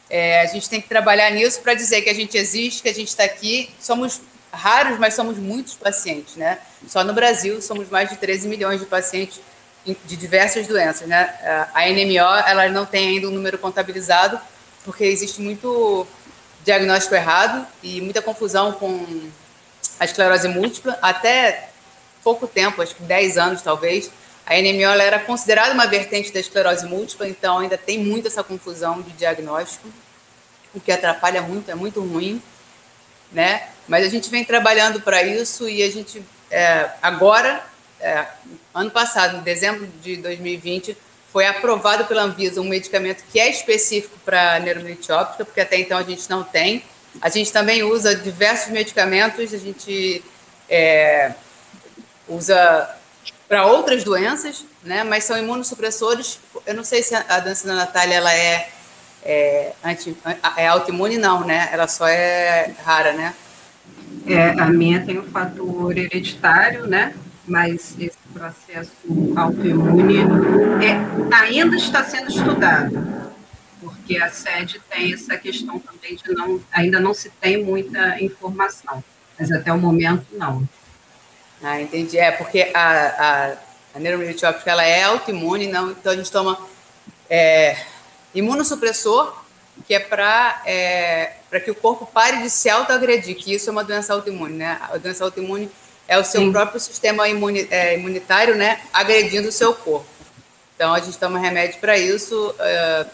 é, 0.09 0.41
a 0.41 0.45
gente 0.45 0.69
tem 0.69 0.79
que 0.79 0.87
trabalhar 0.87 1.31
nisso 1.31 1.59
para 1.61 1.73
dizer 1.73 2.03
que 2.03 2.09
a 2.09 2.13
gente 2.13 2.37
existe, 2.37 2.83
que 2.83 2.89
a 2.89 2.93
gente 2.93 3.07
está 3.07 3.23
aqui. 3.23 3.71
Somos 3.79 4.21
raros, 4.53 4.99
mas 4.99 5.15
somos 5.15 5.37
muitos 5.37 5.73
pacientes. 5.73 6.35
Né? 6.35 6.59
Só 6.87 7.03
no 7.03 7.13
Brasil 7.13 7.61
somos 7.61 7.89
mais 7.89 8.09
de 8.09 8.17
13 8.17 8.47
milhões 8.47 8.79
de 8.79 8.85
pacientes 8.85 9.39
de 9.85 10.15
diversas 10.15 10.67
doenças. 10.67 11.07
Né? 11.07 11.33
A 11.73 11.87
NMO 11.89 12.47
ela 12.47 12.69
não 12.69 12.85
tem 12.85 13.09
ainda 13.09 13.27
um 13.27 13.31
número 13.31 13.57
contabilizado, 13.57 14.39
porque 14.83 15.03
existe 15.03 15.41
muito 15.41 16.07
diagnóstico 16.63 17.15
errado 17.15 17.65
e 17.81 17.99
muita 18.01 18.21
confusão 18.21 18.71
com 18.73 19.29
a 19.99 20.05
esclerose 20.05 20.47
múltipla. 20.47 20.97
Até 21.01 21.69
pouco 22.23 22.47
tempo, 22.47 22.81
acho 22.81 22.95
que 22.95 23.03
10 23.03 23.37
anos 23.37 23.61
talvez, 23.61 24.09
a 24.45 24.55
NMO 24.55 25.01
era 25.01 25.19
considerada 25.19 25.73
uma 25.73 25.87
vertente 25.87 26.31
da 26.31 26.39
esclerose 26.39 26.85
múltipla, 26.85 27.27
então 27.27 27.59
ainda 27.59 27.77
tem 27.77 27.97
muito 27.97 28.27
essa 28.27 28.43
confusão 28.43 29.01
de 29.01 29.11
diagnóstico, 29.11 29.87
o 30.73 30.79
que 30.79 30.91
atrapalha 30.91 31.41
muito, 31.41 31.69
é 31.69 31.75
muito 31.75 32.01
ruim, 32.01 32.41
né? 33.31 33.69
Mas 33.87 34.05
a 34.05 34.09
gente 34.09 34.29
vem 34.29 34.43
trabalhando 34.43 35.01
para 35.01 35.23
isso 35.23 35.67
e 35.67 35.83
a 35.83 35.89
gente, 35.89 36.23
é, 36.53 36.91
agora, 37.01 37.63
é, 37.99 38.25
ano 38.73 38.91
passado, 38.91 39.37
em 39.37 39.41
dezembro 39.41 39.87
de 40.01 40.17
2020, 40.17 40.95
foi 41.31 41.47
aprovado 41.47 42.05
pela 42.05 42.21
Anvisa 42.21 42.61
um 42.61 42.65
medicamento 42.65 43.23
que 43.31 43.39
é 43.39 43.49
específico 43.49 44.17
para 44.23 44.59
neuromielite 44.59 45.11
óptica, 45.11 45.43
porque 45.43 45.61
até 45.61 45.79
então 45.79 45.97
a 45.97 46.03
gente 46.03 46.29
não 46.29 46.43
tem. 46.43 46.83
A 47.19 47.29
gente 47.29 47.51
também 47.51 47.83
usa 47.83 48.15
diversos 48.15 48.71
medicamentos, 48.71 49.53
a 49.53 49.57
gente 49.57 50.23
é, 50.69 51.33
usa 52.27 52.89
para 53.47 53.65
outras 53.65 54.03
doenças, 54.03 54.63
né? 54.83 55.03
Mas 55.03 55.23
são 55.23 55.37
imunossupressores. 55.37 56.39
Eu 56.65 56.75
não 56.75 56.83
sei 56.83 57.01
se 57.01 57.15
a 57.15 57.39
doença 57.39 57.67
da 57.67 57.73
Natália 57.73 58.15
ela 58.15 58.33
é 58.33 58.69
é, 59.25 59.73
anti, 59.83 60.15
é 60.57 60.67
autoimune 60.67 61.17
não, 61.17 61.45
né? 61.45 61.69
Ela 61.71 61.87
só 61.87 62.07
é 62.07 62.73
rara, 62.83 63.13
né? 63.13 63.33
É, 64.25 64.49
a 64.59 64.67
minha 64.67 65.05
tem 65.05 65.17
o 65.17 65.21
um 65.21 65.25
fator 65.25 65.97
hereditário, 65.97 66.87
né? 66.87 67.13
mas 67.45 67.95
esse 67.99 68.17
processo 68.33 68.91
autoimune 69.35 70.17
é, 70.81 71.35
ainda 71.35 71.75
está 71.75 72.03
sendo 72.03 72.29
estudado, 72.29 73.33
porque 73.81 74.17
a 74.17 74.29
sede 74.29 74.81
tem 74.89 75.13
essa 75.13 75.37
questão 75.37 75.79
também 75.79 76.15
de 76.15 76.31
não, 76.33 76.61
ainda 76.71 76.99
não 76.99 77.13
se 77.13 77.29
tem 77.29 77.63
muita 77.63 78.21
informação, 78.21 79.03
mas 79.37 79.51
até 79.51 79.73
o 79.73 79.77
momento 79.77 80.25
não. 80.33 80.67
Ah, 81.61 81.81
entendi. 81.81 82.17
É, 82.17 82.31
porque 82.31 82.71
a, 82.73 83.51
a, 83.51 83.53
a 83.95 83.99
neuromielite 83.99 84.45
óptica, 84.45 84.71
ela 84.71 84.83
é 84.83 85.03
autoimune, 85.03 85.67
não, 85.67 85.91
então 85.91 86.11
a 86.11 86.15
gente 86.15 86.31
toma 86.31 86.57
é, 87.29 87.77
imunossupressor, 88.33 89.42
que 89.87 89.93
é 89.93 89.99
para 89.99 90.61
é, 90.65 91.33
que 91.63 91.71
o 91.71 91.75
corpo 91.75 92.05
pare 92.05 92.41
de 92.41 92.49
se 92.49 92.69
autoagredir, 92.69 93.35
que 93.35 93.53
isso 93.53 93.69
é 93.69 93.71
uma 93.71 93.83
doença 93.83 94.13
autoimune, 94.13 94.53
né? 94.53 94.79
A 94.81 94.97
doença 94.97 95.23
autoimune 95.23 95.69
é 96.07 96.17
o 96.17 96.23
seu 96.23 96.41
Sim. 96.41 96.51
próprio 96.51 96.79
sistema 96.79 97.27
imuni, 97.27 97.67
é, 97.71 97.97
imunitário, 97.97 98.55
né, 98.55 98.81
agredindo 98.91 99.47
o 99.47 99.51
seu 99.51 99.73
corpo. 99.73 100.05
Então, 100.75 100.93
a 100.93 100.99
gente 100.99 101.17
toma 101.17 101.39
remédio 101.39 101.79
para 101.79 101.97
isso. 101.97 102.53
É, 102.59 103.05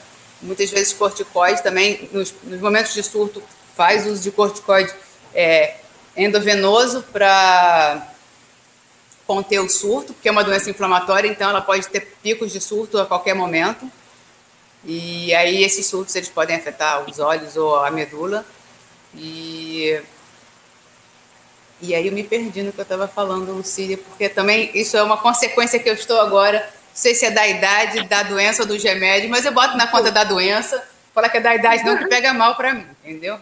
muitas 0.41 0.69
vezes, 0.71 0.93
corticoide 0.93 1.61
também, 1.61 2.09
nos, 2.11 2.33
nos, 2.43 2.59
momentos 2.59 2.93
de 2.93 3.03
surto, 3.03 3.43
faz 3.75 4.05
uso 4.07 4.21
de 4.21 4.31
corticoide 4.31 4.91
é, 5.33 5.75
endovenoso 6.15 7.03
para 7.11 8.07
conter 9.27 9.59
o 9.59 9.69
surto, 9.69 10.13
porque 10.13 10.27
é 10.27 10.31
uma 10.31 10.43
doença 10.43 10.69
inflamatória, 10.69 11.27
então 11.27 11.49
ela 11.49 11.61
pode 11.61 11.87
ter 11.87 12.17
picos 12.23 12.51
de 12.51 12.59
surto 12.59 12.97
a 12.97 13.05
qualquer 13.05 13.35
momento. 13.35 13.89
E 14.83 15.33
aí, 15.33 15.63
esses 15.63 15.85
surtos 15.85 16.15
eles 16.15 16.29
podem 16.29 16.55
afetar 16.55 17.07
os 17.09 17.19
olhos 17.19 17.57
ou 17.57 17.75
a 17.75 17.91
medula. 17.91 18.45
E 19.15 20.01
e 21.81 21.95
aí 21.95 22.07
eu 22.07 22.13
me 22.13 22.23
perdi 22.23 22.61
no 22.61 22.73
que 22.73 22.79
eu 22.79 22.83
estava 22.83 23.07
falando, 23.07 23.53
Lucília, 23.53 23.97
porque 23.97 24.27
também 24.27 24.69
isso 24.73 24.97
é 24.97 25.03
uma 25.03 25.17
consequência 25.17 25.79
que 25.79 25.89
eu 25.89 25.93
estou 25.93 26.19
agora. 26.19 26.59
Não 26.59 26.65
sei 26.93 27.15
se 27.15 27.25
é 27.25 27.31
da 27.31 27.47
idade, 27.47 28.05
da 28.07 28.23
doença 28.23 28.63
ou 28.63 28.67
dos 28.67 28.83
remédios, 28.83 29.31
mas 29.31 29.45
eu 29.45 29.53
boto 29.53 29.77
na 29.77 29.87
conta 29.87 30.11
da 30.11 30.25
doença, 30.25 30.83
fala 31.13 31.29
que 31.29 31.37
é 31.37 31.41
da 31.41 31.55
idade 31.55 31.85
não 31.85 31.97
que 31.97 32.07
pega 32.07 32.33
mal 32.33 32.55
para 32.55 32.73
mim, 32.73 32.85
entendeu? 33.03 33.39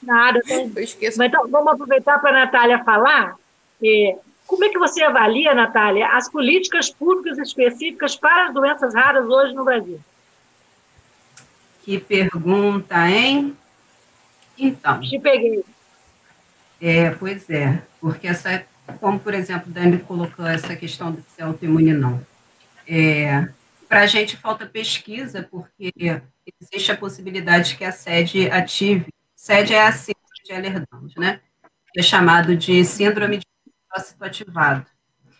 Nada. 0.00 0.40
Tem... 0.42 0.70
Eu 0.76 0.82
esqueço. 0.82 1.18
Mas 1.18 1.28
então, 1.28 1.48
vamos 1.48 1.72
aproveitar 1.72 2.20
para 2.20 2.30
a 2.30 2.44
Natália 2.44 2.84
falar. 2.84 3.34
E 3.82 4.14
como 4.46 4.64
é 4.64 4.68
que 4.68 4.78
você 4.78 5.02
avalia, 5.02 5.52
Natália, 5.52 6.06
as 6.12 6.30
políticas 6.30 6.88
públicas 6.90 7.38
específicas 7.38 8.14
para 8.14 8.46
as 8.46 8.54
doenças 8.54 8.94
raras 8.94 9.26
hoje 9.26 9.52
no 9.54 9.64
Brasil? 9.64 9.98
Que 11.88 11.98
pergunta, 11.98 13.08
hein? 13.08 13.56
Então. 14.58 15.00
Te 15.00 15.18
peguei. 15.18 15.64
É, 16.78 17.08
pois 17.12 17.48
é, 17.48 17.82
porque 17.98 18.26
essa, 18.26 18.62
como 19.00 19.18
por 19.18 19.32
exemplo, 19.32 19.72
Dani 19.72 19.98
colocou 20.00 20.46
essa 20.46 20.76
questão 20.76 21.10
de 21.12 21.22
ser 21.34 21.44
autoimune 21.44 21.94
não. 21.94 22.22
É, 22.86 23.48
Para 23.88 24.02
a 24.02 24.06
gente 24.06 24.36
falta 24.36 24.66
pesquisa, 24.66 25.48
porque 25.50 25.90
existe 26.60 26.92
a 26.92 26.96
possibilidade 26.96 27.74
que 27.74 27.84
a 27.86 27.90
sede 27.90 28.50
ative, 28.50 29.06
sede 29.34 29.72
é 29.72 29.86
a 29.86 29.90
síndrome 29.90 30.44
de 30.44 30.52
Ehlers-Danlos, 30.52 31.14
né? 31.16 31.40
É 31.96 32.02
chamado 32.02 32.54
de 32.54 32.84
síndrome 32.84 33.38
de 33.38 33.46
linfócito 33.66 34.22
ativado. 34.22 34.84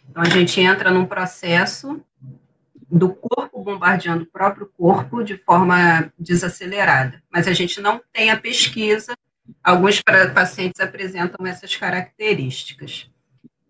Então, 0.09 0.23
a 0.23 0.31
gente 0.31 0.59
entra 0.63 0.91
num 0.91 1.05
processo 1.05 2.03
do 2.91 3.11
corpo 3.15 3.63
bombardeando 3.63 4.25
o 4.25 4.27
próprio 4.27 4.71
corpo 4.77 5.23
de 5.23 5.37
forma 5.37 6.13
desacelerada, 6.19 7.23
mas 7.31 7.47
a 7.47 7.53
gente 7.53 7.81
não 7.81 8.01
tem 8.13 8.31
a 8.31 8.37
pesquisa 8.37 9.15
Alguns 9.63 10.03
pacientes 10.35 10.81
apresentam 10.81 11.47
essas 11.47 11.75
características. 11.75 13.11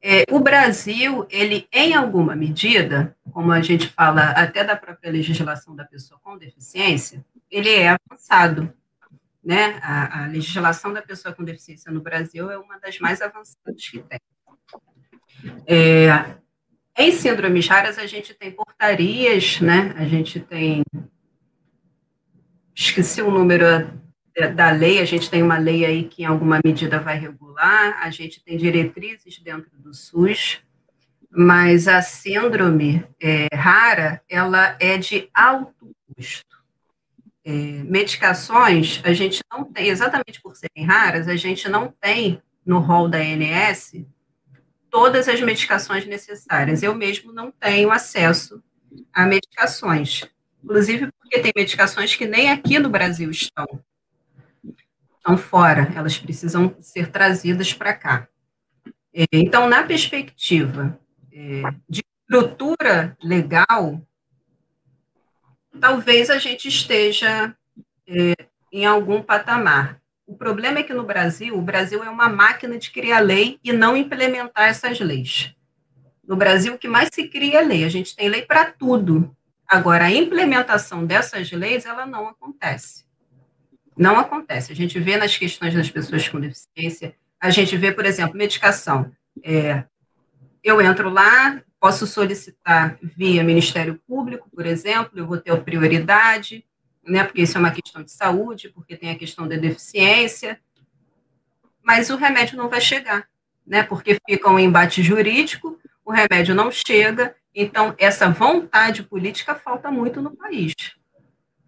É, 0.02 0.24
o 0.30 0.38
Brasil, 0.38 1.26
ele, 1.30 1.68
em 1.72 1.94
alguma 1.94 2.36
medida, 2.36 3.16
como 3.32 3.50
a 3.50 3.60
gente 3.60 3.88
fala 3.88 4.30
até 4.30 4.62
da 4.62 4.76
própria 4.76 5.10
legislação 5.10 5.74
da 5.74 5.84
pessoa 5.84 6.20
com 6.22 6.38
deficiência, 6.38 7.24
ele 7.50 7.70
é 7.70 7.88
avançado. 7.88 8.72
Né? 9.42 9.78
A, 9.82 10.24
a 10.24 10.26
legislação 10.26 10.92
da 10.92 11.02
pessoa 11.02 11.34
com 11.34 11.42
deficiência 11.42 11.90
no 11.90 12.00
Brasil 12.00 12.50
é 12.50 12.58
uma 12.58 12.78
das 12.78 12.98
mais 12.98 13.20
avançadas 13.20 13.88
que 13.88 14.00
tem. 14.02 14.20
É, 15.66 16.36
Em 17.00 17.12
síndromes 17.12 17.68
raras, 17.68 17.96
a 17.96 18.06
gente 18.06 18.34
tem 18.34 18.50
portarias, 18.50 19.60
né? 19.60 19.94
A 19.96 20.04
gente 20.04 20.40
tem. 20.40 20.82
Esqueci 22.74 23.22
o 23.22 23.30
número 23.30 23.88
da 24.56 24.72
lei, 24.72 24.98
a 24.98 25.04
gente 25.04 25.30
tem 25.30 25.40
uma 25.40 25.58
lei 25.58 25.84
aí 25.84 26.04
que, 26.08 26.22
em 26.22 26.26
alguma 26.26 26.58
medida, 26.64 26.98
vai 26.98 27.16
regular, 27.16 28.00
a 28.02 28.10
gente 28.10 28.42
tem 28.42 28.56
diretrizes 28.56 29.38
dentro 29.38 29.70
do 29.78 29.94
SUS, 29.94 30.60
mas 31.30 31.86
a 31.86 32.02
síndrome 32.02 33.04
é, 33.22 33.46
rara, 33.54 34.20
ela 34.28 34.76
é 34.80 34.98
de 34.98 35.28
alto 35.32 35.94
custo. 36.16 36.58
É, 37.44 37.52
medicações, 37.84 39.00
a 39.04 39.12
gente 39.12 39.40
não 39.48 39.64
tem, 39.64 39.86
exatamente 39.86 40.42
por 40.42 40.56
serem 40.56 40.84
raras, 40.84 41.28
a 41.28 41.36
gente 41.36 41.68
não 41.68 41.94
tem 42.00 42.42
no 42.66 42.80
rol 42.80 43.08
da 43.08 43.18
ANS 43.18 43.92
todas 44.90 45.28
as 45.28 45.40
medicações 45.40 46.06
necessárias. 46.06 46.82
Eu 46.82 46.94
mesmo 46.94 47.32
não 47.32 47.50
tenho 47.50 47.90
acesso 47.90 48.62
a 49.12 49.26
medicações, 49.26 50.24
inclusive 50.62 51.10
porque 51.12 51.40
tem 51.40 51.52
medicações 51.54 52.14
que 52.14 52.26
nem 52.26 52.50
aqui 52.50 52.78
no 52.78 52.88
Brasil 52.88 53.30
estão, 53.30 53.66
estão 55.16 55.36
fora, 55.36 55.92
elas 55.94 56.16
precisam 56.16 56.74
ser 56.80 57.10
trazidas 57.10 57.72
para 57.72 57.92
cá. 57.92 58.28
É, 59.12 59.24
então, 59.32 59.68
na 59.68 59.82
perspectiva 59.82 60.98
é, 61.32 61.62
de 61.88 62.02
estrutura 62.22 63.16
legal, 63.22 64.00
talvez 65.80 66.30
a 66.30 66.38
gente 66.38 66.68
esteja 66.68 67.54
é, 68.06 68.34
em 68.72 68.86
algum 68.86 69.22
patamar. 69.22 70.00
O 70.28 70.36
problema 70.36 70.80
é 70.80 70.82
que 70.82 70.92
no 70.92 71.04
Brasil, 71.04 71.56
o 71.56 71.62
Brasil 71.62 72.04
é 72.04 72.10
uma 72.10 72.28
máquina 72.28 72.76
de 72.76 72.90
criar 72.90 73.20
lei 73.20 73.58
e 73.64 73.72
não 73.72 73.96
implementar 73.96 74.68
essas 74.68 75.00
leis. 75.00 75.56
No 76.22 76.36
Brasil, 76.36 76.74
o 76.74 76.78
que 76.78 76.86
mais 76.86 77.08
se 77.10 77.28
cria 77.28 77.60
é 77.60 77.64
lei. 77.64 77.82
A 77.82 77.88
gente 77.88 78.14
tem 78.14 78.28
lei 78.28 78.42
para 78.42 78.70
tudo. 78.70 79.34
Agora, 79.66 80.04
a 80.04 80.12
implementação 80.12 81.06
dessas 81.06 81.50
leis, 81.50 81.86
ela 81.86 82.04
não 82.04 82.28
acontece. 82.28 83.06
Não 83.96 84.18
acontece. 84.18 84.70
A 84.70 84.76
gente 84.76 85.00
vê 85.00 85.16
nas 85.16 85.34
questões 85.34 85.72
das 85.72 85.90
pessoas 85.90 86.28
com 86.28 86.38
deficiência, 86.38 87.14
a 87.40 87.48
gente 87.48 87.74
vê, 87.78 87.90
por 87.90 88.04
exemplo, 88.04 88.36
medicação. 88.36 89.10
É, 89.42 89.82
eu 90.62 90.78
entro 90.82 91.08
lá, 91.08 91.62
posso 91.80 92.06
solicitar 92.06 92.98
via 93.00 93.42
Ministério 93.42 93.98
Público, 94.06 94.50
por 94.54 94.66
exemplo, 94.66 95.18
eu 95.18 95.26
vou 95.26 95.38
ter 95.38 95.58
prioridade, 95.62 96.66
né, 97.08 97.24
porque 97.24 97.42
isso 97.42 97.56
é 97.56 97.60
uma 97.60 97.70
questão 97.70 98.02
de 98.02 98.10
saúde, 98.10 98.68
porque 98.68 98.96
tem 98.96 99.10
a 99.10 99.18
questão 99.18 99.48
da 99.48 99.56
deficiência, 99.56 100.60
mas 101.82 102.10
o 102.10 102.16
remédio 102.16 102.56
não 102.56 102.68
vai 102.68 102.80
chegar, 102.80 103.26
né, 103.66 103.82
porque 103.82 104.18
fica 104.28 104.50
um 104.50 104.58
embate 104.58 105.02
jurídico, 105.02 105.78
o 106.04 106.12
remédio 106.12 106.54
não 106.54 106.70
chega, 106.70 107.34
então 107.54 107.94
essa 107.98 108.30
vontade 108.30 109.02
política 109.02 109.54
falta 109.54 109.90
muito 109.90 110.20
no 110.20 110.36
país. 110.36 110.74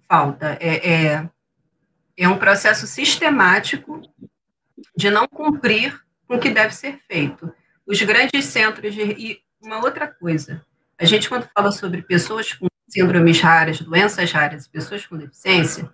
Falta. 0.09 0.57
É, 0.61 0.93
é, 0.93 1.31
é 2.17 2.29
um 2.29 2.39
processo 2.39 2.87
sistemático 2.87 4.01
de 4.97 5.11
não 5.11 5.27
cumprir 5.27 6.01
com 6.27 6.37
o 6.37 6.39
que 6.39 6.51
deve 6.51 6.75
ser 6.75 7.01
feito. 7.09 7.53
Os 7.87 8.01
grandes 8.03 8.45
centros 8.47 8.95
de. 8.95 9.03
E 9.03 9.43
uma 9.61 9.79
outra 9.79 10.07
coisa, 10.07 10.65
a 10.99 11.05
gente, 11.05 11.29
quando 11.29 11.49
fala 11.55 11.73
sobre 11.73 12.03
pessoas 12.03 12.53
com 12.53 12.70
síndromes 12.91 13.41
raras, 13.41 13.81
doenças 13.81 14.31
raras, 14.33 14.67
pessoas 14.67 15.07
com 15.07 15.17
deficiência, 15.17 15.89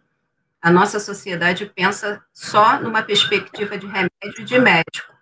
a 0.61 0.71
nossa 0.71 0.99
sociedade 0.99 1.67
pensa 1.67 2.21
só 2.33 2.81
numa 2.81 3.03
perspectiva 3.03 3.79
de 3.79 3.87
remédio 3.87 4.45
de 4.45 4.59
médico. 4.59 5.15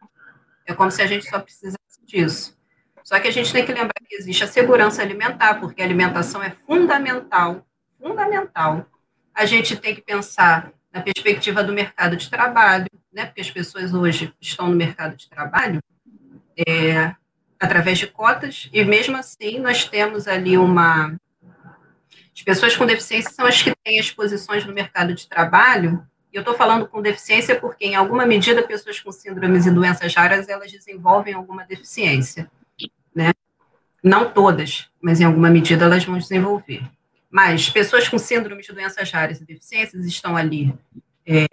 É 0.65 0.73
como 0.73 0.91
se 0.91 1.03
a 1.03 1.07
gente 1.07 1.29
só 1.29 1.39
precisasse 1.39 1.79
disso. 2.05 2.57
Só 3.03 3.21
que 3.21 3.29
a 3.29 3.31
gente 3.31 3.53
tem 3.53 3.67
que 3.67 3.73
lembrar 3.73 3.93
que 4.09 4.15
existe 4.15 4.45
a 4.45 4.47
segurança 4.47 5.03
alimentar, 5.03 5.61
porque 5.61 5.83
a 5.83 5.85
alimentação 5.85 6.43
é 6.43 6.51
fundamental, 6.51 7.67
fundamental. 8.01 8.87
A 9.35 9.45
gente 9.45 9.77
tem 9.77 9.95
que 9.95 10.01
pensar 10.01 10.73
na 10.91 11.03
perspectiva 11.03 11.63
do 11.63 11.73
mercado 11.73 12.17
de 12.17 12.31
trabalho, 12.31 12.87
né? 13.13 13.27
Porque 13.27 13.43
as 13.43 13.51
pessoas 13.51 13.93
hoje 13.93 14.33
estão 14.41 14.69
no 14.69 14.77
mercado 14.77 15.17
de 15.17 15.29
trabalho 15.29 15.83
é, 16.67 17.15
através 17.61 17.99
de 17.99 18.07
cotas, 18.07 18.71
e 18.73 18.83
mesmo 18.85 19.17
assim 19.17 19.59
nós 19.59 19.85
temos 19.85 20.27
ali 20.27 20.57
uma 20.57 21.15
as 22.35 22.43
pessoas 22.43 22.77
com 22.77 22.85
deficiência 22.85 23.31
são 23.31 23.47
as 23.47 23.63
que 23.63 23.73
têm 23.85 24.01
as 24.01 24.11
posições 24.11 24.67
no 24.67 24.75
mercado 24.75 25.15
de 25.15 25.29
trabalho. 25.29 26.05
E 26.33 26.37
eu 26.37 26.41
estou 26.41 26.55
falando 26.55 26.89
com 26.89 27.01
deficiência 27.01 27.59
porque, 27.59 27.87
em 27.87 27.95
alguma 27.95 28.27
medida, 28.27 28.67
pessoas 28.67 28.99
com 28.99 29.13
síndromes 29.13 29.67
e 29.67 29.71
doenças 29.71 30.13
raras 30.13 30.49
elas 30.49 30.73
desenvolvem 30.73 31.33
alguma 31.33 31.65
deficiência, 31.65 32.51
né? 33.15 33.33
Não 34.03 34.29
todas, 34.29 34.91
mas 35.01 35.21
em 35.21 35.25
alguma 35.25 35.49
medida 35.49 35.85
elas 35.85 36.05
vão 36.05 36.19
desenvolver. 36.19 36.83
Mas 37.31 37.71
pessoas 37.71 38.09
com 38.09 38.19
síndromes 38.19 38.67
de 38.67 38.73
doenças 38.73 39.11
raras 39.11 39.41
e 39.41 39.45
deficiências 39.45 40.05
estão 40.05 40.37
ali. 40.37 40.75
É, 41.25 41.47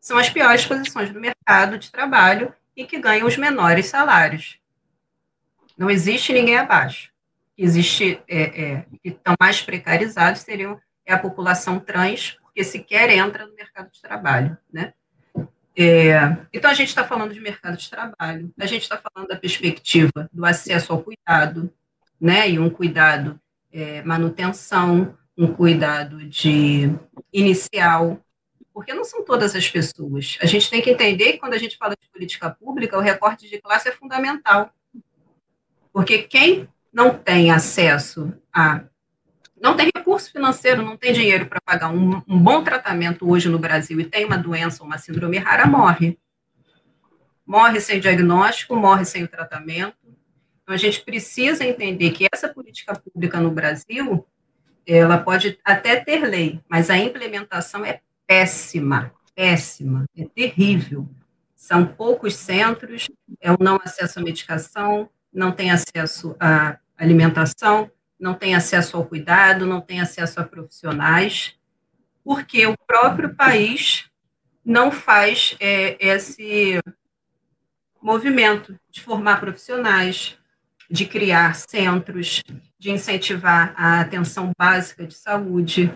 são 0.00 0.18
as 0.18 0.30
piores 0.30 0.64
posições 0.64 1.12
do 1.12 1.20
mercado 1.20 1.78
de 1.78 1.92
trabalho 1.92 2.52
e 2.74 2.84
que 2.84 2.98
ganham 2.98 3.28
os 3.28 3.36
menores 3.36 3.86
salários. 3.86 4.58
Não 5.76 5.90
existe 5.90 6.32
ninguém 6.32 6.56
abaixo 6.56 7.13
existe, 7.56 8.20
é, 8.28 8.42
é, 8.42 8.86
que 9.02 9.10
estão 9.10 9.34
mais 9.40 9.60
precarizados 9.62 10.42
seriam 10.42 10.80
é 11.06 11.12
a 11.12 11.18
população 11.18 11.78
trans, 11.78 12.38
porque 12.42 12.64
sequer 12.64 13.10
entra 13.10 13.46
no 13.46 13.54
mercado 13.54 13.90
de 13.90 14.00
trabalho, 14.00 14.56
né? 14.72 14.94
É, 15.76 16.14
então, 16.52 16.70
a 16.70 16.74
gente 16.74 16.88
está 16.88 17.04
falando 17.04 17.34
de 17.34 17.40
mercado 17.40 17.76
de 17.76 17.90
trabalho, 17.90 18.52
a 18.58 18.66
gente 18.66 18.82
está 18.82 18.96
falando 18.96 19.28
da 19.28 19.36
perspectiva 19.36 20.30
do 20.32 20.46
acesso 20.46 20.92
ao 20.92 21.02
cuidado, 21.02 21.70
né? 22.20 22.48
E 22.48 22.58
um 22.58 22.70
cuidado 22.70 23.38
é, 23.72 24.02
manutenção, 24.02 25.18
um 25.36 25.52
cuidado 25.52 26.24
de 26.26 26.90
inicial, 27.32 28.24
porque 28.72 28.94
não 28.94 29.04
são 29.04 29.24
todas 29.24 29.54
as 29.54 29.68
pessoas. 29.68 30.38
A 30.40 30.46
gente 30.46 30.70
tem 30.70 30.80
que 30.80 30.90
entender 30.90 31.32
que 31.32 31.38
quando 31.38 31.54
a 31.54 31.58
gente 31.58 31.76
fala 31.76 31.96
de 32.00 32.08
política 32.08 32.50
pública, 32.50 32.96
o 32.96 33.00
recorte 33.00 33.48
de 33.48 33.60
classe 33.60 33.88
é 33.88 33.92
fundamental. 33.92 34.72
Porque 35.92 36.18
quem 36.22 36.68
não 36.94 37.12
tem 37.12 37.50
acesso 37.50 38.32
a. 38.52 38.84
não 39.60 39.76
tem 39.76 39.90
recurso 39.94 40.30
financeiro, 40.30 40.80
não 40.80 40.96
tem 40.96 41.12
dinheiro 41.12 41.46
para 41.46 41.60
pagar 41.60 41.90
um, 41.90 42.22
um, 42.28 42.38
bom 42.38 42.62
tratamento 42.62 43.28
hoje 43.28 43.48
no 43.48 43.58
Brasil 43.58 44.00
e 44.00 44.04
tem 44.04 44.24
uma 44.24 44.38
doença, 44.38 44.84
uma 44.84 44.96
síndrome 44.96 45.36
rara, 45.38 45.66
morre. 45.66 46.16
Morre 47.44 47.80
sem 47.80 47.98
diagnóstico, 47.98 48.76
morre 48.76 49.04
sem 49.04 49.24
o 49.24 49.28
tratamento. 49.28 49.96
Então, 50.62 50.74
a 50.74 50.78
gente 50.78 51.00
precisa 51.02 51.64
entender 51.64 52.12
que 52.12 52.26
essa 52.32 52.48
política 52.48 52.94
pública 52.94 53.40
no 53.40 53.50
Brasil, 53.50 54.26
ela 54.86 55.18
pode 55.18 55.58
até 55.64 55.96
ter 55.96 56.24
lei, 56.24 56.60
mas 56.68 56.88
a 56.88 56.96
implementação 56.96 57.84
é 57.84 58.00
péssima, 58.26 59.12
péssima, 59.34 60.06
é 60.16 60.24
terrível. 60.24 61.06
São 61.56 61.84
poucos 61.84 62.36
centros, 62.36 63.10
é 63.40 63.52
o 63.52 63.56
não 63.60 63.78
acesso 63.82 64.20
à 64.20 64.22
medicação, 64.22 65.10
não 65.32 65.52
tem 65.52 65.70
acesso 65.70 66.34
a 66.38 66.78
alimentação, 66.96 67.90
não 68.18 68.34
tem 68.34 68.54
acesso 68.54 68.96
ao 68.96 69.04
cuidado, 69.04 69.66
não 69.66 69.80
tem 69.80 70.00
acesso 70.00 70.40
a 70.40 70.44
profissionais, 70.44 71.54
porque 72.22 72.66
o 72.66 72.76
próprio 72.86 73.34
país 73.34 74.10
não 74.64 74.90
faz 74.90 75.56
é, 75.60 75.96
esse 76.00 76.80
movimento 78.00 78.78
de 78.90 79.00
formar 79.02 79.40
profissionais, 79.40 80.38
de 80.90 81.06
criar 81.06 81.54
centros, 81.54 82.42
de 82.78 82.90
incentivar 82.90 83.74
a 83.76 84.00
atenção 84.00 84.52
básica 84.58 85.06
de 85.06 85.14
saúde, 85.14 85.92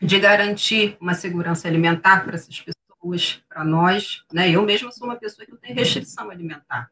de 0.00 0.18
garantir 0.18 0.96
uma 1.00 1.14
segurança 1.14 1.68
alimentar 1.68 2.24
para 2.24 2.34
essas 2.34 2.60
pessoas, 2.60 3.42
para 3.48 3.64
nós. 3.64 4.24
Né? 4.32 4.50
Eu 4.50 4.62
mesma 4.62 4.90
sou 4.90 5.06
uma 5.06 5.16
pessoa 5.16 5.44
que 5.44 5.52
não 5.52 5.58
tem 5.58 5.74
restrição 5.74 6.30
alimentar. 6.30 6.90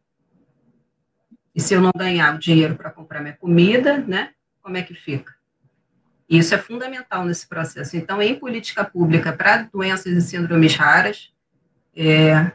E 1.61 1.62
se 1.62 1.74
eu 1.74 1.82
não 1.82 1.90
ganhar 1.94 2.34
o 2.34 2.38
dinheiro 2.38 2.74
para 2.74 2.90
comprar 2.90 3.20
minha 3.20 3.36
comida, 3.36 3.98
né, 3.98 4.30
como 4.62 4.78
é 4.78 4.82
que 4.82 4.94
fica? 4.94 5.34
Isso 6.26 6.54
é 6.54 6.58
fundamental 6.58 7.22
nesse 7.22 7.46
processo. 7.46 7.98
Então, 7.98 8.22
em 8.22 8.34
política 8.34 8.82
pública 8.82 9.30
para 9.30 9.64
doenças 9.64 10.06
e 10.06 10.22
síndromes 10.22 10.74
raras, 10.74 11.30
é, 11.94 12.50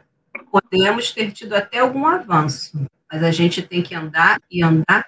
podemos 0.50 1.12
ter 1.12 1.30
tido 1.30 1.54
até 1.54 1.78
algum 1.78 2.04
avanço, 2.04 2.84
mas 3.08 3.22
a 3.22 3.30
gente 3.30 3.62
tem 3.62 3.80
que 3.80 3.94
andar 3.94 4.40
e 4.50 4.60
andar 4.60 5.06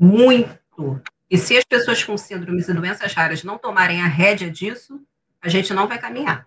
muito. 0.00 0.98
E 1.28 1.36
se 1.36 1.54
as 1.54 1.64
pessoas 1.64 2.02
com 2.02 2.16
síndromes 2.16 2.66
e 2.66 2.72
doenças 2.72 3.12
raras 3.12 3.44
não 3.44 3.58
tomarem 3.58 4.00
a 4.00 4.06
rédea 4.06 4.50
disso, 4.50 4.98
a 5.42 5.50
gente 5.50 5.74
não 5.74 5.86
vai 5.86 5.98
caminhar. 5.98 6.46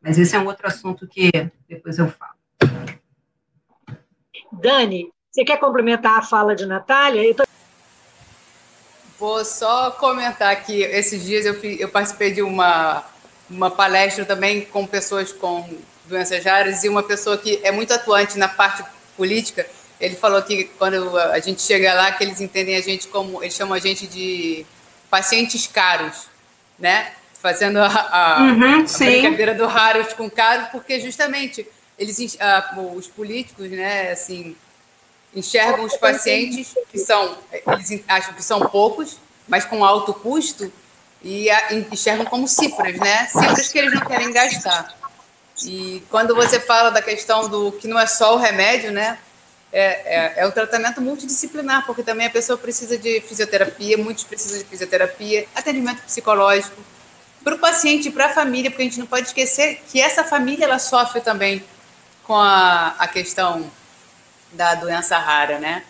Mas 0.00 0.16
esse 0.16 0.36
é 0.36 0.38
um 0.38 0.46
outro 0.46 0.64
assunto 0.64 1.08
que 1.08 1.28
depois 1.68 1.98
eu 1.98 2.06
falo. 2.06 2.36
Dani, 4.52 5.10
você 5.32 5.44
quer 5.44 5.58
complementar 5.58 6.18
a 6.18 6.22
fala 6.22 6.54
de 6.54 6.66
Natália? 6.66 7.34
Tô... 7.34 7.44
Vou 9.18 9.42
só 9.44 9.90
comentar 9.92 10.62
que 10.62 10.82
esses 10.82 11.24
dias 11.24 11.46
eu, 11.46 11.54
eu 11.54 11.88
participei 11.88 12.32
de 12.32 12.42
uma, 12.42 13.02
uma 13.48 13.70
palestra 13.70 14.26
também 14.26 14.62
com 14.66 14.86
pessoas 14.86 15.32
com 15.32 15.66
doenças 16.04 16.44
raras 16.44 16.84
e 16.84 16.88
uma 16.88 17.02
pessoa 17.02 17.38
que 17.38 17.60
é 17.62 17.72
muito 17.72 17.94
atuante 17.94 18.36
na 18.36 18.48
parte 18.48 18.84
política, 19.16 19.66
ele 19.98 20.16
falou 20.16 20.42
que 20.42 20.64
quando 20.64 21.16
a 21.16 21.38
gente 21.38 21.62
chega 21.62 21.94
lá, 21.94 22.12
que 22.12 22.24
eles 22.24 22.40
entendem 22.40 22.76
a 22.76 22.80
gente 22.82 23.08
como, 23.08 23.42
eles 23.42 23.54
chamam 23.54 23.74
a 23.74 23.78
gente 23.78 24.06
de 24.06 24.66
pacientes 25.08 25.66
caros, 25.66 26.26
né? 26.78 27.12
Fazendo 27.40 27.78
a, 27.78 27.86
a, 27.86 28.42
uhum, 28.42 28.84
a 28.84 28.98
brincadeira 28.98 29.54
do 29.54 29.66
raros 29.66 30.12
com 30.12 30.28
caros, 30.28 30.68
porque 30.68 31.00
justamente 31.00 31.66
eles, 31.98 32.18
os 32.96 33.06
políticos, 33.08 33.70
né, 33.70 34.10
assim, 34.10 34.56
enxergam 35.34 35.84
os 35.84 35.96
pacientes 35.96 36.74
que 36.90 36.98
são, 36.98 37.36
eles 37.50 38.02
acham 38.06 38.34
que 38.34 38.42
são 38.42 38.60
poucos, 38.60 39.18
mas 39.48 39.64
com 39.64 39.84
alto 39.84 40.12
custo, 40.12 40.72
e 41.22 41.48
enxergam 41.90 42.26
como 42.26 42.48
cifras, 42.48 42.98
né? 42.98 43.26
Cifras 43.26 43.68
que 43.68 43.78
eles 43.78 43.94
não 43.94 44.06
querem 44.06 44.32
gastar. 44.32 44.94
E 45.64 46.02
quando 46.10 46.34
você 46.34 46.58
fala 46.58 46.90
da 46.90 47.00
questão 47.00 47.48
do 47.48 47.72
que 47.72 47.86
não 47.86 47.98
é 47.98 48.06
só 48.06 48.34
o 48.34 48.38
remédio, 48.38 48.90
né? 48.90 49.18
É, 49.72 49.84
é, 49.84 50.34
é 50.38 50.46
o 50.46 50.52
tratamento 50.52 51.00
multidisciplinar, 51.00 51.86
porque 51.86 52.02
também 52.02 52.26
a 52.26 52.30
pessoa 52.30 52.58
precisa 52.58 52.98
de 52.98 53.22
fisioterapia, 53.22 53.96
muitos 53.96 54.24
precisam 54.24 54.58
de 54.58 54.64
fisioterapia, 54.64 55.46
atendimento 55.54 56.02
psicológico, 56.02 56.76
para 57.42 57.54
o 57.54 57.58
paciente 57.58 58.08
e 58.08 58.10
para 58.10 58.26
a 58.26 58.28
família, 58.28 58.70
porque 58.70 58.82
a 58.82 58.84
gente 58.84 58.98
não 58.98 59.06
pode 59.06 59.28
esquecer 59.28 59.82
que 59.90 60.00
essa 60.00 60.24
família 60.24 60.64
ela 60.64 60.78
sofre 60.78 61.22
também 61.22 61.64
com 62.24 62.34
a, 62.34 62.94
a 62.98 63.08
questão 63.08 63.70
da 64.52 64.74
doença 64.74 65.18
rara, 65.18 65.58
né? 65.58 65.84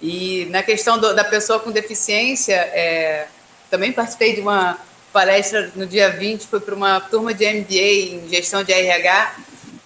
E 0.00 0.46
na 0.50 0.62
questão 0.62 0.98
do, 0.98 1.14
da 1.14 1.24
pessoa 1.24 1.58
com 1.58 1.70
deficiência, 1.70 2.54
é, 2.54 3.28
também 3.70 3.92
participei 3.92 4.34
de 4.34 4.40
uma 4.40 4.78
palestra 5.12 5.72
no 5.74 5.86
dia 5.86 6.10
20, 6.10 6.46
foi 6.46 6.60
para 6.60 6.74
uma 6.74 7.00
turma 7.00 7.32
de 7.32 7.50
MBA 7.50 7.74
em 7.74 8.28
gestão 8.28 8.62
de 8.62 8.72
RH, 8.72 9.36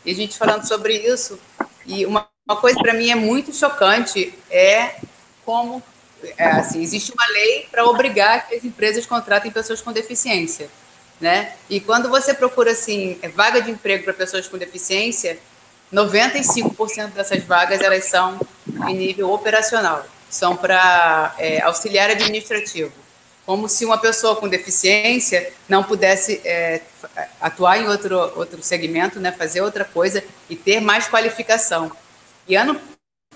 e 0.04 0.10
a 0.10 0.14
gente 0.14 0.36
falando 0.36 0.66
sobre 0.66 0.94
isso. 0.94 1.38
E 1.86 2.04
uma, 2.04 2.26
uma 2.48 2.56
coisa 2.56 2.78
para 2.80 2.92
mim 2.92 3.10
é 3.10 3.14
muito 3.14 3.54
chocante 3.54 4.34
é 4.50 4.96
como 5.44 5.82
é, 6.36 6.46
assim, 6.46 6.82
existe 6.82 7.12
uma 7.12 7.26
lei 7.28 7.66
para 7.70 7.84
obrigar 7.84 8.48
que 8.48 8.54
as 8.54 8.64
empresas 8.64 9.06
contratem 9.06 9.50
pessoas 9.50 9.80
com 9.80 9.92
deficiência, 9.92 10.68
né? 11.20 11.54
E 11.68 11.80
quando 11.80 12.08
você 12.08 12.34
procura 12.34 12.72
assim 12.72 13.18
vaga 13.34 13.62
de 13.62 13.70
emprego 13.70 14.04
para 14.04 14.12
pessoas 14.12 14.46
com 14.48 14.58
deficiência, 14.58 15.38
95% 15.92 17.12
dessas 17.12 17.42
vagas 17.44 17.80
elas 17.80 18.04
são 18.04 18.38
em 18.88 18.94
nível 18.94 19.30
operacional, 19.30 20.04
são 20.28 20.56
para 20.56 21.34
é, 21.38 21.60
auxiliar 21.62 22.10
administrativo, 22.10 22.92
como 23.44 23.68
se 23.68 23.84
uma 23.84 23.98
pessoa 23.98 24.36
com 24.36 24.48
deficiência 24.48 25.52
não 25.68 25.82
pudesse 25.82 26.40
é, 26.44 26.82
atuar 27.40 27.78
em 27.78 27.88
outro 27.88 28.16
outro 28.36 28.62
segmento, 28.62 29.18
né, 29.18 29.32
fazer 29.32 29.60
outra 29.60 29.84
coisa 29.84 30.22
e 30.48 30.54
ter 30.54 30.80
mais 30.80 31.08
qualificação. 31.08 31.90
E 32.46 32.54
ano 32.54 32.80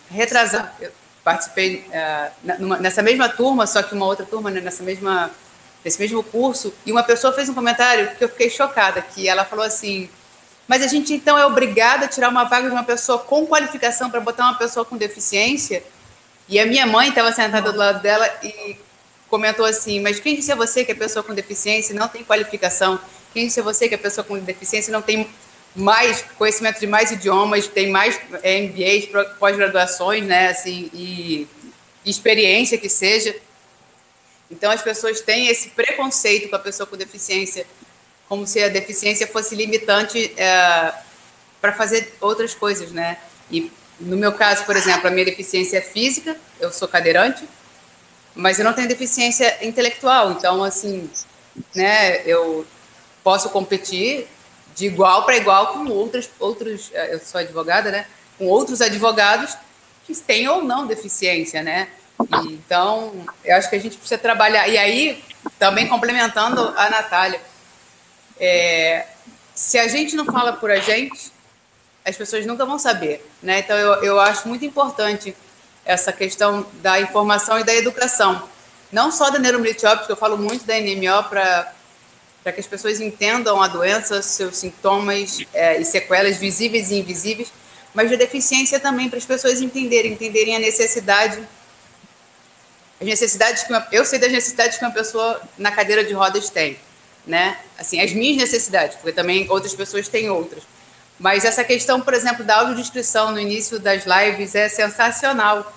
retrasado, 0.09 0.69
eu 0.81 0.93
participei 1.25 1.85
é, 1.91 2.31
numa, 2.59 2.79
nessa 2.79 3.03
mesma 3.03 3.29
turma, 3.29 3.67
só 3.67 3.83
que 3.83 3.95
uma 3.95 4.07
outra 4.07 4.25
turma 4.25 4.51
né, 4.51 4.61
nessa 4.61 4.83
mesma 4.83 5.31
nesse 5.85 6.01
mesmo 6.01 6.23
curso, 6.23 6.73
e 6.87 6.91
uma 6.91 7.03
pessoa 7.03 7.31
fez 7.35 7.47
um 7.51 7.55
comentário 7.55 8.17
que 8.17 8.25
eu 8.25 8.29
fiquei 8.31 8.49
chocada, 8.49 9.03
que 9.03 9.29
ela 9.29 9.45
falou 9.45 9.65
assim 9.67 10.09
mas 10.67 10.83
a 10.83 10.87
gente 10.87 11.13
então 11.13 11.37
é 11.37 11.45
obrigado 11.45 12.05
a 12.05 12.09
tirar 12.09 12.29
uma 12.29 12.45
vaga 12.45 12.69
de 12.69 12.75
uma 12.75 12.85
pessoa 12.85 13.19
com 13.19 13.47
qualificação 13.47 14.11
para 14.11 14.21
botar 14.21 14.45
uma 14.45 14.59
pessoa 14.59 14.85
com 14.85 14.97
deficiência. 14.97 15.83
E 16.49 16.59
a 16.59 16.67
minha 16.67 16.87
mãe 16.87 17.09
estava 17.09 17.33
sentada 17.33 17.71
do 17.71 17.79
lado 17.79 18.01
dela 18.03 18.29
e 18.43 18.77
comentou 19.29 19.65
assim: 19.65 20.01
Mas 20.01 20.21
quem 20.21 20.37
disse 20.37 20.53
a 20.53 20.55
você 20.55 20.85
que 20.85 20.93
a 20.93 20.97
pessoa 20.97 21.23
com 21.23 21.35
deficiência 21.35 21.95
não 21.95 22.09
tem 22.09 22.25
qualificação? 22.25 22.99
Quem 23.33 23.47
disse 23.47 23.61
a 23.61 23.63
você 23.63 23.89
que 23.89 23.95
a 23.95 23.99
pessoa 23.99 24.25
com 24.25 24.39
deficiência 24.39 24.93
não 24.93 25.03
tem 25.03 25.29
mais 25.75 26.23
conhecimento 26.39 26.79
de 26.79 26.87
mais 26.87 27.11
idiomas, 27.11 27.67
tem 27.67 27.91
mais 27.91 28.19
é, 28.43 28.61
MBAs, 28.63 29.09
pós-graduações, 29.39 30.25
né? 30.25 30.49
Assim, 30.49 30.89
e 30.95 31.49
experiência 32.07 32.79
que 32.79 32.89
seja. 32.89 33.35
Então 34.51 34.71
as 34.71 34.83
pessoas 34.83 35.21
têm 35.21 35.49
esse 35.49 35.71
preconceito 35.71 36.49
com 36.49 36.57
a 36.57 36.61
pessoa 36.61 36.87
com 36.87 36.97
deficiência 36.97 37.67
como 38.29 38.47
se 38.47 38.63
a 38.63 38.69
deficiência 38.69 39.27
fosse 39.27 39.55
limitante 39.55 40.33
é, 40.37 40.93
para 41.61 41.73
fazer 41.73 42.17
outras 42.21 42.55
coisas, 42.55 42.91
né? 42.93 43.19
E 43.51 43.71
no 44.01 44.17
meu 44.17 44.33
caso, 44.33 44.65
por 44.65 44.77
exemplo, 44.77 45.07
a 45.07 45.11
minha 45.11 45.25
deficiência 45.25 45.79
é 45.79 45.81
física, 45.81 46.37
eu 46.61 46.73
sou 46.73 46.89
cadeirante, 46.89 47.49
mas 48.35 48.59
eu 48.59 48.65
não 48.65 48.73
tenho 48.73 48.89
deficiência 48.89 49.65
intelectual, 49.65 50.33
então 50.33 50.65
assim, 50.65 51.09
né? 51.75 52.23
Eu 52.27 52.67
posso 53.23 53.49
competir 53.51 54.27
de 54.75 54.87
igual 54.87 55.25
para 55.25 55.37
igual 55.37 55.69
com 55.69 55.89
outros 55.89 56.29
outros, 56.39 56.91
é, 56.93 57.15
eu 57.15 57.21
sou 57.21 57.41
advogada, 57.41 57.91
né? 57.91 58.07
Com 58.37 58.47
outros 58.47 58.81
advogados 58.81 59.57
que 60.05 60.15
têm 60.15 60.49
ou 60.49 60.63
não 60.63 60.87
deficiência, 60.87 61.63
né? 61.63 61.89
Então, 62.47 63.13
eu 63.45 63.57
acho 63.57 63.69
que 63.69 63.77
a 63.77 63.81
gente 63.81 63.97
precisa 63.97 64.19
trabalhar. 64.19 64.69
E 64.69 64.79
aí, 64.79 65.23
também 65.59 65.89
complementando 65.89 66.73
a 66.77 66.89
Natália, 66.91 67.41
é, 68.39 69.07
se 69.55 69.79
a 69.79 69.87
gente 69.89 70.17
não 70.17 70.25
fala 70.25 70.55
por 70.55 70.71
a 70.71 70.81
gente, 70.81 71.33
as 72.05 72.17
pessoas 72.17 72.45
nunca 72.45 72.67
vão 72.67 72.79
saber. 72.79 73.25
Né? 73.43 73.61
Então, 73.61 73.77
eu, 73.77 74.03
eu 74.03 74.21
acho 74.21 74.49
muito 74.49 74.65
importante 74.65 75.35
essa 75.85 76.13
questão 76.13 76.67
da 76.75 77.01
informação 77.01 77.59
e 77.59 77.65
da 77.65 77.75
educação. 77.75 78.49
Não 78.91 79.11
só 79.11 79.31
da 79.31 79.39
neuromielitíoptica, 79.39 80.13
eu 80.13 80.17
falo 80.17 80.37
muito 80.37 80.65
da 80.65 80.79
NMO 80.79 81.25
para 81.29 81.73
que 82.53 82.61
as 82.61 82.67
pessoas 82.67 83.01
entendam 83.01 83.63
a 83.63 83.69
doença, 83.69 84.21
seus 84.23 84.57
sintomas 84.57 85.39
é, 85.53 85.81
e 85.81 85.85
sequelas 85.85 86.37
visíveis 86.37 86.91
e 86.91 86.97
invisíveis, 86.97 87.53
mas 87.93 88.11
da 88.11 88.17
deficiência 88.17 88.81
também 88.81 89.09
para 89.09 89.19
as 89.19 89.25
pessoas 89.25 89.61
entenderem, 89.61 90.13
entenderem 90.13 90.57
a 90.57 90.59
necessidade, 90.59 91.39
as 93.01 93.07
necessidades 93.07 93.63
que 93.63 93.73
uma, 93.73 93.87
eu 93.93 94.05
sei 94.05 94.19
das 94.19 94.33
necessidades 94.33 94.79
que 94.79 94.85
uma 94.85 94.93
pessoa 94.93 95.41
na 95.57 95.71
cadeira 95.71 96.05
de 96.05 96.13
rodas 96.13 96.51
tem 96.51 96.79
né? 97.27 97.59
Assim, 97.79 98.01
as 98.01 98.13
minhas 98.13 98.37
necessidades, 98.37 98.97
porque 98.97 99.13
também 99.13 99.47
outras 99.51 99.75
pessoas 99.75 100.09
têm 100.09 100.31
outras. 100.31 100.63
Mas 101.19 101.45
essa 101.45 101.63
questão, 101.65 102.01
por 102.01 102.13
exemplo, 102.15 102.45
da 102.45 102.57
audiodescrição 102.57 103.33
no 103.33 103.41
início 103.41 103.79
das 103.79 104.05
lives 104.05 104.55
é 104.55 104.69
sensacional. 104.69 105.73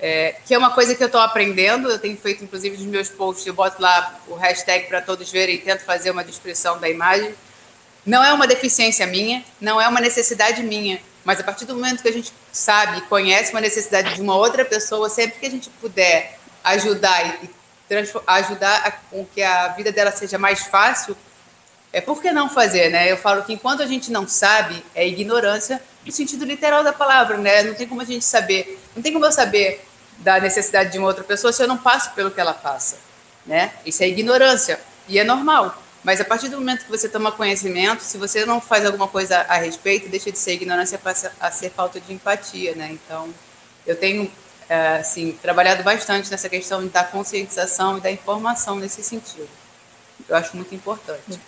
É, 0.00 0.36
que 0.46 0.54
é 0.54 0.58
uma 0.58 0.70
coisa 0.70 0.94
que 0.94 1.02
eu 1.02 1.08
estou 1.08 1.20
aprendendo, 1.20 1.90
eu 1.90 1.98
tenho 1.98 2.16
feito, 2.16 2.44
inclusive, 2.44 2.76
nos 2.76 2.86
meus 2.86 3.08
posts, 3.08 3.44
eu 3.44 3.52
boto 3.52 3.82
lá 3.82 4.20
o 4.28 4.34
hashtag 4.34 4.86
para 4.86 5.00
todos 5.00 5.30
verem 5.30 5.58
tento 5.58 5.80
fazer 5.80 6.12
uma 6.12 6.22
descrição 6.22 6.78
da 6.78 6.88
imagem. 6.88 7.34
Não 8.06 8.22
é 8.22 8.32
uma 8.32 8.46
deficiência 8.46 9.06
minha, 9.06 9.44
não 9.60 9.80
é 9.80 9.88
uma 9.88 10.00
necessidade 10.00 10.62
minha, 10.62 11.00
mas 11.24 11.40
a 11.40 11.42
partir 11.42 11.64
do 11.64 11.74
momento 11.74 12.00
que 12.00 12.08
a 12.08 12.12
gente 12.12 12.32
sabe 12.52 13.00
conhece 13.02 13.50
uma 13.50 13.60
necessidade 13.60 14.14
de 14.14 14.20
uma 14.20 14.36
outra 14.36 14.64
pessoa, 14.64 15.10
sempre 15.10 15.40
que 15.40 15.46
a 15.46 15.50
gente 15.50 15.68
puder 15.80 16.38
ajudar 16.62 17.42
e 17.42 17.50
ajudar 18.26 18.86
a, 18.86 18.90
com 18.90 19.24
que 19.24 19.42
a 19.42 19.68
vida 19.68 19.90
dela 19.90 20.10
seja 20.12 20.38
mais 20.38 20.60
fácil, 20.60 21.16
é 21.92 22.00
por 22.00 22.20
que 22.20 22.30
não 22.30 22.48
fazer, 22.48 22.90
né? 22.90 23.10
Eu 23.10 23.16
falo 23.16 23.42
que 23.42 23.52
enquanto 23.52 23.82
a 23.82 23.86
gente 23.86 24.12
não 24.12 24.28
sabe, 24.28 24.84
é 24.94 25.06
ignorância 25.06 25.82
no 26.04 26.12
sentido 26.12 26.44
literal 26.44 26.84
da 26.84 26.92
palavra, 26.92 27.38
né? 27.38 27.62
Não 27.62 27.74
tem 27.74 27.86
como 27.86 28.02
a 28.02 28.04
gente 28.04 28.24
saber, 28.24 28.78
não 28.94 29.02
tem 29.02 29.12
como 29.12 29.24
eu 29.24 29.32
saber 29.32 29.84
da 30.18 30.38
necessidade 30.38 30.92
de 30.92 30.98
uma 30.98 31.08
outra 31.08 31.24
pessoa 31.24 31.52
se 31.52 31.62
eu 31.62 31.68
não 31.68 31.78
passo 31.78 32.12
pelo 32.12 32.30
que 32.30 32.40
ela 32.40 32.52
passa, 32.52 32.98
né? 33.46 33.72
Isso 33.86 34.02
é 34.02 34.08
ignorância 34.08 34.78
e 35.06 35.18
é 35.18 35.24
normal. 35.24 35.82
Mas 36.04 36.20
a 36.20 36.24
partir 36.24 36.48
do 36.48 36.58
momento 36.58 36.84
que 36.84 36.90
você 36.90 37.08
toma 37.08 37.32
conhecimento, 37.32 38.02
se 38.02 38.18
você 38.18 38.44
não 38.46 38.60
faz 38.60 38.84
alguma 38.86 39.08
coisa 39.08 39.38
a 39.48 39.56
respeito, 39.56 40.08
deixa 40.08 40.30
de 40.30 40.38
ser 40.38 40.52
ignorância 40.52 40.98
passa 40.98 41.32
a 41.40 41.50
ser 41.50 41.70
falta 41.70 42.00
de 42.00 42.12
empatia, 42.12 42.74
né? 42.74 42.90
Então, 42.92 43.32
eu 43.86 43.96
tenho 43.96 44.30
é, 44.68 44.98
assim, 44.98 45.32
trabalhado 45.32 45.82
bastante 45.82 46.30
nessa 46.30 46.48
questão 46.48 46.86
da 46.86 47.02
conscientização 47.02 47.98
e 47.98 48.00
da 48.00 48.10
informação 48.10 48.76
nesse 48.76 49.02
sentido. 49.02 49.48
Eu 50.28 50.36
acho 50.36 50.56
muito 50.56 50.74
importante. 50.74 51.40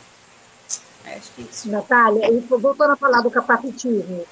É, 1.04 1.14
acho 1.14 1.32
que 1.32 1.42
é 1.42 1.44
isso. 1.44 1.70
Natália, 1.70 2.28
voltando 2.48 2.92
a 2.92 2.96
falar 2.96 3.20
do 3.20 3.30
capacitismo. 3.30 4.24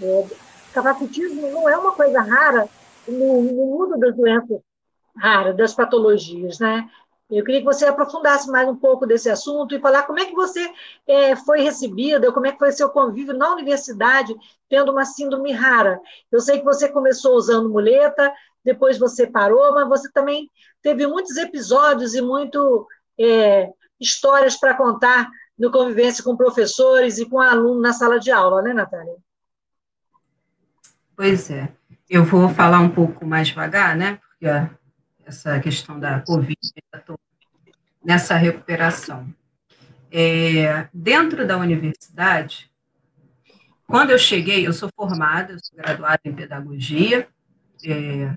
É, 0.00 0.26
capacitismo 0.72 1.50
não 1.50 1.68
é 1.68 1.76
uma 1.76 1.92
coisa 1.92 2.20
rara 2.20 2.68
no, 3.06 3.42
no 3.42 3.66
mundo 3.66 3.98
das 3.98 4.14
doenças 4.14 4.60
raras, 5.16 5.56
das 5.56 5.74
patologias, 5.74 6.58
né? 6.58 6.88
Eu 7.36 7.44
queria 7.44 7.60
que 7.60 7.66
você 7.66 7.86
aprofundasse 7.86 8.50
mais 8.50 8.68
um 8.68 8.76
pouco 8.76 9.06
desse 9.06 9.30
assunto 9.30 9.74
e 9.74 9.80
falar 9.80 10.02
como 10.02 10.20
é 10.20 10.26
que 10.26 10.34
você 10.34 10.70
é, 11.06 11.34
foi 11.34 11.62
recebida, 11.62 12.30
como 12.30 12.46
é 12.46 12.52
que 12.52 12.58
foi 12.58 12.70
seu 12.72 12.90
convívio 12.90 13.32
na 13.32 13.52
universidade 13.52 14.34
tendo 14.68 14.92
uma 14.92 15.06
síndrome 15.06 15.50
rara. 15.50 15.98
Eu 16.30 16.40
sei 16.40 16.58
que 16.58 16.64
você 16.64 16.88
começou 16.90 17.34
usando 17.34 17.70
muleta, 17.70 18.30
depois 18.62 18.98
você 18.98 19.26
parou, 19.26 19.72
mas 19.72 19.88
você 19.88 20.12
também 20.12 20.50
teve 20.82 21.06
muitos 21.06 21.36
episódios 21.38 22.14
e 22.14 22.20
muito 22.20 22.86
é, 23.18 23.70
histórias 23.98 24.56
para 24.56 24.74
contar 24.74 25.30
no 25.58 25.70
convivência 25.70 26.22
com 26.22 26.36
professores 26.36 27.18
e 27.18 27.24
com 27.24 27.40
alunos 27.40 27.82
na 27.82 27.92
sala 27.92 28.20
de 28.20 28.30
aula, 28.30 28.60
né, 28.60 28.74
Natália? 28.74 29.16
Pois 31.16 31.50
é. 31.50 31.72
Eu 32.10 32.24
vou 32.24 32.48
falar 32.50 32.80
um 32.80 32.90
pouco 32.90 33.24
mais 33.24 33.48
devagar, 33.48 33.96
né? 33.96 34.18
Porque 34.28 34.46
essa 35.32 35.58
questão 35.58 35.98
da 35.98 36.20
Covid, 36.20 36.58
nessa 38.04 38.36
recuperação. 38.36 39.34
É, 40.10 40.88
dentro 40.92 41.46
da 41.46 41.56
universidade, 41.56 42.70
quando 43.86 44.10
eu 44.10 44.18
cheguei, 44.18 44.66
eu 44.66 44.72
sou 44.72 44.90
formada, 44.94 45.54
eu 45.54 45.58
sou 45.58 45.76
graduada 45.76 46.20
em 46.24 46.34
pedagogia, 46.34 47.26
é, 47.84 48.34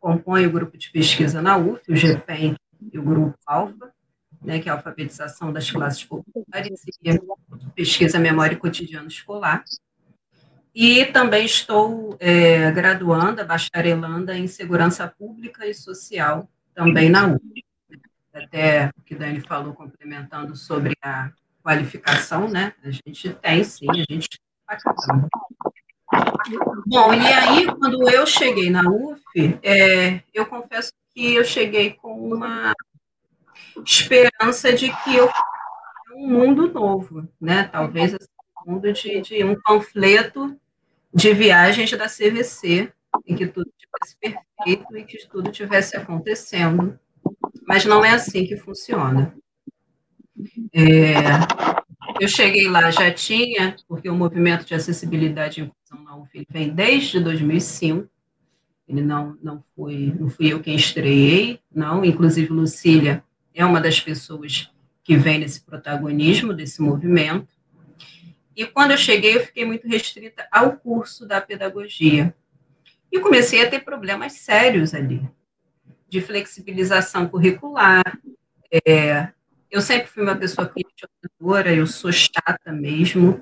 compõe 0.00 0.46
o 0.46 0.50
grupo 0.50 0.76
de 0.78 0.90
pesquisa 0.90 1.42
na 1.42 1.56
UF, 1.56 1.82
o 1.88 1.96
GPEM 1.96 2.56
e 2.92 2.98
o 2.98 3.02
grupo 3.02 3.36
Alfa, 3.46 3.92
né, 4.40 4.58
que 4.58 4.68
é 4.68 4.72
a 4.72 4.76
alfabetização 4.76 5.52
das 5.52 5.70
classes 5.70 6.04
populares 6.04 6.82
e 7.02 7.20
pesquisa 7.74 8.18
memória 8.18 8.54
e 8.54 8.58
cotidiano 8.58 9.08
escolar. 9.08 9.64
E 10.74 11.04
também 11.06 11.44
estou 11.44 12.16
é, 12.20 12.70
graduanda, 12.70 13.44
bacharelanda 13.44 14.36
em 14.36 14.46
segurança 14.46 15.06
pública 15.06 15.66
e 15.66 15.74
social, 15.74 16.48
também 16.74 17.08
na 17.08 17.26
UF. 17.26 17.64
Até 18.32 18.90
o 18.96 19.02
que 19.02 19.14
Dani 19.14 19.40
falou, 19.40 19.74
complementando 19.74 20.54
sobre 20.54 20.94
a 21.02 21.30
qualificação, 21.62 22.48
né? 22.48 22.72
A 22.84 22.90
gente 22.90 23.30
tem, 23.30 23.64
sim, 23.64 23.86
a 23.90 24.12
gente 24.12 24.28
Bom, 26.86 27.12
e 27.12 27.26
aí, 27.26 27.66
quando 27.66 28.08
eu 28.08 28.26
cheguei 28.26 28.70
na 28.70 28.82
UF, 28.82 29.20
é, 29.62 30.22
eu 30.32 30.46
confesso 30.46 30.92
que 31.14 31.34
eu 31.34 31.44
cheguei 31.44 31.94
com 31.94 32.32
uma 32.32 32.72
esperança 33.84 34.72
de 34.72 34.90
que 35.02 35.16
eu 35.16 35.28
um 36.18 36.26
mundo 36.26 36.72
novo, 36.72 37.28
né? 37.40 37.64
Talvez 37.64 38.14
assim, 38.14 38.26
mundo 38.68 38.92
de, 38.92 39.20
de, 39.20 39.44
um 39.44 39.56
panfleto 39.60 40.56
de 41.12 41.32
viagens 41.32 41.90
da 41.90 42.06
CVC, 42.06 42.92
em 43.26 43.34
que 43.34 43.46
tudo 43.46 43.70
tivesse 43.76 44.16
perfeito 44.20 44.96
e 44.96 45.04
que 45.04 45.26
tudo 45.26 45.50
tivesse 45.50 45.96
acontecendo. 45.96 46.98
Mas 47.66 47.84
não 47.84 48.04
é 48.04 48.10
assim 48.10 48.46
que 48.46 48.56
funciona. 48.56 49.34
É, 50.72 51.14
eu 52.20 52.28
cheguei 52.28 52.68
lá, 52.68 52.90
já 52.90 53.12
tinha, 53.12 53.76
porque 53.88 54.08
o 54.08 54.14
movimento 54.14 54.64
de 54.64 54.74
acessibilidade 54.74 55.60
e 55.60 55.64
inclusão 55.64 56.04
na 56.04 56.16
UF 56.16 56.46
vem 56.50 56.70
desde 56.70 57.20
2005, 57.20 58.08
ele 58.86 59.02
não, 59.02 59.36
não, 59.42 59.62
foi, 59.74 60.14
não 60.18 60.28
fui 60.28 60.52
eu 60.52 60.60
quem 60.60 60.74
estreiei, 60.74 61.60
não, 61.70 62.04
inclusive 62.04 62.52
Lucília 62.52 63.22
é 63.54 63.64
uma 63.64 63.80
das 63.80 64.00
pessoas 64.00 64.70
que 65.02 65.16
vem 65.16 65.38
nesse 65.38 65.60
protagonismo 65.62 66.54
desse 66.54 66.80
movimento. 66.80 67.57
E 68.58 68.66
quando 68.66 68.90
eu 68.90 68.98
cheguei, 68.98 69.36
eu 69.36 69.46
fiquei 69.46 69.64
muito 69.64 69.86
restrita 69.86 70.48
ao 70.50 70.72
curso 70.72 71.24
da 71.24 71.40
pedagogia. 71.40 72.34
E 73.10 73.20
comecei 73.20 73.64
a 73.64 73.70
ter 73.70 73.84
problemas 73.84 74.32
sérios 74.32 74.92
ali, 74.94 75.22
de 76.08 76.20
flexibilização 76.20 77.28
curricular. 77.28 78.02
É, 78.84 79.28
eu 79.70 79.80
sempre 79.80 80.08
fui 80.08 80.24
uma 80.24 80.34
pessoa 80.34 80.68
questionadora, 80.68 81.72
eu 81.72 81.86
sou 81.86 82.10
chata 82.10 82.72
mesmo, 82.72 83.40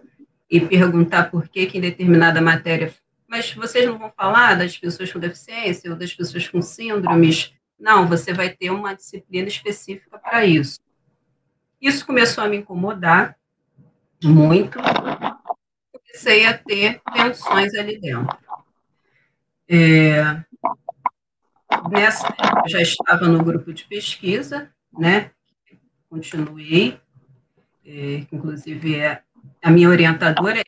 e 0.51 0.61
perguntar 0.61 1.31
por 1.31 1.49
que, 1.49 1.65
que 1.65 1.79
em 1.79 1.81
determinada 1.81 2.43
matéria. 2.43 2.93
Mas 3.27 3.55
vocês 3.55 3.87
não 3.87 3.99
vão 3.99 4.13
falar 4.15 4.55
das 4.55 4.77
pessoas 4.77 5.11
com 5.11 5.19
deficiência 5.19 5.91
ou 5.91 5.97
das 5.97 6.13
pessoas 6.13 6.47
com 6.47 6.61
síndromes? 6.61 7.55
Não, 7.81 8.07
você 8.07 8.35
vai 8.35 8.51
ter 8.51 8.69
uma 8.69 8.95
disciplina 8.95 9.49
específica 9.49 10.19
para 10.19 10.45
isso. 10.45 10.79
Isso 11.81 12.05
começou 12.05 12.45
a 12.45 12.49
me 12.49 12.59
incomodar 12.59 13.35
muito. 14.27 14.79
Comecei 15.93 16.47
a 16.47 16.57
ter 16.57 17.01
tensões 17.15 17.75
ali 17.75 18.01
dentro. 18.01 18.37
É, 19.69 20.43
nessa, 21.91 22.35
eu 22.65 22.69
já 22.69 22.81
estava 22.81 23.27
no 23.27 23.43
grupo 23.43 23.73
de 23.73 23.85
pesquisa, 23.85 24.71
né? 24.93 25.31
Continuei, 26.09 27.01
é, 27.85 28.27
inclusive 28.33 28.97
é, 28.97 29.23
a 29.63 29.71
minha 29.71 29.89
orientadora. 29.89 30.63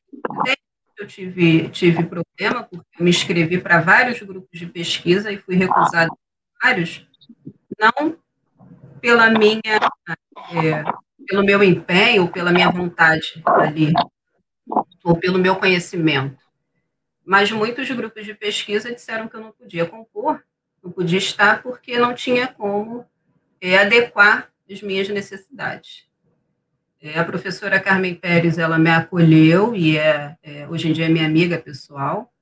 Eu 0.99 1.07
tive, 1.07 1.69
tive 1.69 2.03
problema, 2.03 2.65
porque 2.65 2.85
eu 2.99 3.05
me 3.05 3.11
inscrevi 3.11 3.59
para 3.59 3.81
vários 3.81 4.21
grupos 4.21 4.59
de 4.59 4.67
pesquisa 4.67 5.31
e 5.31 5.39
fui 5.39 5.55
recusada 5.55 6.11
vários, 6.61 7.07
não 7.79 8.19
pela 9.01 9.31
minha, 9.31 9.63
é, 10.53 10.83
pelo 11.29 11.45
meu 11.45 11.63
empenho, 11.63 12.27
pela 12.29 12.51
minha 12.51 12.71
vontade 12.71 13.43
ali, 13.45 13.93
ou 15.05 15.15
pelo 15.15 15.39
meu 15.39 15.57
conhecimento, 15.57 16.39
mas 17.25 17.53
muitos 17.53 17.91
grupos 17.91 18.25
de 18.25 18.33
pesquisa 18.33 18.93
disseram 18.93 19.29
que 19.29 19.37
eu 19.37 19.41
não 19.41 19.53
podia 19.53 19.85
compor, 19.85 20.43
não 20.83 20.91
podia 20.91 21.19
estar 21.19 21.63
porque 21.63 21.99
não 21.99 22.15
tinha 22.15 22.49
como 22.49 23.05
é, 23.61 23.77
adequar 23.77 24.51
as 24.71 24.81
minhas 24.81 25.09
necessidades. 25.11 26.09
É, 27.01 27.19
a 27.19 27.25
professora 27.25 27.79
Carmen 27.79 28.15
Pérez, 28.15 28.59
ela 28.59 28.79
me 28.79 28.91
acolheu 28.91 29.75
e 29.77 29.99
é, 29.99 30.37
é, 30.43 30.67
hoje 30.69 30.89
em 30.89 30.93
dia 30.93 31.07
é 31.07 31.09
minha 31.09 31.27
amiga 31.27 31.59
pessoal, 31.59 32.33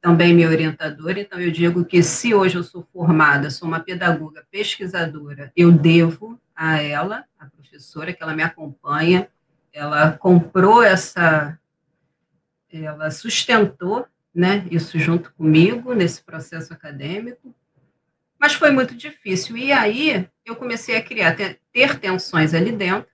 também 0.00 0.34
minha 0.34 0.48
orientadora, 0.48 1.20
então 1.20 1.38
eu 1.38 1.50
digo 1.50 1.84
que 1.84 2.02
se 2.02 2.34
hoje 2.34 2.56
eu 2.56 2.62
sou 2.62 2.86
formada, 2.92 3.50
sou 3.50 3.68
uma 3.68 3.80
pedagoga 3.80 4.44
pesquisadora, 4.50 5.52
eu 5.54 5.70
devo 5.70 6.40
a 6.54 6.80
ela, 6.80 7.24
a 7.38 7.46
professora, 7.46 8.12
que 8.12 8.22
ela 8.22 8.34
me 8.34 8.42
acompanha, 8.42 9.28
ela 9.72 10.12
comprou 10.12 10.82
essa, 10.82 11.58
ela 12.72 13.10
sustentou 13.10 14.06
né, 14.34 14.66
isso 14.70 14.98
junto 14.98 15.32
comigo 15.34 15.94
nesse 15.94 16.22
processo 16.22 16.72
acadêmico, 16.72 17.54
mas 18.38 18.54
foi 18.54 18.70
muito 18.70 18.94
difícil. 18.94 19.56
E 19.56 19.72
aí 19.72 20.28
eu 20.44 20.56
comecei 20.56 20.96
a 20.96 21.02
criar, 21.02 21.34
ter, 21.34 21.60
ter 21.72 21.98
tensões 21.98 22.54
ali 22.54 22.72
dentro, 22.72 23.08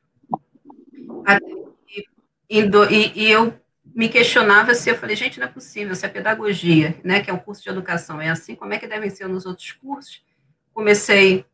e, 2.49 2.61
e, 2.61 3.13
e 3.15 3.31
eu 3.31 3.55
me 3.95 4.09
questionava 4.09 4.75
se 4.75 4.91
eu 4.91 4.97
falei, 4.97 5.15
gente, 5.15 5.39
não 5.39 5.47
é 5.47 5.51
possível, 5.51 5.95
se 5.95 6.05
a 6.05 6.11
pedagogia, 6.11 6.99
né, 7.05 7.21
que 7.21 7.31
é 7.31 7.33
um 7.33 7.39
curso 7.39 7.63
de 7.63 7.69
educação, 7.69 8.21
é 8.21 8.29
assim, 8.29 8.55
como 8.55 8.73
é 8.75 8.79
que 8.79 8.87
devem 8.87 9.11
ser 9.11 9.29
nos 9.29 9.47
outros 9.47 9.73
cursos? 9.73 10.23
Comecei 10.73 11.45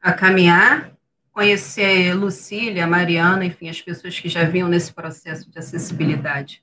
a 0.00 0.12
caminhar, 0.12 0.92
conhecer 1.32 2.14
Lucília, 2.14 2.86
Mariana, 2.86 3.44
enfim, 3.44 3.68
as 3.68 3.80
pessoas 3.80 4.18
que 4.18 4.28
já 4.28 4.44
vinham 4.44 4.68
nesse 4.68 4.92
processo 4.92 5.50
de 5.50 5.58
acessibilidade, 5.58 6.62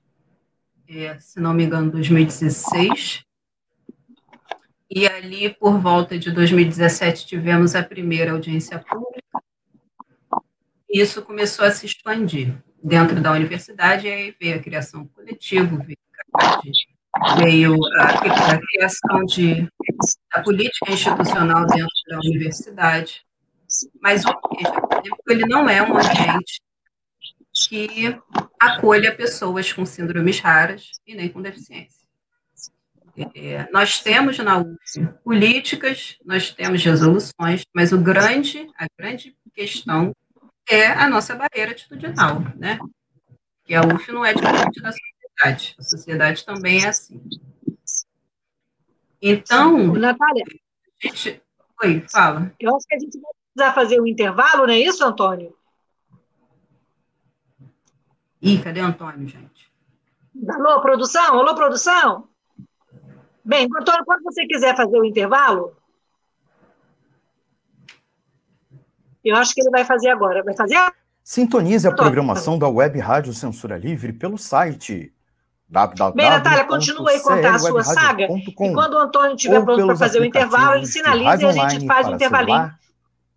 é, 0.88 1.18
se 1.20 1.40
não 1.40 1.54
me 1.54 1.64
engano, 1.64 1.92
2016. 1.92 3.24
E 4.90 5.08
ali, 5.08 5.50
por 5.54 5.80
volta 5.80 6.18
de 6.18 6.32
2017, 6.32 7.28
tivemos 7.28 7.76
a 7.76 7.84
primeira 7.84 8.32
audiência 8.32 8.80
pública. 8.80 9.44
E 10.90 11.00
isso 11.00 11.22
começou 11.22 11.64
a 11.64 11.72
se 11.72 11.86
expandir 11.86 12.56
dentro 12.84 13.22
da 13.22 13.32
universidade, 13.32 14.08
e 14.08 14.12
aí 14.12 14.36
veio 14.40 14.56
a 14.56 14.64
criação 14.64 15.04
do 15.04 15.10
coletivo, 15.10 15.80
veio 17.38 17.76
a, 18.00 18.54
a 18.54 18.60
criação 18.60 19.26
de, 19.26 19.68
da 20.34 20.42
política 20.42 20.92
institucional 20.92 21.68
dentro 21.68 21.88
da 22.10 22.18
universidade. 22.18 23.24
Mas 24.02 24.26
o 24.26 24.30
ambiente 24.30 24.68
acadêmico 24.68 25.24
ele 25.30 25.46
não 25.46 25.70
é 25.70 25.82
um 25.82 25.96
ambiente 25.96 26.62
que 27.54 28.20
acolha 28.60 29.16
pessoas 29.16 29.72
com 29.72 29.86
síndromes 29.86 30.40
raras 30.40 30.92
e 31.06 31.16
nem 31.16 31.30
com 31.30 31.42
deficiência. 31.42 32.00
É, 33.36 33.70
nós 33.72 34.00
temos 34.00 34.38
na 34.40 34.60
UF 34.60 35.08
políticas, 35.24 36.18
nós 36.26 36.52
temos 36.52 36.84
resoluções, 36.84 37.64
mas 37.76 37.92
o 37.92 37.98
grande, 37.98 38.68
a 38.78 38.88
grande 38.98 39.36
questão 39.54 40.16
é 40.70 40.88
a 40.88 41.10
nossa 41.10 41.36
barreira 41.36 41.72
atitudinal, 41.72 42.40
né? 42.56 42.80
Que 43.66 43.76
a 43.76 43.82
UF 43.82 44.12
não 44.12 44.24
é 44.24 44.34
diferente 44.34 44.82
da 44.82 44.92
sociedade. 44.92 45.76
A 45.78 45.84
sociedade 45.84 46.46
também 46.46 46.84
é 46.84 46.88
assim. 46.88 47.22
Então. 49.22 49.94
Natália. 49.94 50.46
Gente... 51.02 51.42
Oi, 51.84 52.06
fala. 52.10 52.52
Eu 52.60 52.76
acho 52.76 52.86
que 52.88 52.96
a 52.96 53.00
gente 53.00 53.20
vai 53.20 53.32
precisar 53.54 53.74
fazer 53.74 54.02
um 54.02 54.08
intervalo, 54.08 54.68
não 54.68 54.74
é 54.74 54.80
isso, 54.80 55.04
Antônio? 55.04 55.56
Ih, 58.42 58.62
cadê 58.62 58.82
o 58.82 58.86
Antônio, 58.86 59.28
gente? 59.28 59.72
Alô, 60.50 60.82
produção? 60.82 61.40
Alô, 61.40 61.56
produção? 61.56 62.28
Bem, 63.44 63.68
Antônio, 63.80 64.06
quando 64.06 64.24
você 64.24 64.46
quiser 64.46 64.76
fazer 64.76 64.98
o 64.98 65.06
intervalo, 65.06 65.80
Eu 69.24 69.36
acho 69.36 69.54
que 69.54 69.62
ele 69.62 69.70
vai 69.70 69.86
fazer 69.86 70.10
agora. 70.10 70.44
Vai 70.44 70.56
fazer? 70.56 70.78
Sintonize 71.24 71.88
a 71.88 71.94
programação 71.94 72.58
da 72.58 72.68
Web 72.68 72.98
Rádio 73.00 73.34
Censura 73.34 73.78
Livre 73.78 74.14
pelo 74.14 74.38
site 74.38 75.14
www. 75.70 76.14
Bem, 76.16 76.30
Natália, 76.30 76.66
continua 76.66 77.12
aí 77.12 77.20
contar 77.20 77.56
a 77.56 77.60
sua 77.60 77.84
saga. 77.84 78.28
E 78.28 78.52
quando 78.54 78.94
o 78.94 78.98
Antônio 78.98 79.36
estiver 79.36 79.64
pronto 79.64 79.86
para 79.86 79.96
fazer 79.96 80.20
o 80.20 80.26
intervalo, 80.26 80.76
ele 80.76 80.88
sinaliza 80.88 81.44
e 81.44 81.60
a 81.60 81.70
gente 81.70 81.86
faz 81.86 82.08
o 82.08 82.14
intervalinho. 82.14 82.72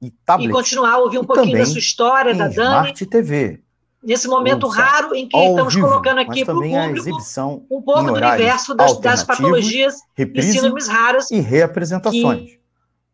E, 0.00 0.10
tablet, 0.10 0.48
e 0.48 0.52
continuar 0.52 0.94
a 0.94 0.98
ouvir 0.98 1.18
um 1.18 1.24
pouquinho 1.24 1.58
da 1.58 1.66
sua 1.66 1.78
história, 1.78 2.34
da 2.34 2.48
Dani. 2.48 2.90
Smart 2.90 3.06
TV. 3.06 3.62
Nesse 4.02 4.26
momento 4.26 4.66
raro 4.66 5.14
em 5.14 5.28
que 5.28 5.36
estamos 5.36 5.74
vivo, 5.74 5.86
colocando 5.86 6.18
aqui 6.18 6.44
para 6.44 6.56
o 6.56 6.60
público 6.60 7.64
um 7.70 7.80
pouco 7.80 8.02
do 8.02 8.14
universo 8.14 8.74
das, 8.74 8.98
das 8.98 9.22
patologias 9.22 10.00
e 10.18 10.42
síndromes 10.42 10.88
raras. 10.88 11.30
E 11.30 11.38
reapresentações. 11.38 12.58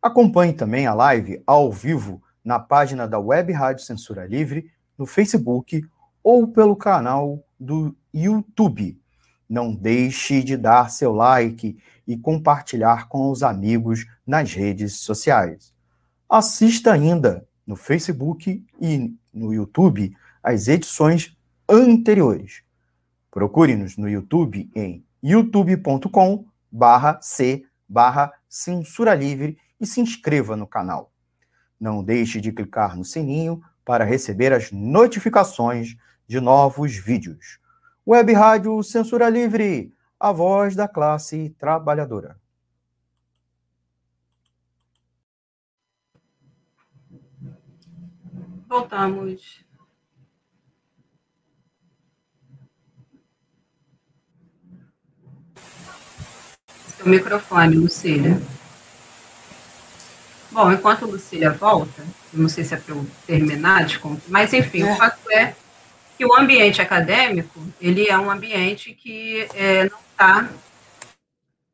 Acompanhe 0.01 0.55
também 0.55 0.87
a 0.87 0.95
live 0.95 1.43
ao 1.47 1.71
vivo 1.71 2.23
na 2.43 2.59
página 2.59 3.07
da 3.07 3.19
Web 3.19 3.53
Rádio 3.53 3.85
Censura 3.85 4.25
Livre, 4.25 4.71
no 4.97 5.05
Facebook 5.05 5.83
ou 6.23 6.49
pelo 6.49 6.75
canal 6.75 7.45
do 7.61 7.95
YouTube. 8.15 8.99
Não 9.49 9.75
deixe 9.75 10.43
de 10.43 10.57
dar 10.57 10.91
seu 10.91 11.13
like 11.13 11.79
e 12.07 12.17
compartilhar 12.17 13.09
com 13.09 13.31
os 13.31 13.43
amigos 13.43 14.07
nas 14.27 14.53
redes 14.53 15.01
sociais. 15.01 15.73
Assista 16.29 16.93
ainda 16.93 17.47
no 17.67 17.77
Facebook 17.77 18.65
e 18.81 19.15
no 19.33 19.53
YouTube 19.53 20.15
as 20.43 20.69
edições 20.69 21.37
anteriores. 21.69 22.63
Procure-nos 23.31 23.97
no 23.97 24.09
YouTube 24.09 24.71
em 24.75 25.05
youtube.com 25.23 26.45
barra 26.71 27.19
c 27.23 27.65
barra 27.89 28.33
censura 28.49 29.15
livre 29.15 29.59
e 29.81 29.87
se 29.87 30.01
inscreva 30.01 30.57
no 30.57 30.67
canal. 30.67 31.13
Não 31.81 32.03
deixe 32.03 32.41
de 32.41 32.53
clicar 32.53 32.97
no 32.97 33.05
sininho 33.05 33.63
para 33.85 34.05
receber 34.05 34.53
as 34.53 34.71
notificações 34.71 35.97
de 36.27 36.41
novos 36.41 36.95
vídeos. 36.95 37.59
Web 38.11 38.33
Rádio 38.33 38.83
Censura 38.83 39.29
Livre, 39.29 39.93
a 40.19 40.33
voz 40.33 40.75
da 40.75 40.89
classe 40.89 41.55
trabalhadora. 41.59 42.41
Voltamos. 48.67 49.63
Seu 56.97 57.07
microfone, 57.07 57.77
Lucília. 57.77 58.41
Bom, 60.51 60.73
enquanto 60.73 61.05
Lucília 61.05 61.51
volta, 61.51 62.03
não 62.33 62.49
sei 62.49 62.65
se 62.65 62.73
é 62.73 62.79
para 62.79 62.95
eu 62.95 63.07
terminar 63.27 63.85
de 63.85 63.99
contar, 63.99 64.23
mas 64.29 64.55
enfim, 64.55 64.81
é. 64.81 64.95
o 64.95 64.97
fato 64.97 65.31
é 65.31 65.55
que 66.19 66.27
o 66.27 66.35
ambiente 66.35 66.83
acadêmico 66.83 67.61
ele 67.81 68.09
é 68.09 68.19
um 68.19 68.29
ambiente 68.29 68.93
que 68.93 69.47
é, 69.55 69.89
não 69.89 70.01
está 70.11 70.51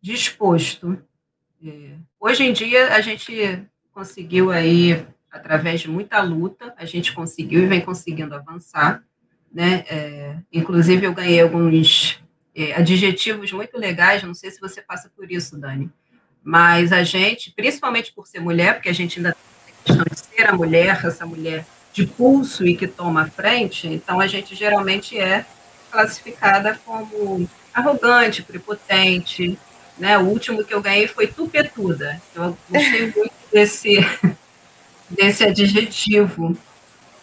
disposto. 0.03 1.03
É, 1.67 1.93
hoje 2.21 2.45
em 2.45 2.53
dia 2.53 2.95
a 2.95 3.01
gente 3.01 3.65
conseguiu 3.91 4.51
aí 4.51 5.03
através 5.33 5.81
de 5.81 5.89
muita 5.89 6.21
luta 6.21 6.75
a 6.77 6.85
gente 6.85 7.15
conseguiu 7.15 7.65
e 7.65 7.67
vem 7.67 7.81
conseguindo 7.81 8.35
avançar, 8.35 9.03
né? 9.51 9.87
É, 9.89 10.37
inclusive 10.53 11.07
eu 11.07 11.15
ganhei 11.15 11.41
alguns 11.41 12.23
é, 12.55 12.75
adjetivos 12.75 13.51
muito 13.51 13.79
legais. 13.79 14.23
Não 14.23 14.35
sei 14.35 14.51
se 14.51 14.61
você 14.61 14.83
passa 14.83 15.11
por 15.17 15.33
isso, 15.33 15.59
Dani, 15.59 15.91
mas 16.43 16.93
a 16.93 17.03
gente, 17.03 17.51
principalmente 17.51 18.13
por 18.13 18.27
ser 18.27 18.41
mulher, 18.41 18.75
porque 18.75 18.91
a 18.91 18.95
gente 18.95 19.19
ainda 19.19 19.35
tem 19.65 19.73
a 19.73 19.85
questão 19.87 20.05
de 20.05 20.19
ser 20.19 20.47
a 20.47 20.53
mulher, 20.53 21.01
essa 21.03 21.25
mulher 21.25 21.65
de 21.95 22.05
pulso 22.07 22.67
e 22.67 22.77
que 22.77 22.89
toma 22.89 23.23
a 23.23 23.31
frente, 23.31 23.87
então 23.87 24.21
a 24.21 24.27
gente 24.27 24.55
geralmente 24.55 25.17
é 25.17 25.47
classificada 25.91 26.79
como 26.85 27.49
arrogante, 27.73 28.43
prepotente, 28.43 29.57
né? 29.97 30.19
O 30.19 30.25
último 30.25 30.65
que 30.65 30.75
eu 30.75 30.83
ganhei 30.83 31.07
foi 31.07 31.29
tupetuda. 31.29 32.21
Eu 32.35 32.59
gostei 32.69 33.13
muito 33.17 33.33
desse, 33.53 33.99
desse 35.09 35.45
adjetivo, 35.45 36.59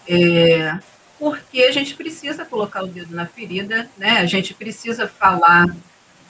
é, 0.08 0.80
porque 1.20 1.64
a 1.64 1.72
gente 1.72 1.94
precisa 1.94 2.46
colocar 2.46 2.82
o 2.82 2.88
dedo 2.88 3.14
na 3.14 3.26
ferida, 3.26 3.90
né? 3.98 4.20
A 4.20 4.26
gente 4.26 4.54
precisa 4.54 5.06
falar 5.06 5.68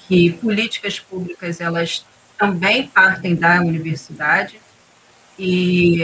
que 0.07 0.31
políticas 0.31 0.99
públicas 0.99 1.61
elas 1.61 2.03
também 2.39 2.87
partem 2.87 3.35
da 3.35 3.61
universidade 3.61 4.59
e 5.37 6.01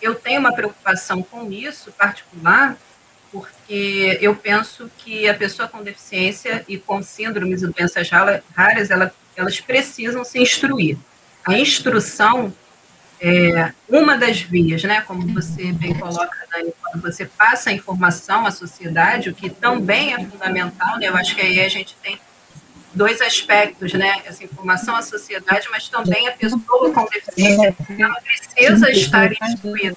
eu 0.00 0.14
tenho 0.14 0.40
uma 0.40 0.52
preocupação 0.52 1.22
com 1.22 1.50
isso 1.50 1.92
particular, 1.92 2.76
porque 3.30 4.18
eu 4.20 4.34
penso 4.34 4.90
que 4.98 5.28
a 5.28 5.34
pessoa 5.34 5.68
com 5.68 5.82
deficiência 5.82 6.64
e 6.66 6.76
com 6.78 7.02
síndromes 7.02 7.62
e 7.62 7.66
doenças 7.68 8.08
raras, 8.10 8.90
ela, 8.90 9.14
elas 9.36 9.60
precisam 9.60 10.24
se 10.24 10.40
instruir. 10.40 10.98
A 11.46 11.56
instrução 11.56 12.52
é 13.20 13.72
uma 13.88 14.16
das 14.16 14.40
vias, 14.40 14.82
né? 14.82 15.02
Como 15.02 15.32
você 15.34 15.72
bem 15.72 15.94
coloca, 15.94 16.36
Dani, 16.50 16.72
quando 16.82 17.02
você 17.02 17.26
passa 17.26 17.70
a 17.70 17.72
informação 17.72 18.46
à 18.46 18.50
sociedade, 18.50 19.28
o 19.28 19.34
que 19.34 19.50
também 19.50 20.14
é 20.14 20.24
fundamental, 20.24 20.98
né? 20.98 21.08
Eu 21.08 21.16
acho 21.16 21.34
que 21.34 21.42
aí 21.42 21.60
a 21.60 21.68
gente 21.68 21.94
tem 22.02 22.18
dois 22.94 23.20
aspectos, 23.20 23.92
né? 23.92 24.22
Essa 24.24 24.44
informação 24.44 24.96
à 24.96 25.02
sociedade, 25.02 25.68
mas 25.70 25.88
também 25.88 26.28
a 26.28 26.32
pessoa 26.32 26.92
com 26.92 27.04
deficiência, 27.06 27.76
ela 27.98 28.20
precisa 28.20 28.90
estar 28.90 29.32
instruída. 29.32 29.96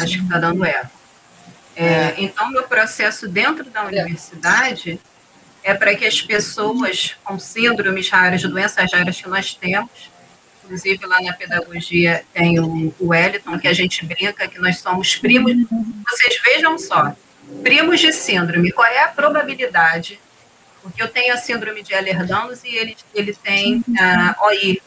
Acho 0.00 0.18
que 0.18 0.24
está 0.24 0.38
dando 0.38 0.64
eco. 0.64 0.98
É, 1.76 2.14
então, 2.18 2.50
meu 2.50 2.64
processo 2.64 3.28
dentro 3.28 3.70
da 3.70 3.84
universidade 3.84 5.00
é 5.62 5.74
para 5.74 5.94
que 5.94 6.06
as 6.06 6.20
pessoas 6.20 7.16
com 7.22 7.38
síndromes 7.38 8.08
raras, 8.08 8.42
doenças 8.42 8.92
raras 8.92 9.20
que 9.20 9.28
nós 9.28 9.54
temos, 9.54 10.10
inclusive 10.64 11.06
lá 11.06 11.20
na 11.22 11.32
pedagogia 11.32 12.24
tem 12.32 12.58
o 12.58 12.92
Wellington, 13.00 13.58
que 13.58 13.68
a 13.68 13.72
gente 13.72 14.04
brinca 14.04 14.48
que 14.48 14.58
nós 14.58 14.78
somos 14.78 15.16
primos. 15.16 15.52
Vocês 16.08 16.40
vejam 16.44 16.76
só, 16.78 17.14
Primos 17.62 18.00
de 18.00 18.12
síndrome, 18.12 18.72
qual 18.72 18.86
é 18.86 19.04
a 19.04 19.08
probabilidade? 19.08 20.20
Porque 20.82 21.02
eu 21.02 21.08
tenho 21.08 21.34
a 21.34 21.36
síndrome 21.36 21.82
de 21.82 21.92
Ehlers-Danlos 21.92 22.62
e 22.64 22.74
ele, 22.76 22.96
ele 23.14 23.34
tem 23.34 23.82
a 23.98 24.36
OI, 24.46 24.80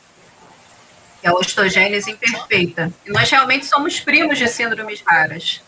que 1.19 1.27
é 1.27 1.29
a 1.29 1.33
ostogênese 1.33 2.11
imperfeita. 2.11 2.91
E 3.05 3.11
nós 3.11 3.29
realmente 3.29 3.65
somos 3.65 3.99
primos 3.99 4.37
de 4.37 4.47
síndromes 4.47 5.01
raras. 5.05 5.61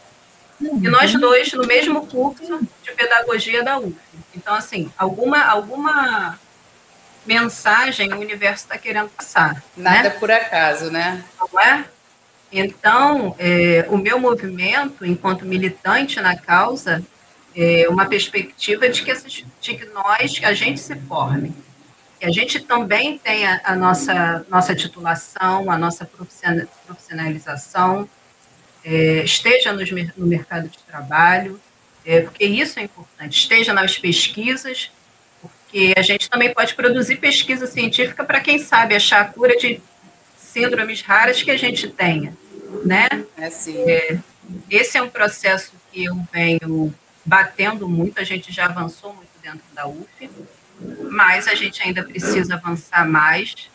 E 0.62 0.88
nós 0.88 1.14
dois 1.14 1.52
no 1.54 1.66
mesmo 1.66 2.08
curso 2.08 2.60
de 2.84 2.92
pedagogia 2.94 3.64
da 3.64 3.78
UF. 3.78 3.96
Então, 4.36 4.56
assim, 4.56 4.92
alguma, 4.98 5.44
alguma 5.44 6.40
mensagem 7.26 8.14
o 8.14 8.20
universo 8.20 8.64
está 8.64 8.78
querendo 8.78 9.10
passar. 9.10 9.62
Nada 9.76 10.10
né? 10.10 10.16
por 10.20 10.32
acaso, 10.32 10.90
né? 10.90 11.24
Não 11.40 11.60
é? 11.60 11.86
Então, 12.56 13.36
é, 13.40 13.88
o 13.90 13.98
meu 13.98 14.20
movimento, 14.20 15.04
enquanto 15.04 15.44
militante 15.44 16.22
na 16.22 16.38
causa, 16.38 17.04
é 17.56 17.90
uma 17.90 18.06
perspectiva 18.06 18.88
de 18.88 19.02
que, 19.02 19.10
essas, 19.10 19.44
de 19.60 19.76
que 19.76 19.86
nós, 19.86 20.38
que 20.38 20.46
a 20.46 20.54
gente 20.54 20.80
se 20.80 20.96
forme, 20.96 21.52
que 22.20 22.28
a 22.28 22.30
gente 22.30 22.60
também 22.60 23.18
tenha 23.18 23.60
a 23.64 23.76
nossa, 23.76 24.46
nossa 24.50 24.76
titulação, 24.76 25.72
a 25.72 25.78
nossa 25.80 26.08
profissionalização, 26.86 28.08
é, 28.86 29.24
esteja 29.24 29.74
no, 29.74 29.82
no, 30.16 30.28
mercado 30.28 30.70
de 30.70 30.78
trabalho, 30.78 31.60
é, 32.06 32.22
porque 32.22 32.46
isso 32.46 32.78
é 32.80 32.84
importante, 32.84 33.36
esteja 33.36 33.74
nas 33.74 33.98
pesquisas, 33.98 34.92
porque 35.42 35.96
a 35.98 36.04
gente 36.04 36.30
também 36.30 36.54
pode 36.54 36.76
produzir 36.76 37.16
pesquisa 37.16 37.66
científica 37.66 38.24
para, 38.24 38.40
quem 38.42 38.60
sabe, 38.60 38.96
achar 38.96 39.22
a 39.22 39.26
cura 39.26 39.58
de 39.58 39.82
síndromes 40.38 41.02
raras 41.02 41.42
que 41.42 41.50
a 41.50 41.58
gente 41.58 41.88
tenha 41.88 42.43
né? 42.84 43.08
É 43.38 43.50
sim. 43.50 43.78
É, 43.90 44.20
esse 44.70 44.98
é 44.98 45.02
um 45.02 45.10
processo 45.10 45.74
que 45.92 46.06
eu 46.06 46.16
venho 46.32 46.94
batendo 47.26 47.88
muito, 47.88 48.20
a 48.20 48.24
gente 48.24 48.52
já 48.52 48.66
avançou 48.66 49.14
muito 49.14 49.30
dentro 49.42 49.64
da 49.74 49.88
UF, 49.88 50.30
mas 51.10 51.48
a 51.48 51.56
gente 51.56 51.82
ainda 51.82 52.04
precisa 52.04 52.56
avançar 52.56 53.08
mais. 53.08 53.70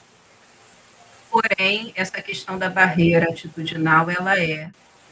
Porém, 1.31 1.93
essa 1.95 2.21
questão 2.23 2.59
da 2.59 2.69
barreira 2.69 3.31
atitudinal, 3.31 4.11
ela 4.11 4.39
é 4.39 4.71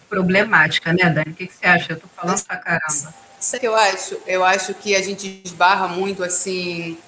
problemática, 0.09 0.93
né, 0.93 1.11
Dani? 1.11 1.31
O 1.31 1.35
que, 1.35 1.47
que 1.47 1.55
você 1.55 1.67
acha? 1.67 1.93
Eu 1.93 1.97
estou 1.97 2.11
falando 2.15 2.43
pra 2.45 2.57
caramba. 2.57 3.15
Sabe 3.39 3.59
o 3.59 3.61
que 3.61 3.67
eu 3.67 3.77
acho? 3.77 4.19
Eu 4.27 4.45
acho 4.45 4.75
que 4.75 4.95
a 4.95 5.03
gente 5.03 5.43
esbarra 5.45 5.89
muito, 5.89 6.25
assim, 6.25 6.99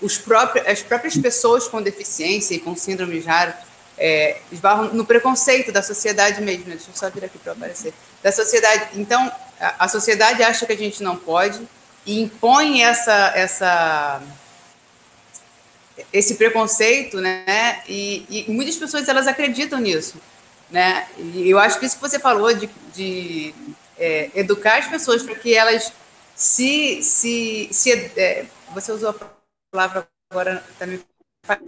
os 0.00 0.18
próprios, 0.18 0.66
as 0.66 0.82
próprias 0.82 1.16
pessoas 1.16 1.68
com 1.68 1.82
deficiência 1.82 2.54
e 2.54 2.58
com 2.58 2.74
síndromes 2.74 3.24
raras, 3.24 3.54
é, 3.96 4.38
esbarram 4.50 4.92
no 4.92 5.04
preconceito 5.04 5.72
da 5.72 5.82
sociedade 5.82 6.40
mesmo. 6.42 6.66
Né? 6.66 6.76
Deixa 6.76 6.90
eu 6.90 6.96
só 6.96 7.10
vir 7.10 7.24
aqui 7.24 7.38
para 7.38 7.52
aparecer. 7.52 7.94
Da 8.22 8.32
sociedade. 8.32 8.88
Então, 8.94 9.30
a, 9.60 9.84
a, 9.84 9.88
sociedade 9.88 10.42
acha 10.42 10.66
que 10.66 10.72
a 10.72 10.76
gente 10.76 11.02
não 11.02 11.16
pode 11.16 11.60
e 12.06 12.20
impõe 12.20 12.82
essa, 12.82 13.32
essa, 13.34 14.22
esse 16.12 16.34
preconceito, 16.34 17.20
né? 17.20 17.82
E, 17.88 18.44
e 18.48 18.52
muitas 18.52 18.76
pessoas 18.76 19.08
elas 19.08 19.26
acreditam 19.26 19.78
nisso, 19.78 20.20
né? 20.70 21.06
E 21.16 21.48
eu 21.48 21.58
acho 21.58 21.78
que 21.78 21.86
isso 21.86 21.96
que 21.96 22.02
você 22.02 22.18
falou 22.18 22.52
de, 22.52 22.68
de 22.92 23.54
é, 23.98 24.30
educar 24.34 24.78
as 24.78 24.86
pessoas 24.86 25.22
para 25.22 25.34
que 25.34 25.54
elas 25.54 25.92
se, 26.34 27.02
se, 27.02 27.68
se 27.70 27.92
é, 28.16 28.44
você 28.74 28.92
usou 28.92 29.10
a 29.10 29.14
palavra 29.72 30.08
agora 30.30 30.64
também 30.78 31.00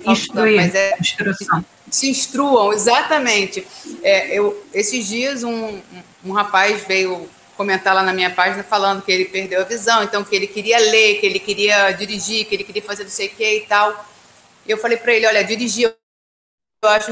Instruir, 0.06 0.56
mas 0.56 0.74
é, 0.74 0.96
instrução. 0.98 1.64
Se 1.90 2.08
instruam, 2.08 2.72
exatamente. 2.72 3.66
É, 4.02 4.36
eu, 4.36 4.64
esses 4.72 5.06
dias 5.06 5.44
um, 5.44 5.80
um, 6.24 6.32
rapaz 6.32 6.82
veio 6.86 7.28
comentar 7.56 7.94
lá 7.94 8.02
na 8.02 8.12
minha 8.12 8.30
página 8.30 8.62
falando 8.62 9.02
que 9.02 9.10
ele 9.10 9.24
perdeu 9.24 9.60
a 9.60 9.64
visão, 9.64 10.02
então 10.02 10.24
que 10.24 10.34
ele 10.34 10.46
queria 10.46 10.78
ler, 10.78 11.20
que 11.20 11.26
ele 11.26 11.38
queria 11.38 11.92
dirigir, 11.92 12.46
que 12.46 12.54
ele 12.54 12.64
queria 12.64 12.82
fazer 12.82 13.04
não 13.04 13.10
sei 13.10 13.28
o 13.28 13.30
que 13.30 13.58
e 13.58 13.60
tal. 13.66 14.06
Eu 14.66 14.76
falei 14.78 14.98
para 14.98 15.14
ele, 15.14 15.26
olha, 15.26 15.44
dirigir 15.44 15.94
eu 16.82 16.88
acho 16.90 17.10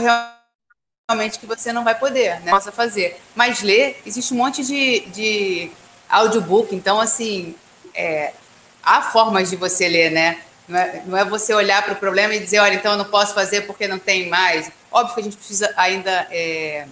realmente 1.09 1.39
que 1.39 1.47
você 1.47 1.73
não 1.73 1.85
vai 1.85 1.99
poder, 1.99 2.41
né? 2.41 2.51
Possa 2.51 2.71
fazer. 2.71 3.21
Mas 3.35 3.63
ler, 3.63 4.01
existe 4.05 4.35
um 4.35 4.37
monte 4.37 4.65
de, 4.65 5.01
de 5.07 5.71
audiobook, 6.09 6.75
então 6.75 7.01
assim, 7.01 7.55
é, 7.95 8.33
há 8.83 9.03
formas 9.03 9.51
de 9.51 9.57
você 9.57 9.89
ler, 9.89 10.11
né? 10.11 10.41
Não 10.67 10.79
é, 10.79 11.03
não 11.07 11.19
é 11.19 11.25
você 11.25 11.53
olhar 11.53 11.83
para 11.83 11.93
o 11.93 11.97
problema 11.97 12.35
e 12.35 12.41
dizer, 12.41 12.59
olha, 12.59 12.75
então 12.75 12.93
eu 12.93 12.99
não 12.99 13.05
posso 13.05 13.35
fazer 13.35 13.63
porque 13.63 13.87
não 13.87 13.99
tem 13.99 14.29
mais. 14.29 14.71
Óbvio 14.91 15.15
que 15.15 15.21
a 15.21 15.25
gente 15.25 15.37
precisa 15.37 15.73
ainda 15.77 16.27
é, 16.31 16.87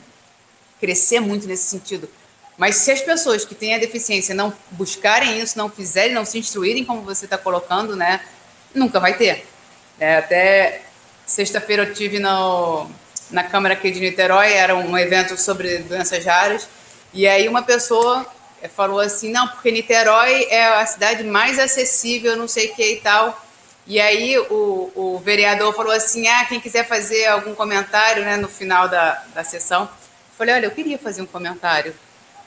crescer 0.81 1.21
muito 1.21 1.47
nesse 1.47 1.65
sentido. 1.65 2.09
Mas 2.59 2.77
se 2.77 2.91
as 2.91 3.01
pessoas 3.01 3.45
que 3.45 3.55
têm 3.55 3.75
a 3.75 3.79
deficiência 3.79 4.35
não 4.35 4.53
buscarem 4.73 5.41
isso, 5.41 5.57
não 5.57 5.71
fizerem, 5.71 6.15
não 6.15 6.25
se 6.25 6.39
instruírem 6.39 6.85
como 6.85 7.03
você 7.03 7.25
está 7.25 7.39
colocando, 7.39 7.97
né, 7.97 8.21
nunca 8.75 9.01
vai 9.01 9.17
ter. 9.17 9.47
É, 9.99 10.17
até 10.17 10.83
sexta-feira 11.25 11.85
eu 11.85 11.95
tive 11.95 12.19
no, 12.19 12.91
na 13.31 13.43
Câmara 13.43 13.75
aqui 13.75 13.91
de 13.91 14.01
Niterói, 14.01 14.53
era 14.53 14.77
um 14.77 14.97
evento 14.99 15.41
sobre 15.41 15.79
doenças 15.79 16.25
raras, 16.25 16.69
e 17.15 17.27
aí 17.27 17.49
uma 17.49 17.63
pessoa 17.63 18.27
é, 18.61 18.69
falou 18.69 19.01
assim, 19.01 19.31
não, 19.31 19.49
porque 19.49 19.71
Niterói 19.71 20.47
é 20.51 20.67
a 20.67 20.87
cidade 20.87 21.25
mais 21.25 21.59
acessível, 21.59 22.37
não 22.37 22.47
sei 22.47 22.71
o 22.71 22.75
que 22.75 22.93
e 22.93 23.01
tal. 23.01 23.45
E 23.87 24.01
aí 24.01 24.39
o, 24.39 24.93
o 24.95 25.19
vereador 25.25 25.75
falou 25.75 25.93
assim, 25.93 26.27
ah, 26.29 26.45
quem 26.45 26.61
quiser 26.61 26.87
fazer 26.87 27.27
algum 27.27 27.55
comentário 27.55 28.25
né, 28.25 28.37
no 28.37 28.49
final 28.49 28.89
da, 28.89 29.23
da 29.35 29.43
sessão. 29.43 29.83
Eu 29.83 30.37
falei, 30.39 30.55
olha, 30.55 30.67
eu 30.67 30.71
queria 30.71 30.99
fazer 30.99 31.23
um 31.23 31.27
comentário. 31.27 31.95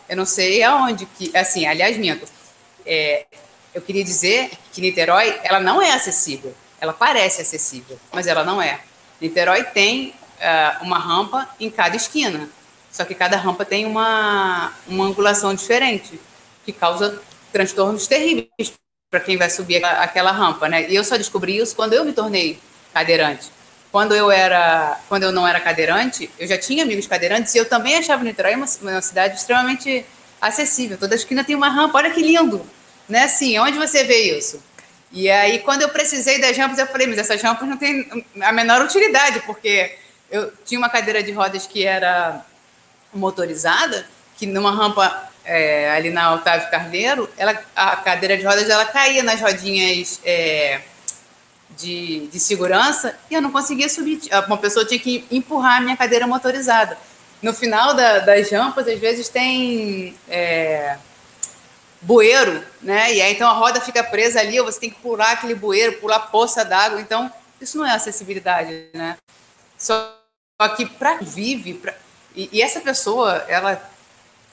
Eu 0.08 0.16
não 0.16 0.26
sei 0.26 0.64
aonde 0.64 1.06
que, 1.06 1.36
assim, 1.36 1.66
aliás, 1.66 1.98
minto. 1.98 2.26
É, 2.86 3.26
eu 3.74 3.82
queria 3.82 4.04
dizer 4.04 4.52
que 4.72 4.80
Niterói, 4.80 5.40
ela 5.44 5.60
não 5.60 5.82
é 5.82 5.92
acessível. 5.92 6.56
Ela 6.80 6.94
parece 6.94 7.42
acessível, 7.42 8.00
mas 8.12 8.28
ela 8.28 8.44
não 8.44 8.62
é. 8.62 8.80
Niterói 9.20 9.64
tem 9.64 10.10
uh, 10.10 10.84
uma 10.84 11.00
rampa 11.00 11.50
em 11.60 11.70
cada 11.70 11.96
esquina. 11.96 12.50
Só 12.92 13.04
que 13.04 13.14
cada 13.14 13.36
rampa 13.36 13.66
tem 13.66 13.86
uma, 13.86 14.72
uma 14.88 15.06
angulação 15.06 15.54
diferente, 15.54 16.20
que 16.64 16.72
causa 16.72 17.22
transtornos 17.52 18.08
terríveis 18.08 18.74
para 19.16 19.22
quem 19.22 19.38
vai 19.38 19.50
subir 19.50 19.84
aquela 19.86 20.32
rampa, 20.32 20.68
né? 20.68 20.90
E 20.90 20.96
eu 20.96 21.04
só 21.04 21.16
descobri 21.16 21.58
isso 21.58 21.74
quando 21.74 21.94
eu 21.94 22.04
me 22.04 22.12
tornei 22.12 22.60
cadeirante. 22.94 23.50
Quando 23.90 24.14
eu 24.14 24.30
era, 24.30 25.00
quando 25.08 25.24
eu 25.24 25.32
não 25.32 25.48
era 25.48 25.58
cadeirante, 25.58 26.30
eu 26.38 26.46
já 26.46 26.58
tinha 26.58 26.84
amigos 26.84 27.08
cadeirantes 27.08 27.56
e 27.56 27.58
eu 27.58 27.64
também 27.64 27.96
achava 27.96 28.26
Niterói 28.26 28.56
uma, 28.56 28.66
uma 28.82 29.02
cidade 29.02 29.38
extremamente 29.38 30.06
acessível. 30.42 30.98
Toda 30.98 31.16
esquina 31.16 31.46
tem 31.46 31.56
uma 31.56 31.70
rampa. 31.70 31.98
Olha 31.98 32.12
que 32.12 32.22
lindo, 32.22 32.66
né? 33.08 33.24
Assim, 33.24 33.58
onde 33.58 33.78
você 33.78 34.04
vê 34.04 34.38
isso? 34.38 34.62
E 35.14 35.30
aí, 35.30 35.60
quando 35.60 35.84
eu 35.84 35.90
precisei 35.90 36.42
das 36.42 36.58
rampas, 36.58 36.78
eu 36.78 36.88
falei, 36.88 37.08
mas 37.08 37.18
essas 37.18 37.42
rampas 37.42 37.70
não 37.70 37.78
têm 37.78 38.26
a 38.42 38.52
menor 38.52 38.82
utilidade, 38.82 39.40
porque 39.46 39.98
eu 40.30 40.52
tinha 40.66 40.78
uma 40.78 40.90
cadeira 40.90 41.24
de 41.24 41.32
rodas 41.32 41.66
que 41.66 41.86
era 41.86 42.46
motorizada, 43.14 44.06
que 44.36 44.46
numa 44.46 44.72
rampa 44.72 45.30
é, 45.46 45.92
ali 45.92 46.10
na 46.10 46.34
Otávio 46.34 46.70
Carneiro, 46.70 47.30
ela, 47.38 47.60
a 47.76 47.96
cadeira 47.98 48.38
de 48.38 48.44
rodas 48.44 48.70
ela 48.70 48.86
caía 48.86 49.24
nas 49.24 49.40
rodinhas 49.40 50.20
é, 50.26 50.82
de, 51.78 52.28
de 52.28 52.40
segurança 52.40 53.18
e 53.30 53.36
eu 53.36 53.42
não 53.42 53.52
conseguia 53.52 53.88
subir. 53.88 54.22
Uma 54.48 54.58
pessoa 54.58 54.86
tinha 54.86 55.00
que 55.00 55.26
empurrar 55.32 55.78
a 55.78 55.82
minha 55.82 55.98
cadeira 55.98 56.28
motorizada. 56.28 56.98
No 57.42 57.54
final 57.54 57.94
da, 57.94 58.20
das 58.20 58.50
rampas, 58.50 58.88
às 58.88 59.00
vezes 59.00 59.30
tem 59.30 60.16
é, 60.28 60.98
bueiro, 62.02 62.64
né? 62.82 63.14
E 63.14 63.22
aí 63.22 63.34
então 63.34 63.50
a 63.50 63.54
roda 63.54 63.82
fica 63.82 64.04
presa 64.04 64.40
ali, 64.40 64.60
ou 64.60 64.66
você 64.66 64.80
tem 64.80 64.90
que 64.90 65.00
pular 65.00 65.32
aquele 65.32 65.56
bueiro, 65.56 66.00
pular 66.00 66.20
poça 66.20 66.64
d'água. 66.64 67.00
Então, 67.00 67.32
isso 67.60 67.78
não 67.78 67.86
é 67.86 67.92
acessibilidade, 67.92 68.88
né? 68.94 69.18
Só 69.78 70.16
que 70.76 70.86
para 70.86 71.18
vive, 71.22 71.74
pra, 71.74 71.94
e, 72.36 72.50
e, 72.52 72.62
essa 72.62 72.82
pessoa, 72.82 73.46
ela 73.48 73.82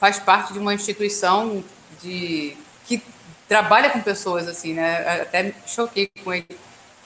faz 0.02 0.18
parte 0.18 0.52
de 0.52 0.58
uma 0.58 0.74
instituição 0.74 1.62
de 2.02 2.56
que 2.86 3.00
trabalha 3.46 3.88
com 3.88 4.00
pessoas 4.00 4.48
assim, 4.48 4.74
né? 4.74 5.22
Até 5.22 5.44
me 5.44 5.54
choquei 5.64 6.10
com 6.24 6.34
ele 6.34 6.44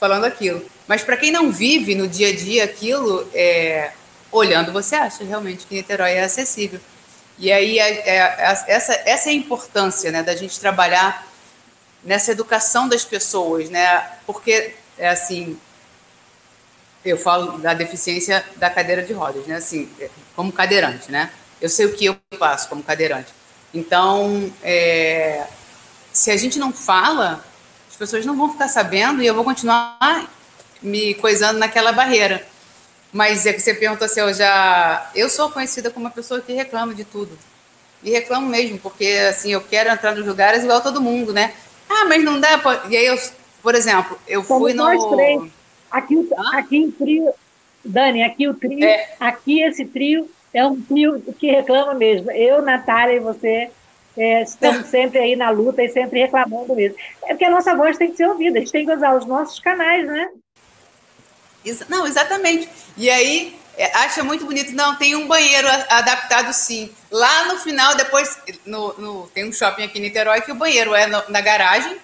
falando 0.00 0.24
aquilo. 0.24 0.64
Mas 0.88 1.04
para 1.04 1.18
quem 1.18 1.30
não 1.30 1.52
vive 1.52 1.94
no 1.94 2.08
dia 2.08 2.30
a 2.30 2.34
dia 2.34 2.64
aquilo, 2.64 3.28
é, 3.34 3.92
olhando, 4.32 4.72
você 4.72 4.96
acha 4.96 5.22
realmente 5.24 5.66
que 5.66 5.74
Niterói 5.74 6.12
é 6.12 6.24
acessível. 6.24 6.80
E 7.38 7.52
aí 7.52 7.78
é, 7.78 8.08
é, 8.08 8.16
é, 8.16 8.64
essa, 8.66 8.94
essa 9.04 9.28
é 9.28 9.32
a 9.32 9.36
importância 9.36 10.10
né, 10.10 10.22
da 10.22 10.34
gente 10.34 10.58
trabalhar 10.58 11.28
nessa 12.02 12.32
educação 12.32 12.88
das 12.88 13.04
pessoas, 13.04 13.68
né? 13.68 14.10
Porque 14.24 14.74
é 14.96 15.10
assim, 15.10 15.60
eu 17.04 17.18
falo 17.18 17.58
da 17.58 17.74
deficiência 17.74 18.42
da 18.56 18.70
cadeira 18.70 19.02
de 19.02 19.12
rodas, 19.12 19.46
né? 19.46 19.56
Assim, 19.56 19.86
como 20.34 20.50
cadeirante, 20.50 21.12
né? 21.12 21.30
Eu 21.60 21.68
sei 21.68 21.86
o 21.86 21.94
que 21.94 22.06
eu 22.06 22.16
faço 22.38 22.68
como 22.68 22.82
cadeirante. 22.82 23.32
Então, 23.72 24.52
é, 24.62 25.46
se 26.12 26.30
a 26.30 26.36
gente 26.36 26.58
não 26.58 26.72
fala, 26.72 27.44
as 27.88 27.96
pessoas 27.96 28.24
não 28.24 28.36
vão 28.36 28.50
ficar 28.50 28.68
sabendo 28.68 29.22
e 29.22 29.26
eu 29.26 29.34
vou 29.34 29.44
continuar 29.44 30.30
me 30.82 31.14
coisando 31.14 31.58
naquela 31.58 31.92
barreira. 31.92 32.46
Mas 33.12 33.46
é 33.46 33.52
que 33.52 33.60
você 33.60 33.72
perguntou 33.72 34.08
se 34.08 34.20
eu 34.20 34.32
já. 34.34 35.10
Eu 35.14 35.28
sou 35.28 35.50
conhecida 35.50 35.90
como 35.90 36.06
uma 36.06 36.12
pessoa 36.12 36.40
que 36.40 36.52
reclama 36.52 36.94
de 36.94 37.04
tudo. 37.04 37.38
E 38.02 38.10
reclamo 38.10 38.46
mesmo, 38.46 38.78
porque 38.78 39.06
assim, 39.28 39.52
eu 39.52 39.60
quero 39.60 39.90
entrar 39.90 40.14
nos 40.14 40.26
lugares 40.26 40.62
igual 40.62 40.82
todo 40.82 41.00
mundo, 41.00 41.32
né? 41.32 41.54
Ah, 41.88 42.04
mas 42.06 42.22
não 42.22 42.38
dá. 42.38 42.60
E 42.88 42.96
aí, 42.96 43.06
eu, 43.06 43.18
por 43.62 43.74
exemplo, 43.74 44.18
eu 44.28 44.42
fui 44.42 44.74
no. 44.74 44.86
Aqui, 45.90 46.28
aqui 46.52 46.76
em 46.76 46.90
trio, 46.90 47.32
Dani, 47.84 48.22
aqui 48.22 48.48
o 48.48 48.54
trio, 48.54 48.84
é. 48.84 49.14
aqui 49.18 49.62
esse 49.62 49.84
trio 49.86 50.28
é 50.56 50.64
um 50.64 50.80
trio 50.80 51.20
que 51.38 51.50
reclama 51.50 51.92
mesmo. 51.92 52.30
Eu, 52.30 52.62
Natália 52.62 53.16
e 53.16 53.20
você 53.20 53.70
é, 54.16 54.42
estamos 54.42 54.86
sempre 54.88 55.18
aí 55.18 55.36
na 55.36 55.50
luta 55.50 55.82
e 55.82 55.88
sempre 55.90 56.20
reclamando 56.20 56.74
mesmo. 56.74 56.96
É 57.24 57.28
porque 57.28 57.44
a 57.44 57.50
nossa 57.50 57.76
voz 57.76 57.98
tem 57.98 58.10
que 58.10 58.16
ser 58.16 58.26
ouvida, 58.26 58.56
a 58.56 58.60
gente 58.60 58.72
tem 58.72 58.86
que 58.86 58.92
usar 58.92 59.14
os 59.14 59.26
nossos 59.26 59.60
canais, 59.60 60.06
né? 60.06 60.28
Não, 61.88 62.06
exatamente. 62.06 62.68
E 62.96 63.10
aí, 63.10 63.58
é, 63.76 63.94
acha 63.98 64.24
muito 64.24 64.46
bonito. 64.46 64.72
Não, 64.72 64.94
tem 64.94 65.14
um 65.14 65.26
banheiro 65.26 65.68
adaptado 65.90 66.52
sim. 66.52 66.90
Lá 67.10 67.46
no 67.46 67.58
final, 67.58 67.94
depois, 67.94 68.38
no, 68.64 68.94
no, 68.94 69.26
tem 69.28 69.46
um 69.46 69.52
shopping 69.52 69.82
aqui 69.82 69.98
em 69.98 70.02
Niterói 70.02 70.40
que 70.40 70.52
o 70.52 70.54
banheiro 70.54 70.94
é 70.94 71.06
no, 71.06 71.22
na 71.28 71.40
garagem, 71.40 71.98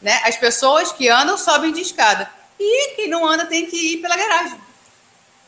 né? 0.00 0.20
As 0.24 0.36
pessoas 0.36 0.90
que 0.90 1.08
andam 1.08 1.38
sobem 1.38 1.72
de 1.72 1.82
escada. 1.82 2.28
E 2.58 2.96
quem 2.96 3.08
não 3.08 3.24
anda 3.24 3.44
tem 3.44 3.66
que 3.66 3.94
ir 3.94 3.98
pela 3.98 4.16
garagem. 4.16 4.58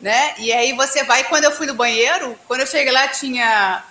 Né? 0.01 0.35
E 0.39 0.53
aí 0.53 0.73
você 0.73 1.05
vai, 1.05 1.25
quando 1.25 1.45
eu 1.45 1.53
fui 1.53 1.67
no 1.67 1.75
banheiro, 1.75 2.39
quando 2.47 2.61
eu 2.61 2.67
cheguei 2.67 2.93
lá 2.93 3.09
tinha 3.09 3.83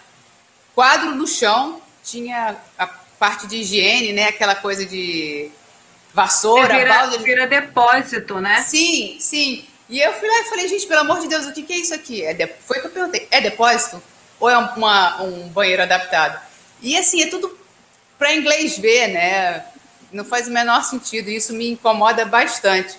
quadro 0.76 1.16
no 1.16 1.26
chão, 1.26 1.82
tinha 2.04 2.56
a 2.78 2.88
parte 3.18 3.48
de 3.48 3.58
higiene, 3.58 4.12
né? 4.12 4.28
Aquela 4.28 4.56
coisa 4.56 4.86
de 4.86 5.50
vassoura, 6.14 6.76
vira, 6.76 6.94
balde. 6.94 7.18
Vira 7.24 7.48
depósito, 7.48 8.40
né? 8.40 8.64
Sim, 8.64 9.18
sim. 9.20 9.66
E 9.90 10.00
eu 10.00 10.14
fui 10.14 10.28
lá 10.28 10.42
e 10.42 10.44
falei, 10.46 10.68
gente, 10.68 10.86
pelo 10.86 11.02
amor 11.02 11.20
de 11.20 11.28
Deus, 11.28 11.46
o 11.46 11.54
que, 11.54 11.64
que 11.64 11.74
é 11.74 11.78
isso 11.78 11.94
aqui? 11.94 12.24
É 12.24 12.34
de... 12.34 12.48
Foi 12.66 12.80
que 12.80 12.88
eu 12.88 12.92
perguntei, 12.92 13.28
é 13.32 13.42
depósito? 13.42 14.02
Ou 14.40 14.50
é 14.50 14.58
uma, 14.58 15.22
um 15.22 15.48
banheiro 15.50 15.84
adaptado? 15.84 16.40
E 16.82 16.98
assim, 16.98 17.22
é 17.22 17.28
tudo 17.28 17.58
para 18.18 18.36
inglês 18.36 18.78
ver, 18.78 19.08
né? 19.10 19.66
Não 20.12 20.26
faz 20.26 20.48
o 20.48 20.52
menor 20.52 20.84
sentido, 20.84 21.30
isso 21.30 21.54
me 21.54 21.70
incomoda 21.70 22.26
bastante. 22.26 22.98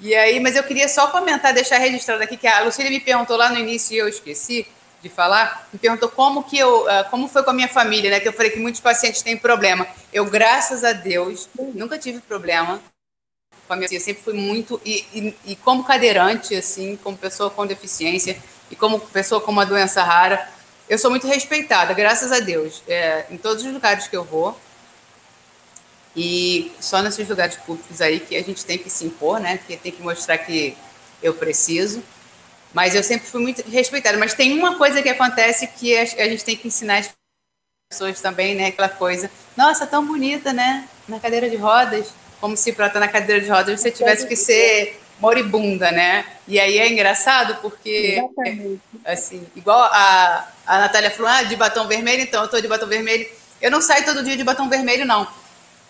E 0.00 0.14
aí, 0.14 0.40
mas 0.40 0.56
eu 0.56 0.62
queria 0.62 0.88
só 0.88 1.08
comentar, 1.08 1.52
deixar 1.52 1.78
registrado 1.78 2.22
aqui 2.22 2.36
que 2.36 2.46
a 2.46 2.62
Lucília 2.62 2.90
me 2.90 3.00
perguntou 3.00 3.36
lá 3.36 3.50
no 3.50 3.58
início 3.58 3.94
e 3.94 3.98
eu 3.98 4.08
esqueci 4.08 4.66
de 5.02 5.08
falar, 5.08 5.68
me 5.72 5.78
perguntou 5.78 6.08
como 6.08 6.42
que 6.42 6.58
eu, 6.58 6.88
ah, 6.88 7.04
como 7.04 7.28
foi 7.28 7.42
com 7.42 7.50
a 7.50 7.54
minha 7.54 7.68
família, 7.68 8.10
né? 8.10 8.20
Que 8.20 8.28
eu 8.28 8.32
falei 8.32 8.50
que 8.50 8.58
muitos 8.58 8.80
pacientes 8.80 9.22
têm 9.22 9.36
problema. 9.36 9.86
Eu, 10.12 10.24
graças 10.24 10.84
a 10.84 10.92
Deus, 10.92 11.48
nunca 11.74 11.98
tive 11.98 12.20
problema 12.20 12.80
com 13.66 13.74
a 13.74 13.76
minha 13.76 13.88
eu 13.92 14.00
sempre 14.00 14.22
fui 14.22 14.34
muito 14.34 14.80
e, 14.84 15.06
e, 15.14 15.52
e, 15.52 15.56
como 15.56 15.84
cadeirante, 15.84 16.56
assim, 16.56 16.96
como 16.96 17.16
pessoa 17.16 17.50
com 17.50 17.64
deficiência 17.64 18.36
e 18.68 18.74
como 18.74 18.98
pessoa 18.98 19.40
com 19.40 19.52
uma 19.52 19.64
doença 19.64 20.02
rara, 20.02 20.48
eu 20.88 20.98
sou 20.98 21.08
muito 21.08 21.28
respeitada, 21.28 21.94
graças 21.94 22.32
a 22.32 22.40
Deus, 22.40 22.82
é, 22.88 23.26
em 23.30 23.36
todos 23.36 23.64
os 23.64 23.72
lugares 23.72 24.08
que 24.08 24.16
eu 24.16 24.24
vou. 24.24 24.58
E 26.16 26.72
só 26.80 27.02
nesses 27.02 27.28
lugares 27.28 27.56
públicos 27.56 28.00
aí 28.00 28.20
que 28.20 28.36
a 28.36 28.42
gente 28.42 28.64
tem 28.64 28.78
que 28.78 28.90
se 28.90 29.04
impor, 29.04 29.38
né? 29.38 29.60
Que 29.66 29.76
tem 29.76 29.92
que 29.92 30.02
mostrar 30.02 30.38
que 30.38 30.76
eu 31.22 31.34
preciso. 31.34 32.02
Mas 32.72 32.94
eu 32.94 33.02
sempre 33.02 33.26
fui 33.26 33.40
muito 33.40 33.62
respeitada. 33.68 34.18
Mas 34.18 34.34
tem 34.34 34.52
uma 34.58 34.76
coisa 34.76 35.02
que 35.02 35.08
acontece 35.08 35.66
que 35.66 35.96
a 35.96 36.28
gente 36.28 36.44
tem 36.44 36.56
que 36.56 36.68
ensinar 36.68 36.98
as 36.98 37.10
pessoas 37.88 38.20
também, 38.20 38.54
né? 38.54 38.66
Aquela 38.66 38.88
coisa, 38.88 39.30
nossa, 39.56 39.86
tão 39.86 40.04
bonita, 40.04 40.52
né? 40.52 40.88
Na 41.08 41.20
cadeira 41.20 41.48
de 41.48 41.56
rodas. 41.56 42.12
Como 42.40 42.56
se 42.56 42.72
para 42.72 42.86
estar 42.86 43.00
na 43.00 43.08
cadeira 43.08 43.40
de 43.40 43.50
rodas 43.50 43.80
você 43.80 43.90
tivesse 43.90 44.26
que 44.26 44.34
ser 44.34 45.00
moribunda, 45.20 45.92
né? 45.92 46.24
E 46.48 46.58
aí 46.58 46.78
é 46.78 46.90
engraçado 46.90 47.56
porque, 47.60 48.18
Exatamente. 48.18 48.80
assim, 49.04 49.46
igual 49.54 49.78
a, 49.78 50.48
a 50.66 50.78
Natália 50.78 51.10
falou, 51.10 51.30
ah, 51.30 51.42
de 51.42 51.54
batom 51.56 51.86
vermelho, 51.86 52.22
então 52.22 52.42
eu 52.42 52.48
tô 52.48 52.58
de 52.58 52.66
batom 52.66 52.86
vermelho. 52.86 53.28
Eu 53.60 53.70
não 53.70 53.82
saio 53.82 54.04
todo 54.06 54.24
dia 54.24 54.36
de 54.36 54.42
batom 54.42 54.68
vermelho, 54.68 55.04
não 55.04 55.28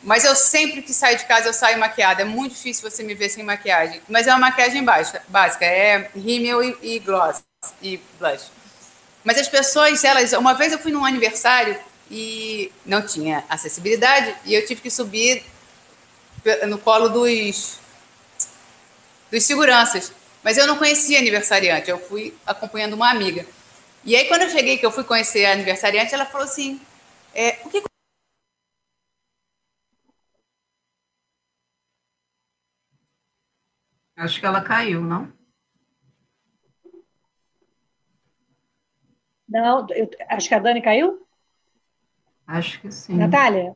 mas 0.02 0.24
eu 0.24 0.34
sempre 0.34 0.82
que 0.82 0.92
saio 0.92 1.18
de 1.18 1.24
casa, 1.26 1.48
eu 1.48 1.52
saio 1.52 1.78
maquiada. 1.78 2.22
É 2.22 2.24
muito 2.24 2.54
difícil 2.54 2.88
você 2.88 3.02
me 3.02 3.14
ver 3.14 3.28
sem 3.28 3.44
maquiagem. 3.44 4.00
Mas 4.08 4.26
é 4.26 4.30
uma 4.30 4.38
maquiagem 4.38 4.82
básica, 4.82 5.22
básica 5.28 5.64
é 5.64 6.10
rímel 6.16 6.62
e, 6.62 6.76
e 6.82 6.98
gloss 6.98 7.42
e 7.82 8.00
blush. 8.18 8.50
Mas 9.22 9.38
as 9.38 9.48
pessoas, 9.48 10.02
elas, 10.02 10.32
uma 10.32 10.54
vez 10.54 10.72
eu 10.72 10.78
fui 10.78 10.90
num 10.90 11.04
aniversário 11.04 11.78
e 12.10 12.72
não 12.84 13.02
tinha 13.02 13.44
acessibilidade 13.48 14.34
e 14.44 14.54
eu 14.54 14.64
tive 14.66 14.80
que 14.80 14.90
subir 14.90 15.44
no 16.66 16.78
colo 16.78 17.08
dos, 17.08 17.78
dos 19.30 19.44
seguranças. 19.44 20.12
Mas 20.42 20.56
eu 20.56 20.66
não 20.66 20.76
conhecia 20.76 21.18
aniversariante, 21.18 21.90
eu 21.90 21.98
fui 21.98 22.34
acompanhando 22.46 22.94
uma 22.94 23.10
amiga. 23.10 23.44
E 24.04 24.16
aí, 24.16 24.24
quando 24.26 24.42
eu 24.42 24.50
cheguei, 24.50 24.78
que 24.78 24.86
eu 24.86 24.90
fui 24.90 25.04
conhecer 25.04 25.44
a 25.44 25.52
aniversariante, 25.52 26.14
ela 26.14 26.24
falou 26.24 26.46
assim: 26.46 26.80
é, 27.34 27.58
o 27.64 27.68
que. 27.68 27.89
Acho 34.20 34.38
que 34.38 34.44
ela 34.44 34.60
caiu, 34.60 35.00
não? 35.00 35.32
Não, 39.48 39.86
eu, 39.92 40.10
acho 40.28 40.46
que 40.46 40.54
a 40.54 40.58
Dani 40.58 40.82
caiu? 40.82 41.26
Acho 42.46 42.82
que 42.82 42.90
sim. 42.92 43.16
Natália? 43.16 43.72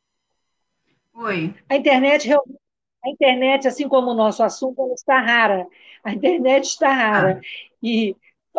Oi. 1.14 1.54
A 1.66 1.76
internet, 1.76 2.30
a 2.30 3.08
internet, 3.08 3.66
assim 3.66 3.88
como 3.88 4.10
o 4.10 4.14
nosso 4.14 4.42
assunto, 4.42 4.82
ela 4.82 4.92
está 4.92 5.18
rara. 5.18 5.66
A 6.04 6.12
internet 6.12 6.64
está 6.64 6.92
rara. 6.92 7.40
Ah. 7.40 7.46
E 7.82 8.14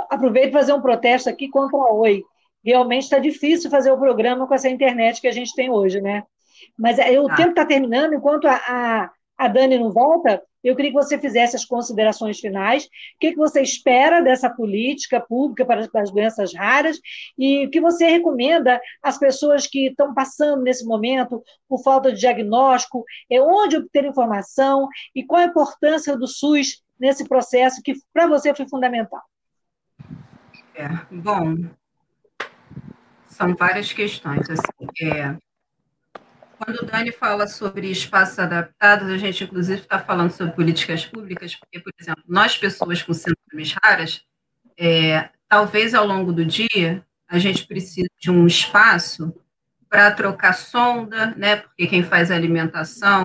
aproveito 0.09 0.49
para 0.49 0.61
fazer 0.61 0.73
um 0.73 0.81
protesto 0.81 1.29
aqui 1.29 1.47
contra 1.49 1.77
a 1.77 1.93
Oi. 1.93 2.23
Realmente 2.63 3.03
está 3.03 3.19
difícil 3.19 3.69
fazer 3.69 3.91
o 3.91 3.99
programa 3.99 4.47
com 4.47 4.55
essa 4.55 4.67
internet 4.67 5.21
que 5.21 5.27
a 5.27 5.31
gente 5.31 5.53
tem 5.53 5.69
hoje, 5.69 6.01
né? 6.01 6.23
Mas 6.75 6.97
é, 6.97 7.19
o 7.19 7.29
ah. 7.29 7.35
tempo 7.35 7.49
está 7.49 7.63
terminando, 7.63 8.15
enquanto 8.15 8.47
a, 8.47 8.55
a, 8.55 9.11
a 9.37 9.47
Dani 9.47 9.77
não 9.77 9.91
volta, 9.91 10.41
eu 10.69 10.75
queria 10.75 10.91
que 10.91 10.97
você 10.97 11.19
fizesse 11.19 11.55
as 11.55 11.65
considerações 11.65 12.39
finais. 12.39 12.85
O 12.85 12.89
que, 13.19 13.31
que 13.31 13.37
você 13.37 13.61
espera 13.61 14.21
dessa 14.21 14.49
política 14.49 15.19
pública 15.19 15.65
para 15.65 15.87
as 16.01 16.11
doenças 16.11 16.53
raras 16.53 16.99
e 17.37 17.65
o 17.65 17.69
que 17.69 17.79
você 17.79 18.07
recomenda 18.07 18.79
às 19.01 19.17
pessoas 19.17 19.67
que 19.67 19.87
estão 19.87 20.13
passando 20.13 20.63
nesse 20.63 20.85
momento 20.85 21.43
por 21.67 21.81
falta 21.83 22.11
de 22.11 22.19
diagnóstico, 22.19 23.03
é 23.29 23.41
onde 23.41 23.77
obter 23.77 24.05
informação 24.05 24.87
e 25.13 25.23
qual 25.23 25.41
a 25.41 25.45
importância 25.45 26.17
do 26.17 26.27
SUS 26.27 26.83
nesse 26.99 27.27
processo 27.27 27.81
que 27.83 27.93
para 28.13 28.27
você 28.27 28.53
foi 28.53 28.67
fundamental. 28.67 29.21
É, 30.73 30.87
bom, 31.11 31.55
são 33.35 33.55
várias 33.55 33.91
questões. 33.91 34.49
Assim, 34.49 34.87
é, 35.01 35.37
quando 36.57 36.79
o 36.79 36.85
Dani 36.85 37.11
fala 37.11 37.47
sobre 37.47 37.89
espaços 37.89 38.39
adaptados, 38.39 39.09
a 39.09 39.17
gente, 39.17 39.43
inclusive, 39.43 39.81
está 39.81 39.99
falando 39.99 40.31
sobre 40.31 40.53
políticas 40.53 41.05
públicas, 41.05 41.55
porque, 41.55 41.79
por 41.79 41.91
exemplo, 41.99 42.23
nós, 42.27 42.57
pessoas 42.57 43.01
com 43.03 43.13
síndromes 43.13 43.75
raras, 43.83 44.23
é, 44.77 45.29
talvez 45.47 45.93
ao 45.93 46.05
longo 46.05 46.31
do 46.33 46.45
dia, 46.45 47.05
a 47.27 47.39
gente 47.39 47.65
precise 47.67 48.09
de 48.19 48.31
um 48.31 48.45
espaço 48.45 49.33
para 49.89 50.11
trocar 50.11 50.53
sonda, 50.53 51.33
né? 51.37 51.57
Porque 51.57 51.87
quem 51.87 52.03
faz 52.03 52.31
alimentação, 52.31 53.23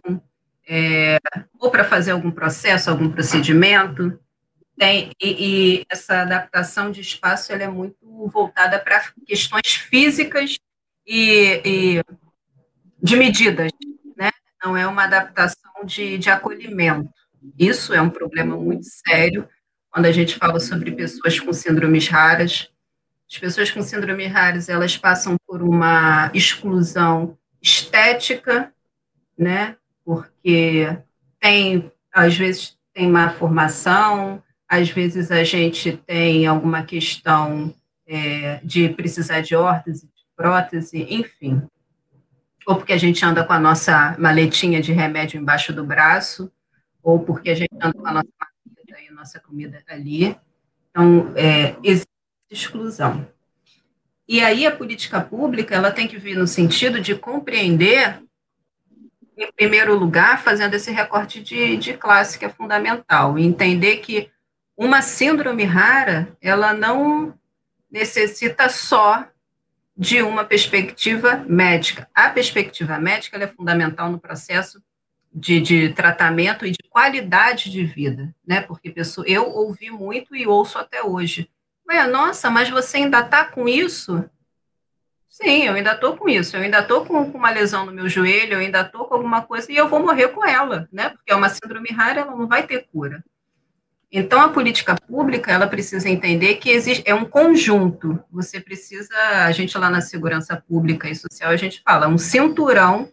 é, 0.69 1.19
ou 1.59 1.71
para 1.71 1.85
fazer 1.85 2.13
algum 2.13 2.31
processo, 2.31 2.91
algum 2.91 3.11
procedimento, 3.11 4.19
tem, 4.79 5.11
e, 5.21 5.81
e, 5.81 5.87
essa 5.91 6.23
adaptação 6.23 6.91
de 6.91 7.01
espaço 7.01 7.53
ela 7.53 7.65
é 7.65 7.69
muito 7.69 7.99
voltada 8.29 8.79
para 8.79 9.03
questões 9.27 9.75
físicas 9.75 10.59
e, 11.07 11.61
e 11.65 12.05
de 13.03 13.17
medidas, 13.17 13.71
né? 14.17 14.31
não 14.63 14.77
é 14.77 14.87
uma 14.87 15.05
adaptação 15.05 15.85
de, 15.85 16.19
de 16.19 16.31
acolhimento. 16.31 17.11
Isso 17.59 17.95
é 17.95 18.01
um 18.01 18.11
problema 18.11 18.57
muito 18.57 18.85
sério 18.87 19.49
quando 19.91 20.07
a 20.07 20.13
gente 20.13 20.37
fala 20.37 20.61
sobre 20.61 20.93
pessoas 20.93 21.41
com 21.41 21.53
síndromes 21.53 22.07
raras. 22.09 22.71
As 23.31 23.39
pessoas 23.39 23.71
com 23.71 23.83
síndromes 23.83 24.31
raras, 24.31 24.69
elas 24.69 24.97
passam 24.97 25.37
por 25.47 25.63
uma 25.63 26.31
exclusão 26.35 27.39
estética, 27.63 28.73
né? 29.39 29.77
Porque 30.05 30.97
tem, 31.39 31.91
às 32.13 32.37
vezes, 32.37 32.77
tem 32.93 33.09
má 33.09 33.31
formação, 33.31 34.43
às 34.69 34.91
vezes 34.91 35.31
a 35.31 35.43
gente 35.43 35.97
tem 36.07 36.47
alguma 36.47 36.85
questão 36.85 37.75
é, 38.07 38.61
de 38.63 38.89
precisar 38.91 39.41
de 39.41 39.55
órtese, 39.55 40.07
de 40.07 40.25
prótese, 40.37 41.07
enfim 41.09 41.63
ou 42.71 42.77
porque 42.77 42.93
a 42.93 42.97
gente 42.97 43.25
anda 43.25 43.43
com 43.43 43.53
a 43.53 43.59
nossa 43.59 44.15
maletinha 44.17 44.81
de 44.81 44.93
remédio 44.93 45.41
embaixo 45.41 45.73
do 45.73 45.85
braço, 45.85 46.53
ou 47.03 47.19
porque 47.19 47.51
a 47.51 47.55
gente 47.57 47.75
anda 47.75 47.93
com 47.93 48.07
a 48.07 48.13
nossa 48.13 48.29
comida 48.63 49.01
e 49.03 49.09
a 49.09 49.13
nossa 49.13 49.41
comida 49.41 49.83
ali. 49.89 50.37
Então, 50.89 51.33
é, 51.35 51.75
existe 51.83 52.07
exclusão. 52.49 53.27
E 54.29 54.41
aí 54.41 54.65
a 54.65 54.71
política 54.71 55.21
pública 55.21 55.75
ela 55.75 55.91
tem 55.91 56.07
que 56.07 56.17
vir 56.17 56.37
no 56.37 56.47
sentido 56.47 57.01
de 57.01 57.17
compreender, 57.17 58.23
em 59.37 59.51
primeiro 59.57 59.99
lugar, 59.99 60.41
fazendo 60.41 60.75
esse 60.75 60.93
recorte 60.93 61.43
de, 61.43 61.77
de 61.77 61.95
classe 61.95 62.39
que 62.39 62.45
é 62.45 62.49
fundamental, 62.49 63.37
entender 63.37 63.97
que 63.97 64.31
uma 64.77 65.03
síndrome 65.03 65.65
rara, 65.65 66.29
ela 66.41 66.73
não 66.73 67.35
necessita 67.91 68.69
só 68.69 69.27
de 69.97 70.23
uma 70.23 70.45
perspectiva 70.45 71.45
médica. 71.49 72.09
A 72.15 72.29
perspectiva 72.31 72.99
médica 72.99 73.37
é 73.37 73.47
fundamental 73.47 74.11
no 74.11 74.19
processo 74.19 74.83
de, 75.33 75.61
de, 75.61 75.93
tratamento 75.93 76.67
e 76.67 76.73
de 76.73 76.89
qualidade 76.89 77.71
de 77.71 77.85
vida, 77.85 78.35
né? 78.47 78.61
Porque 78.61 78.91
pessoa, 78.91 79.27
eu 79.29 79.49
ouvi 79.49 79.91
muito 79.91 80.35
e 80.35 80.47
ouço 80.47 80.79
até 80.79 81.03
hoje. 81.03 81.51
Ué, 81.89 82.07
nossa, 82.07 82.51
mas 82.51 82.69
você 82.69 82.99
ainda 82.99 83.21
está 83.21 83.45
com 83.45 83.69
isso? 83.69 84.25
Sim, 85.29 85.65
eu 85.65 85.75
ainda 85.75 85.93
estou 85.93 86.17
com 86.17 86.29
isso. 86.29 86.57
Eu 86.57 86.63
ainda 86.63 86.81
estou 86.81 87.07
com, 87.07 87.31
com, 87.31 87.39
uma 87.39 87.51
lesão 87.51 87.87
no 87.87 87.93
meu 87.93 88.09
joelho, 88.09 88.55
eu 88.55 88.59
ainda 88.59 88.81
estou 88.81 89.07
com 89.07 89.15
alguma 89.15 89.43
coisa 89.43 89.71
e 89.71 89.77
eu 89.77 89.89
vou 89.89 90.01
morrer 90.01 90.29
com 90.29 90.45
ela, 90.45 90.89
né? 90.93 91.11
Porque 91.11 91.31
é 91.31 91.35
uma 91.35 91.49
síndrome 91.49 91.91
rara, 91.91 92.21
ela 92.21 92.37
não 92.37 92.49
vai 92.49 92.67
ter 92.67 92.89
cura. 92.93 93.25
Então, 94.13 94.41
a 94.41 94.49
política 94.49 94.97
pública, 94.97 95.53
ela 95.53 95.69
precisa 95.69 96.09
entender 96.09 96.57
que 96.57 96.69
existe, 96.69 97.05
é 97.07 97.15
um 97.15 97.25
conjunto. 97.25 98.19
Você 98.33 98.59
precisa, 98.59 99.15
a 99.45 99.53
gente 99.53 99.79
lá 99.79 99.89
na 99.89 100.01
segurança 100.01 100.57
pública 100.57 101.09
e 101.09 101.15
social, 101.15 101.51
a 101.51 101.57
gente 101.57 101.81
fala, 101.85 102.09
um 102.09 102.19
cinturão 102.19 103.13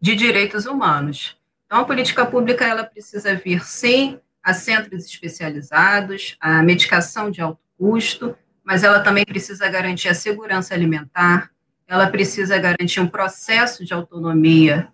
de 0.00 0.14
direitos 0.16 0.64
humanos. 0.64 1.36
Então, 1.66 1.80
a 1.80 1.84
política 1.84 2.24
pública, 2.24 2.64
ela 2.64 2.84
precisa 2.84 3.34
vir, 3.34 3.62
sim, 3.64 4.18
a 4.42 4.54
centros 4.54 5.04
especializados, 5.04 6.36
a 6.40 6.62
medicação 6.62 7.30
de 7.30 7.42
alto 7.42 7.60
custo, 7.78 8.36
mas 8.62 8.84
ela 8.84 9.00
também 9.00 9.24
precisa 9.24 9.68
garantir 9.68 10.08
a 10.08 10.14
segurança 10.14 10.74
alimentar, 10.74 11.50
ela 11.86 12.08
precisa 12.08 12.58
garantir 12.58 13.00
um 13.00 13.06
processo 13.06 13.84
de 13.84 13.92
autonomia, 13.92 14.88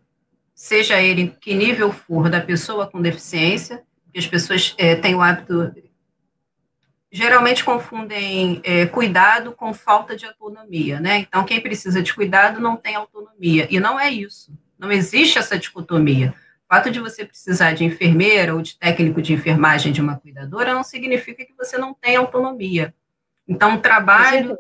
seja 0.55 1.01
ele 1.01 1.35
que 1.41 1.55
nível 1.55 1.93
for, 1.93 2.29
da 2.29 2.41
pessoa 2.41 2.91
com 2.91 3.01
deficiência, 3.01 3.85
que 4.13 4.19
as 4.19 4.27
pessoas 4.27 4.75
é, 4.79 4.95
têm 4.95 5.15
o 5.15 5.23
hábito, 5.23 5.73
geralmente 7.11 7.65
confundem 7.65 8.61
é, 8.63 8.87
cuidado 8.87 9.53
com 9.53 9.75
falta 9.75 10.17
de 10.17 10.25
autonomia, 10.27 11.01
né? 11.01 11.19
Então, 11.19 11.45
quem 11.45 11.61
precisa 11.61 12.03
de 12.03 12.15
cuidado 12.15 12.61
não 12.61 12.77
tem 12.77 12.95
autonomia, 12.95 13.67
e 13.71 13.81
não 13.81 13.99
é 13.99 14.11
isso, 14.11 14.53
não 14.79 14.93
existe 14.93 15.39
essa 15.39 15.59
dicotomia. 15.59 16.35
O 16.65 16.75
fato 16.75 16.91
de 16.91 17.01
você 17.01 17.25
precisar 17.25 17.73
de 17.73 17.85
enfermeira 17.85 18.55
ou 18.55 18.63
de 18.63 18.79
técnico 18.79 19.21
de 19.21 19.33
enfermagem 19.33 19.93
de 19.93 20.01
uma 20.01 20.17
cuidadora 20.17 20.73
não 20.73 20.85
significa 20.85 21.45
que 21.45 21.53
você 21.59 21.77
não 21.77 21.93
tem 21.93 22.15
autonomia. 22.15 22.95
Então, 23.47 23.75
o 23.75 23.81
trabalho 23.81 24.57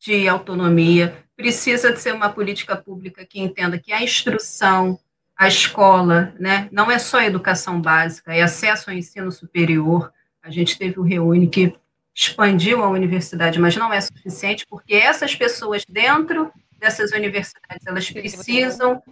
de 0.00 0.26
autonomia 0.26 1.16
precisa 1.36 1.92
de 1.92 2.00
ser 2.00 2.12
uma 2.12 2.28
política 2.28 2.76
pública 2.76 3.24
que 3.24 3.40
entenda 3.40 3.78
que 3.78 3.92
a 3.92 4.02
instrução, 4.02 4.98
a 5.36 5.48
escola, 5.48 6.32
né? 6.38 6.68
não 6.70 6.90
é 6.90 6.98
só 6.98 7.20
educação 7.20 7.80
básica, 7.80 8.34
é 8.34 8.42
acesso 8.42 8.90
ao 8.90 8.96
ensino 8.96 9.32
superior. 9.32 10.12
A 10.42 10.50
gente 10.50 10.78
teve 10.78 11.00
o 11.00 11.02
Reúne 11.02 11.48
que 11.48 11.74
expandiu 12.14 12.84
a 12.84 12.88
universidade, 12.88 13.58
mas 13.58 13.74
não 13.74 13.92
é 13.92 14.00
suficiente, 14.00 14.64
porque 14.68 14.94
essas 14.94 15.34
pessoas 15.34 15.84
dentro 15.88 16.52
dessas 16.78 17.10
universidades, 17.10 17.86
elas 17.86 18.08
precisam 18.08 19.02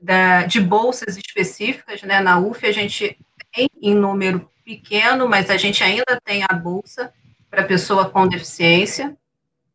da, 0.00 0.44
de 0.44 0.60
bolsas 0.60 1.16
específicas, 1.16 2.02
né? 2.02 2.20
Na 2.20 2.38
UF 2.38 2.64
a 2.64 2.72
gente 2.72 3.18
tem 3.52 3.68
em 3.82 3.94
número 3.94 4.48
pequeno, 4.64 5.28
mas 5.28 5.50
a 5.50 5.56
gente 5.56 5.82
ainda 5.82 6.20
tem 6.24 6.44
a 6.48 6.54
bolsa 6.54 7.12
para 7.50 7.64
pessoa 7.64 8.08
com 8.08 8.28
deficiência, 8.28 9.16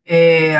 é, 0.05 0.55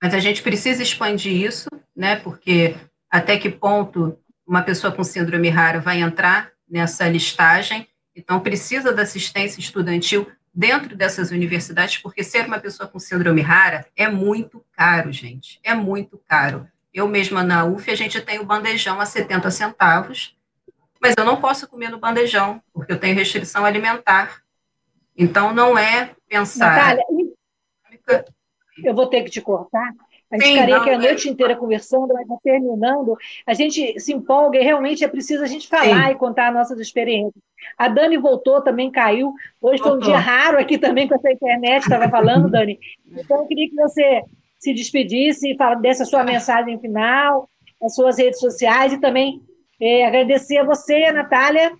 mas 0.00 0.14
a 0.14 0.20
gente 0.20 0.42
precisa 0.42 0.82
expandir 0.82 1.32
isso, 1.32 1.68
né? 1.96 2.16
Porque 2.16 2.76
até 3.10 3.38
que 3.38 3.50
ponto 3.50 4.18
uma 4.46 4.62
pessoa 4.62 4.92
com 4.92 5.02
síndrome 5.02 5.48
rara 5.48 5.80
vai 5.80 6.00
entrar 6.00 6.52
nessa 6.68 7.08
listagem. 7.08 7.88
Então, 8.14 8.40
precisa 8.40 8.92
da 8.92 9.02
assistência 9.02 9.60
estudantil 9.60 10.30
dentro 10.54 10.96
dessas 10.96 11.30
universidades, 11.30 11.98
porque 11.98 12.24
ser 12.24 12.46
uma 12.46 12.58
pessoa 12.58 12.88
com 12.88 12.98
síndrome 12.98 13.42
rara 13.42 13.86
é 13.94 14.08
muito 14.08 14.64
caro, 14.72 15.12
gente. 15.12 15.60
É 15.62 15.74
muito 15.74 16.18
caro. 16.26 16.66
Eu 16.94 17.06
mesma 17.06 17.42
na 17.42 17.64
UF, 17.64 17.90
a 17.90 17.94
gente 17.94 18.20
tem 18.22 18.38
o 18.38 18.46
bandejão 18.46 19.00
a 19.00 19.04
70 19.04 19.50
centavos, 19.50 20.34
mas 21.00 21.14
eu 21.18 21.24
não 21.26 21.40
posso 21.40 21.68
comer 21.68 21.90
no 21.90 21.98
bandejão, 21.98 22.62
porque 22.72 22.92
eu 22.92 22.98
tenho 22.98 23.14
restrição 23.14 23.66
alimentar. 23.66 24.40
Então, 25.14 25.52
não 25.52 25.76
é 25.76 26.14
pensar. 26.26 26.74
Natália, 26.74 27.04
eu 28.82 28.94
vou 28.94 29.08
ter 29.08 29.22
que 29.24 29.30
te 29.30 29.40
cortar, 29.40 29.92
A 30.30 30.36
gente 30.36 30.46
Sim, 30.46 30.52
ficaria 30.54 30.76
aqui 30.76 30.90
a 30.90 30.98
noite 30.98 31.28
inteira 31.28 31.56
conversando, 31.56 32.12
mas 32.12 32.26
tá 32.26 32.36
terminando. 32.42 33.16
A 33.46 33.54
gente 33.54 33.98
se 34.00 34.12
empolga 34.12 34.58
e 34.58 34.64
realmente 34.64 35.04
é 35.04 35.08
preciso 35.08 35.44
a 35.44 35.46
gente 35.46 35.68
falar 35.68 36.08
Sim. 36.08 36.12
e 36.12 36.14
contar 36.16 36.52
nossas 36.52 36.80
experiências. 36.80 37.42
A 37.78 37.88
Dani 37.88 38.16
voltou, 38.16 38.60
também 38.60 38.90
caiu. 38.90 39.32
Hoje 39.60 39.82
foi 39.82 39.92
um 39.92 40.00
dia 40.00 40.18
raro 40.18 40.58
aqui 40.58 40.78
também 40.78 41.06
com 41.06 41.14
essa 41.14 41.30
internet, 41.30 41.82
estava 41.82 42.08
falando, 42.08 42.50
Dani. 42.50 42.78
Então, 43.06 43.38
eu 43.38 43.46
queria 43.46 43.68
que 43.68 43.76
você 43.76 44.22
se 44.58 44.74
despedisse 44.74 45.50
e 45.50 45.76
desse 45.80 46.02
a 46.02 46.06
sua 46.06 46.24
mensagem 46.24 46.78
final, 46.80 47.48
as 47.82 47.94
suas 47.94 48.18
redes 48.18 48.40
sociais 48.40 48.92
e 48.92 49.00
também 49.00 49.40
é, 49.80 50.06
agradecer 50.06 50.58
a 50.58 50.64
você, 50.64 51.12
Natália, 51.12 51.72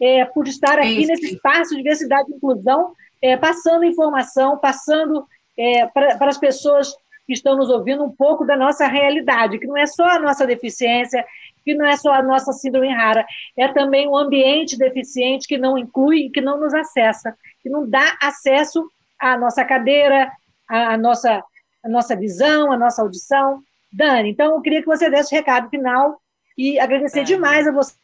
é, 0.00 0.24
por 0.24 0.46
estar 0.48 0.78
aqui 0.78 1.06
nesse 1.06 1.34
espaço 1.34 1.70
de 1.70 1.82
diversidade 1.82 2.30
e 2.30 2.36
inclusão, 2.36 2.92
é, 3.20 3.36
passando 3.36 3.84
informação, 3.84 4.56
passando 4.58 5.26
é, 5.58 5.86
para 5.86 6.28
as 6.28 6.38
pessoas 6.38 6.94
que 7.30 7.34
estão 7.34 7.56
nos 7.56 7.70
ouvindo 7.70 8.02
um 8.02 8.10
pouco 8.10 8.44
da 8.44 8.56
nossa 8.56 8.88
realidade, 8.88 9.60
que 9.60 9.66
não 9.68 9.76
é 9.76 9.86
só 9.86 10.04
a 10.04 10.18
nossa 10.18 10.44
deficiência, 10.44 11.24
que 11.64 11.76
não 11.76 11.86
é 11.86 11.96
só 11.96 12.12
a 12.12 12.20
nossa 12.20 12.52
síndrome 12.52 12.92
rara, 12.92 13.24
é 13.56 13.68
também 13.68 14.08
um 14.08 14.18
ambiente 14.18 14.76
deficiente 14.76 15.46
que 15.46 15.56
não 15.56 15.78
inclui 15.78 16.22
e 16.22 16.30
que 16.30 16.40
não 16.40 16.58
nos 16.58 16.74
acessa, 16.74 17.32
que 17.62 17.70
não 17.70 17.88
dá 17.88 18.18
acesso 18.20 18.84
à 19.16 19.38
nossa 19.38 19.64
cadeira, 19.64 20.28
à 20.68 20.98
nossa, 20.98 21.40
à 21.84 21.88
nossa 21.88 22.16
visão, 22.16 22.72
à 22.72 22.76
nossa 22.76 23.00
audição. 23.00 23.62
Dani, 23.92 24.30
então 24.30 24.56
eu 24.56 24.60
queria 24.60 24.80
que 24.80 24.88
você 24.88 25.08
desse 25.08 25.32
o 25.32 25.38
recado 25.38 25.70
final 25.70 26.20
e 26.58 26.80
agradecer 26.80 27.20
é. 27.20 27.22
demais 27.22 27.68
a 27.68 27.70
você 27.70 27.94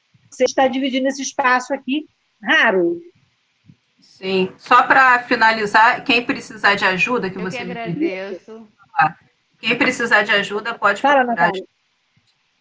estar 0.45 0.69
dividindo 0.69 1.09
esse 1.09 1.23
espaço 1.23 1.75
aqui 1.75 2.07
raro. 2.41 3.01
Sim, 4.01 4.53
só 4.57 4.85
para 4.85 5.19
finalizar, 5.25 6.05
quem 6.05 6.25
precisar 6.25 6.77
de 6.77 6.85
ajuda, 6.85 7.29
que 7.29 7.39
eu 7.39 7.43
você 7.43 7.57
que 7.57 7.63
agradeço. 7.65 8.69
Quem 9.59 9.77
precisar 9.77 10.23
de 10.23 10.33
ajuda 10.33 10.75
pode 10.75 11.01
Fala, 11.01 11.25
procurar. 11.25 11.47
Natália. 11.47 11.67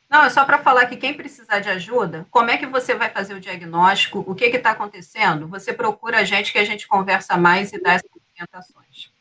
Não, 0.09 0.23
é 0.23 0.29
só 0.29 0.45
para 0.45 0.59
falar 0.59 0.85
que 0.85 0.95
quem 0.95 1.13
precisar 1.13 1.59
de 1.59 1.69
ajuda, 1.69 2.25
como 2.31 2.49
é 2.49 2.57
que 2.57 2.65
você 2.65 2.93
vai 2.93 3.09
fazer 3.09 3.33
o 3.33 3.39
diagnóstico, 3.39 4.23
o 4.25 4.35
que 4.35 4.45
está 4.45 4.71
acontecendo? 4.71 5.47
Você 5.47 5.73
procura 5.73 6.19
a 6.19 6.23
gente 6.23 6.51
que 6.53 6.59
a 6.59 6.63
gente 6.63 6.87
conversa 6.87 7.35
mais 7.35 7.73
e 7.73 7.81
dá 7.81 7.93
essas 7.93 8.09
orientações. 8.31 9.11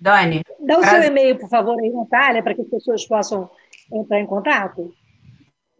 Dani. 0.00 0.42
Dá 0.60 0.78
o 0.78 0.80
prazer. 0.80 1.02
seu 1.02 1.10
e-mail, 1.10 1.38
por 1.38 1.48
favor, 1.48 1.78
aí, 1.78 1.90
Natália, 1.90 2.42
para 2.42 2.54
que 2.54 2.62
as 2.62 2.68
pessoas 2.68 3.06
possam 3.06 3.50
entrar 3.92 4.18
em 4.20 4.26
contato. 4.26 4.92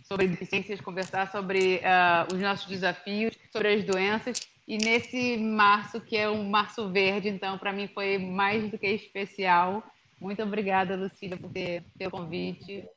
sobre 0.02 0.26
deficiências, 0.26 0.80
conversar 0.80 1.30
sobre 1.30 1.76
uh, 1.76 2.34
os 2.34 2.40
nossos 2.40 2.66
desafios, 2.66 3.38
sobre 3.52 3.74
as 3.74 3.84
doenças. 3.84 4.40
E 4.66 4.78
nesse 4.78 5.36
março, 5.36 6.00
que 6.00 6.16
é 6.16 6.28
um 6.30 6.48
março 6.48 6.88
verde, 6.88 7.28
então, 7.28 7.58
para 7.58 7.70
mim 7.70 7.86
foi 7.88 8.16
mais 8.16 8.70
do 8.70 8.78
que 8.78 8.86
especial. 8.86 9.82
Muito 10.18 10.42
obrigada, 10.42 10.96
Lucília, 10.96 11.36
por 11.36 11.50
ter, 11.50 11.84
o 12.06 12.10
convite. 12.10 12.88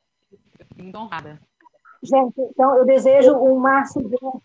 Muito 0.74 0.96
honrada. 0.96 1.38
Gente, 2.02 2.40
então, 2.40 2.74
eu 2.78 2.86
desejo 2.86 3.32
um 3.34 3.58
março 3.58 4.00
verde, 4.00 4.42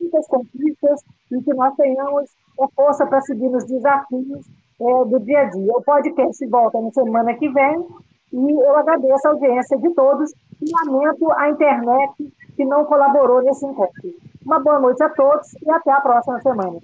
muitas 0.00 0.28
conquistas 0.28 1.00
e 1.32 1.42
que 1.42 1.54
nós 1.54 1.74
tenhamos 1.74 2.30
a 2.60 2.68
força 2.68 3.04
para 3.04 3.20
seguir 3.20 3.48
nos 3.48 3.64
desafios 3.64 4.46
é, 4.90 5.04
do 5.04 5.20
dia 5.20 5.40
a 5.40 5.44
dia. 5.44 5.72
O 5.72 5.82
podcast 5.82 6.46
volta 6.48 6.80
na 6.80 6.90
semana 6.90 7.34
que 7.34 7.48
vem 7.48 7.86
e 8.32 8.50
eu 8.50 8.76
agradeço 8.76 9.28
a 9.28 9.30
audiência 9.30 9.78
de 9.78 9.94
todos 9.94 10.32
e 10.60 10.70
lamento 10.70 11.30
a 11.32 11.50
internet 11.50 12.32
que 12.56 12.64
não 12.64 12.84
colaborou 12.84 13.42
nesse 13.42 13.64
encontro. 13.66 14.10
Uma 14.44 14.58
boa 14.60 14.80
noite 14.80 15.02
a 15.02 15.08
todos 15.10 15.52
e 15.62 15.70
até 15.70 15.92
a 15.92 16.00
próxima 16.00 16.40
semana. 16.40 16.78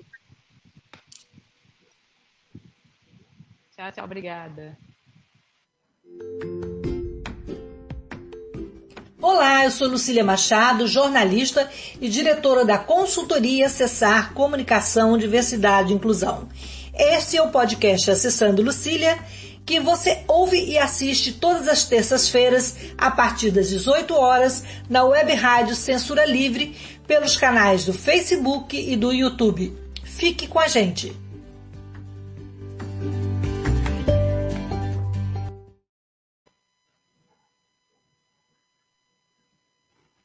Tchau, 3.75 3.93
tchau, 3.93 4.05
obrigada. 4.05 4.77
Olá, 9.21 9.65
eu 9.65 9.71
sou 9.71 9.89
Lucília 9.89 10.25
Machado, 10.25 10.87
jornalista 10.87 11.69
e 12.01 12.09
diretora 12.09 12.65
da 12.65 12.79
consultoria 12.79 13.69
Cessar 13.69 14.33
Comunicação, 14.33 15.19
Diversidade 15.19 15.93
e 15.93 15.97
Inclusão. 15.97 16.49
Este 16.99 17.37
é 17.37 17.43
o 17.43 17.51
podcast 17.51 18.11
Acessando 18.11 18.61
Lucília, 18.61 19.21
que 19.65 19.79
você 19.79 20.25
ouve 20.27 20.61
e 20.61 20.77
assiste 20.77 21.33
todas 21.33 21.69
as 21.69 21.85
terças-feiras, 21.85 22.77
a 22.99 23.09
partir 23.09 23.53
das 23.53 23.69
18 23.69 24.13
horas, 24.17 24.65
na 24.91 25.05
web 25.05 25.33
rádio 25.33 25.77
Censura 25.77 26.25
Livre, 26.25 26.75
pelos 27.07 27.37
canais 27.37 27.85
do 27.85 27.93
Facebook 27.93 28.77
e 28.77 28.97
do 28.97 29.13
YouTube. 29.13 29.73
Fique 30.03 30.49
com 30.49 30.59
a 30.59 30.67
gente! 30.67 31.28